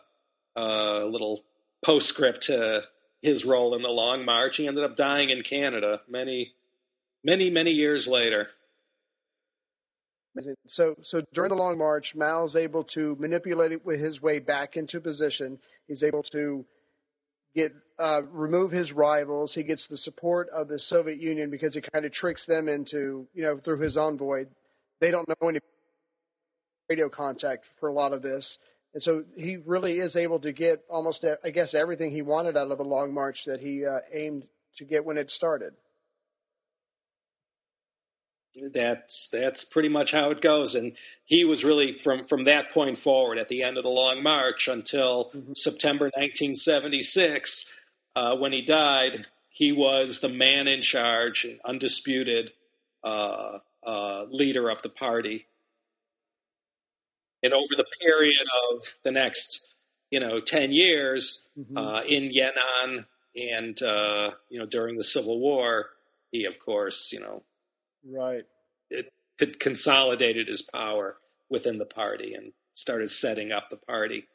a 0.56 1.04
little 1.04 1.44
postscript 1.84 2.44
to 2.44 2.82
his 3.22 3.44
role 3.44 3.76
in 3.76 3.82
the 3.82 3.88
Long 3.88 4.24
March. 4.24 4.56
He 4.56 4.66
ended 4.66 4.82
up 4.82 4.96
dying 4.96 5.30
in 5.30 5.42
Canada 5.42 6.00
many, 6.08 6.52
many, 7.22 7.48
many 7.48 7.70
years 7.70 8.08
later. 8.08 8.48
So, 10.66 10.96
so 11.02 11.22
during 11.32 11.50
the 11.50 11.56
Long 11.56 11.78
March, 11.78 12.14
Mao's 12.14 12.56
able 12.56 12.84
to 12.84 13.16
manipulate 13.20 13.80
his 13.86 14.20
way 14.20 14.40
back 14.40 14.76
into 14.76 15.00
position. 15.00 15.60
He's 15.86 16.02
able 16.02 16.24
to 16.24 16.64
get 17.56 17.72
uh, 17.98 18.20
remove 18.30 18.70
his 18.70 18.92
rivals. 18.92 19.54
He 19.54 19.62
gets 19.62 19.86
the 19.86 19.96
support 19.96 20.50
of 20.50 20.68
the 20.68 20.78
Soviet 20.78 21.20
Union 21.20 21.50
because 21.50 21.74
he 21.74 21.80
kind 21.80 22.04
of 22.04 22.12
tricks 22.12 22.44
them 22.44 22.68
into, 22.68 23.26
you 23.34 23.42
know, 23.42 23.56
through 23.56 23.80
his 23.80 23.96
envoy. 23.96 24.44
They 25.00 25.10
don't 25.10 25.26
know 25.28 25.48
any 25.48 25.60
radio 26.88 27.08
contact 27.08 27.64
for 27.80 27.88
a 27.88 27.92
lot 27.92 28.12
of 28.12 28.22
this, 28.22 28.58
and 28.94 29.02
so 29.02 29.24
he 29.36 29.56
really 29.56 29.98
is 29.98 30.16
able 30.16 30.40
to 30.40 30.52
get 30.52 30.84
almost, 30.88 31.24
I 31.42 31.50
guess, 31.50 31.74
everything 31.74 32.10
he 32.10 32.22
wanted 32.22 32.56
out 32.56 32.70
of 32.70 32.78
the 32.78 32.84
Long 32.84 33.12
March 33.12 33.46
that 33.46 33.60
he 33.60 33.84
uh, 33.84 34.00
aimed 34.12 34.46
to 34.76 34.84
get 34.84 35.04
when 35.04 35.18
it 35.18 35.30
started. 35.30 35.72
That's 38.72 39.28
that's 39.28 39.64
pretty 39.64 39.88
much 39.88 40.12
how 40.12 40.30
it 40.30 40.40
goes. 40.40 40.74
And 40.74 40.96
he 41.24 41.44
was 41.44 41.64
really 41.64 41.92
from 41.92 42.22
from 42.22 42.44
that 42.44 42.70
point 42.70 42.98
forward, 42.98 43.38
at 43.38 43.48
the 43.48 43.62
end 43.62 43.76
of 43.76 43.84
the 43.84 43.90
Long 43.90 44.22
March 44.22 44.68
until 44.68 45.30
September 45.54 46.06
1976, 46.06 47.72
uh, 48.14 48.36
when 48.36 48.52
he 48.52 48.62
died, 48.62 49.26
he 49.50 49.72
was 49.72 50.20
the 50.20 50.28
man 50.28 50.68
in 50.68 50.82
charge, 50.82 51.44
and 51.44 51.60
undisputed 51.64 52.52
uh, 53.04 53.58
uh, 53.82 54.24
leader 54.30 54.68
of 54.68 54.82
the 54.82 54.88
party. 54.88 55.46
And 57.42 57.52
over 57.52 57.74
the 57.76 57.86
period 58.00 58.42
of 58.70 58.94
the 59.04 59.12
next, 59.12 59.72
you 60.10 60.20
know, 60.20 60.40
10 60.40 60.72
years 60.72 61.48
uh, 61.76 62.02
in 62.06 62.30
Yan'an 62.30 63.06
and, 63.36 63.80
uh, 63.82 64.32
you 64.48 64.58
know, 64.58 64.66
during 64.66 64.96
the 64.96 65.04
Civil 65.04 65.38
War, 65.38 65.86
he, 66.32 66.46
of 66.46 66.58
course, 66.58 67.12
you 67.12 67.20
know, 67.20 67.42
Right. 68.08 68.44
it 68.90 69.10
had 69.38 69.58
consolidated 69.58 70.48
his 70.48 70.62
power 70.62 71.16
within 71.50 71.76
the 71.76 71.86
party 71.86 72.34
and 72.34 72.52
started 72.74 73.10
setting 73.10 73.52
up 73.52 73.68
the 73.70 73.76
party. 73.76 74.26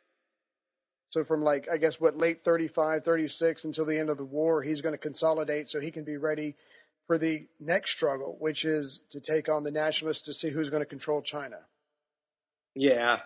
So 1.12 1.24
from 1.24 1.42
like 1.42 1.68
I 1.72 1.78
guess 1.78 2.00
what 2.00 2.18
late 2.18 2.44
35, 2.44 3.04
36 3.04 3.66
until 3.66 3.86
the 3.86 3.98
end 3.98 4.10
of 4.10 4.18
the 4.18 4.24
war, 4.26 4.62
he's 4.62 4.82
going 4.82 4.94
to 4.94 4.98
consolidate 4.98 5.70
so 5.70 5.80
he 5.80 5.92
can 5.92 6.04
be 6.04 6.18
ready 6.18 6.56
for 7.08 7.18
the 7.18 7.48
next 7.60 7.92
struggle, 7.92 8.38
which 8.40 8.64
is 8.64 9.02
to 9.12 9.20
take 9.20 9.50
on 9.50 9.64
the 9.64 9.72
nationalists 9.72 10.24
to 10.24 10.34
see 10.34 10.50
who's 10.50 10.70
going 10.70 10.82
to 10.82 10.86
control 10.86 11.22
China. 11.22 11.58
Yeah, 12.76 13.20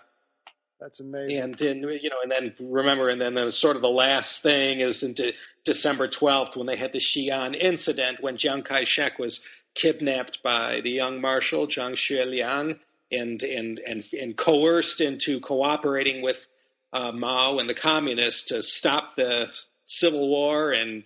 That's 0.80 1.00
amazing. 1.00 1.44
and 1.44 1.62
in, 1.62 1.78
you 2.02 2.10
know, 2.10 2.18
and 2.24 2.32
then 2.32 2.56
remember, 2.60 3.10
and 3.10 3.22
then 3.22 3.36
the, 3.36 3.52
sort 3.52 3.76
of 3.76 3.84
the 3.84 3.90
last 3.90 4.42
thing 4.42 4.80
is 4.80 5.04
in 5.04 5.14
de- 5.14 5.34
December 5.66 6.08
twelfth 6.08 6.56
when 6.56 6.66
they 6.66 6.78
had 6.78 6.92
the 6.92 7.00
Xi'an 7.00 7.56
incident 7.56 8.24
when 8.24 8.38
Chiang 8.38 8.64
Kai-shek 8.64 9.20
was 9.20 9.46
kidnapped 9.76 10.42
by 10.42 10.82
the 10.82 10.90
young 10.90 11.22
marshal 11.22 11.68
Zhang 11.68 11.94
Xueliang 11.94 12.80
and 13.12 13.44
and 13.44 13.80
and 13.80 14.04
and 14.20 14.36
coerced 14.36 15.02
into 15.02 15.40
cooperating 15.40 16.22
with 16.22 16.46
uh, 16.94 17.12
Mao 17.12 17.58
and 17.60 17.70
the 17.70 17.76
communists 17.76 18.46
to 18.46 18.64
stop 18.64 19.16
the 19.16 19.54
civil 19.86 20.28
war 20.28 20.72
and 20.72 21.04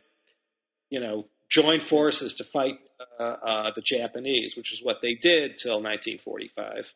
you 0.90 1.00
know 1.00 1.26
join 1.50 1.82
forces 1.82 2.36
to 2.36 2.44
fight 2.44 2.80
uh, 3.20 3.24
uh, 3.24 3.72
the 3.76 3.82
Japanese, 3.82 4.56
which 4.56 4.72
is 4.72 4.84
what 4.84 5.02
they 5.02 5.16
did 5.16 5.58
till 5.58 5.82
1945. 5.82 6.94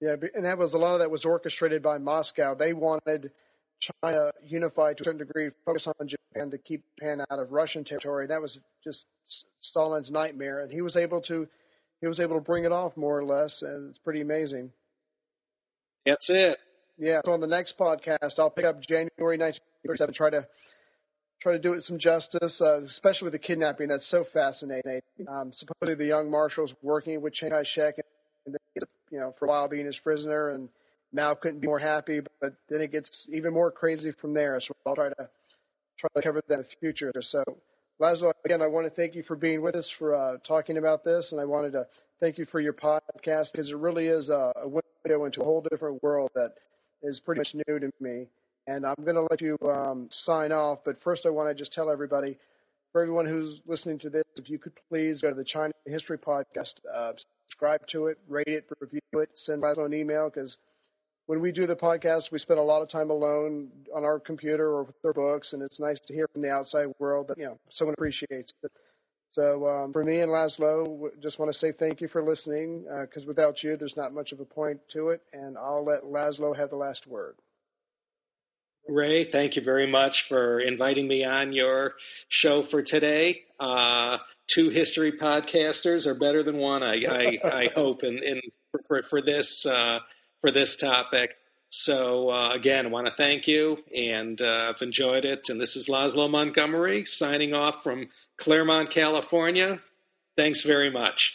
Yeah, 0.00 0.14
and 0.34 0.44
that 0.44 0.58
was 0.58 0.74
a 0.74 0.78
lot 0.78 0.92
of 0.92 1.00
that 1.00 1.10
was 1.10 1.24
orchestrated 1.24 1.82
by 1.82 1.98
Moscow. 1.98 2.54
They 2.54 2.72
wanted 2.72 3.32
China 3.80 4.32
unified 4.44 4.96
to 4.96 5.02
a 5.02 5.04
certain 5.04 5.18
degree, 5.18 5.50
focus 5.64 5.86
on 5.86 6.08
Japan 6.08 6.50
to 6.50 6.58
keep 6.58 6.82
Japan 6.98 7.24
out 7.30 7.38
of 7.38 7.52
Russian 7.52 7.84
territory. 7.84 8.26
That 8.26 8.42
was 8.42 8.58
just 8.82 9.06
Stalin's 9.60 10.10
nightmare, 10.10 10.60
and 10.62 10.70
he 10.70 10.82
was 10.82 10.96
able 10.96 11.20
to 11.22 11.48
he 12.00 12.06
was 12.06 12.20
able 12.20 12.36
to 12.36 12.40
bring 12.40 12.64
it 12.64 12.72
off 12.72 12.96
more 12.96 13.18
or 13.18 13.24
less, 13.24 13.62
and 13.62 13.90
it's 13.90 13.98
pretty 13.98 14.20
amazing. 14.20 14.72
That's 16.06 16.30
it. 16.30 16.58
Yeah. 16.96 17.20
So 17.24 17.32
on 17.32 17.40
the 17.40 17.46
next 17.46 17.76
podcast, 17.76 18.38
I'll 18.38 18.50
pick 18.50 18.64
up 18.64 18.80
January 18.80 19.38
1937. 19.38 20.14
Try 20.14 20.30
to 20.30 20.48
try 21.40 21.52
to 21.52 21.58
do 21.58 21.74
it 21.74 21.84
some 21.84 21.98
justice, 21.98 22.60
uh, 22.60 22.82
especially 22.86 23.26
with 23.26 23.32
the 23.32 23.38
kidnapping. 23.38 23.88
That's 23.88 24.06
so 24.06 24.24
fascinating. 24.24 25.00
Um, 25.28 25.52
supposedly 25.52 25.94
the 25.94 26.06
young 26.06 26.30
marshals 26.30 26.74
working 26.82 27.20
with 27.20 27.32
Chiang 27.32 27.50
Kai-shek, 27.50 27.96
and 28.46 28.54
then, 28.54 28.88
you 29.10 29.20
know, 29.20 29.34
for 29.38 29.46
a 29.46 29.48
while 29.48 29.68
being 29.68 29.86
his 29.86 29.98
prisoner, 29.98 30.48
and 30.50 30.68
Mao 31.12 31.34
couldn't 31.34 31.60
be 31.60 31.66
more 31.66 31.78
happy. 31.78 32.20
But 32.40 32.54
then 32.68 32.80
it 32.80 32.92
gets 32.92 33.26
even 33.30 33.52
more 33.52 33.70
crazy 33.70 34.12
from 34.12 34.34
there. 34.34 34.60
So 34.60 34.74
I'll 34.86 34.94
try 34.94 35.08
to 35.08 35.28
try 35.98 36.08
to 36.14 36.22
cover 36.22 36.42
that 36.48 36.54
in 36.54 36.60
the 36.60 36.76
future. 36.80 37.12
So. 37.20 37.42
Laszlo, 38.00 38.32
again, 38.44 38.62
I 38.62 38.68
want 38.68 38.86
to 38.86 38.90
thank 38.90 39.16
you 39.16 39.24
for 39.24 39.34
being 39.34 39.60
with 39.60 39.74
us 39.74 39.90
for 39.90 40.14
uh, 40.14 40.36
talking 40.44 40.78
about 40.78 41.02
this, 41.02 41.32
and 41.32 41.40
I 41.40 41.44
wanted 41.46 41.72
to 41.72 41.88
thank 42.20 42.38
you 42.38 42.44
for 42.44 42.60
your 42.60 42.72
podcast 42.72 43.50
because 43.50 43.70
it 43.70 43.76
really 43.76 44.06
is 44.06 44.30
a, 44.30 44.52
a 44.54 44.68
window 44.68 45.24
into 45.24 45.40
a 45.40 45.44
whole 45.44 45.62
different 45.68 46.00
world 46.00 46.30
that 46.36 46.54
is 47.02 47.18
pretty 47.18 47.40
much 47.40 47.56
new 47.56 47.78
to 47.78 47.90
me. 48.00 48.26
And 48.66 48.86
I'm 48.86 49.02
going 49.02 49.16
to 49.16 49.26
let 49.30 49.40
you 49.40 49.58
um, 49.68 50.08
sign 50.10 50.52
off, 50.52 50.84
but 50.84 50.98
first 50.98 51.26
I 51.26 51.30
want 51.30 51.48
to 51.48 51.54
just 51.54 51.72
tell 51.72 51.90
everybody, 51.90 52.38
for 52.92 53.02
everyone 53.02 53.26
who's 53.26 53.62
listening 53.66 53.98
to 54.00 54.10
this, 54.10 54.24
if 54.38 54.48
you 54.48 54.58
could 54.58 54.74
please 54.88 55.22
go 55.22 55.30
to 55.30 55.34
the 55.34 55.44
China 55.44 55.72
History 55.86 56.18
Podcast, 56.18 56.74
uh, 56.94 57.12
subscribe 57.48 57.86
to 57.88 58.06
it, 58.08 58.18
rate 58.28 58.46
it, 58.46 58.64
review 58.80 59.00
it, 59.14 59.30
send 59.34 59.62
Laszlo 59.62 59.86
an 59.86 59.94
email 59.94 60.30
because 60.32 60.56
when 61.28 61.40
we 61.40 61.52
do 61.52 61.66
the 61.66 61.76
podcast, 61.76 62.32
we 62.32 62.38
spend 62.38 62.58
a 62.58 62.62
lot 62.62 62.80
of 62.80 62.88
time 62.88 63.10
alone 63.10 63.68
on 63.94 64.02
our 64.02 64.18
computer 64.18 64.66
or 64.66 64.84
with 64.84 64.96
our 65.04 65.12
books, 65.12 65.52
and 65.52 65.62
it's 65.62 65.78
nice 65.78 66.00
to 66.00 66.14
hear 66.14 66.26
from 66.26 66.40
the 66.40 66.50
outside 66.50 66.86
world 66.98 67.28
that 67.28 67.36
you 67.36 67.44
know 67.44 67.58
someone 67.68 67.92
appreciates 67.92 68.54
it. 68.62 68.72
So 69.32 69.68
um, 69.68 69.92
for 69.92 70.02
me 70.02 70.20
and 70.20 70.32
Laszlo, 70.32 71.10
just 71.20 71.38
want 71.38 71.52
to 71.52 71.58
say 71.58 71.70
thank 71.70 72.00
you 72.00 72.08
for 72.08 72.22
listening 72.22 72.86
because 73.02 73.26
without 73.26 73.62
you, 73.62 73.76
there's 73.76 73.94
not 73.94 74.14
much 74.14 74.32
of 74.32 74.40
a 74.40 74.46
point 74.46 74.80
to 74.88 75.10
it, 75.10 75.20
and 75.34 75.58
I'll 75.58 75.84
let 75.84 76.04
Laszlo 76.04 76.56
have 76.56 76.70
the 76.70 76.76
last 76.76 77.06
word. 77.06 77.36
Ray, 78.88 79.24
thank 79.24 79.56
you 79.56 79.60
very 79.60 79.86
much 79.86 80.28
for 80.28 80.60
inviting 80.60 81.06
me 81.06 81.24
on 81.24 81.52
your 81.52 81.92
show 82.28 82.62
for 82.62 82.82
today. 82.82 83.42
Uh, 83.60 84.16
two 84.46 84.70
history 84.70 85.12
podcasters 85.12 86.06
are 86.06 86.14
better 86.14 86.42
than 86.42 86.56
one. 86.56 86.82
I 86.82 87.04
I, 87.04 87.38
I 87.44 87.66
hope 87.74 88.02
in, 88.02 88.22
in 88.22 88.40
for 88.86 89.02
for 89.02 89.20
this 89.20 89.66
uh, 89.66 89.98
for 90.40 90.50
this 90.50 90.76
topic. 90.76 91.30
So 91.70 92.30
uh, 92.30 92.52
again, 92.52 92.86
I 92.86 92.88
want 92.88 93.08
to 93.08 93.12
thank 93.12 93.46
you, 93.46 93.78
and 93.94 94.40
uh, 94.40 94.72
I've 94.74 94.82
enjoyed 94.82 95.24
it. 95.24 95.48
And 95.50 95.60
this 95.60 95.76
is 95.76 95.88
Laszlo 95.88 96.30
Montgomery 96.30 97.04
signing 97.04 97.52
off 97.52 97.82
from 97.82 98.08
Claremont, 98.38 98.90
California. 98.90 99.80
Thanks 100.36 100.62
very 100.62 100.90
much. 100.90 101.34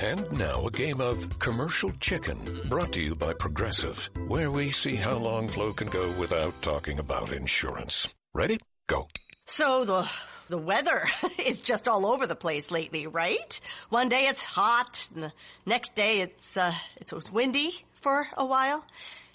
And 0.00 0.30
now 0.38 0.66
a 0.66 0.70
game 0.70 1.00
of 1.00 1.38
commercial 1.40 1.90
chicken 1.98 2.38
brought 2.68 2.92
to 2.92 3.02
you 3.02 3.16
by 3.16 3.32
Progressive, 3.32 4.08
where 4.28 4.50
we 4.50 4.70
see 4.70 4.94
how 4.94 5.16
long 5.16 5.48
Flo 5.48 5.72
can 5.72 5.88
go 5.88 6.12
without 6.12 6.60
talking 6.62 7.00
about 7.00 7.32
insurance. 7.32 8.08
Ready? 8.32 8.58
Go. 8.86 9.08
So 9.46 9.84
the 9.84 10.08
the 10.48 10.58
weather 10.58 11.06
is 11.46 11.60
just 11.60 11.88
all 11.88 12.06
over 12.06 12.26
the 12.26 12.34
place 12.36 12.70
lately, 12.70 13.06
right? 13.06 13.60
One 13.90 14.08
day 14.08 14.22
it's 14.22 14.42
hot, 14.42 15.08
and 15.14 15.22
the 15.24 15.32
next 15.66 15.94
day 15.94 16.20
it's 16.20 16.56
uh, 16.56 16.72
it's 16.96 17.12
windy 17.30 17.70
for 18.00 18.26
a 18.36 18.44
while. 18.44 18.84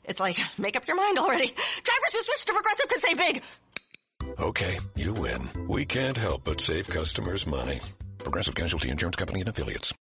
It's 0.04 0.20
like 0.20 0.38
make 0.60 0.76
up 0.76 0.88
your 0.88 0.98
mind 0.98 1.18
already. 1.20 1.48
Drivers 1.48 2.14
who 2.14 2.22
switch 2.22 2.46
to 2.46 2.54
Progressive 2.54 2.88
could 2.90 3.02
save 3.02 3.18
big. 3.18 3.44
Okay, 4.40 4.80
you 4.96 5.14
win. 5.14 5.50
We 5.68 5.86
can't 5.86 6.18
help 6.18 6.44
but 6.44 6.62
save 6.62 6.88
customers 6.88 7.46
money. 7.46 7.82
Progressive 8.20 8.56
Casualty 8.56 8.90
Insurance 8.90 9.16
Company 9.16 9.42
and 9.42 9.50
affiliates. 9.50 9.94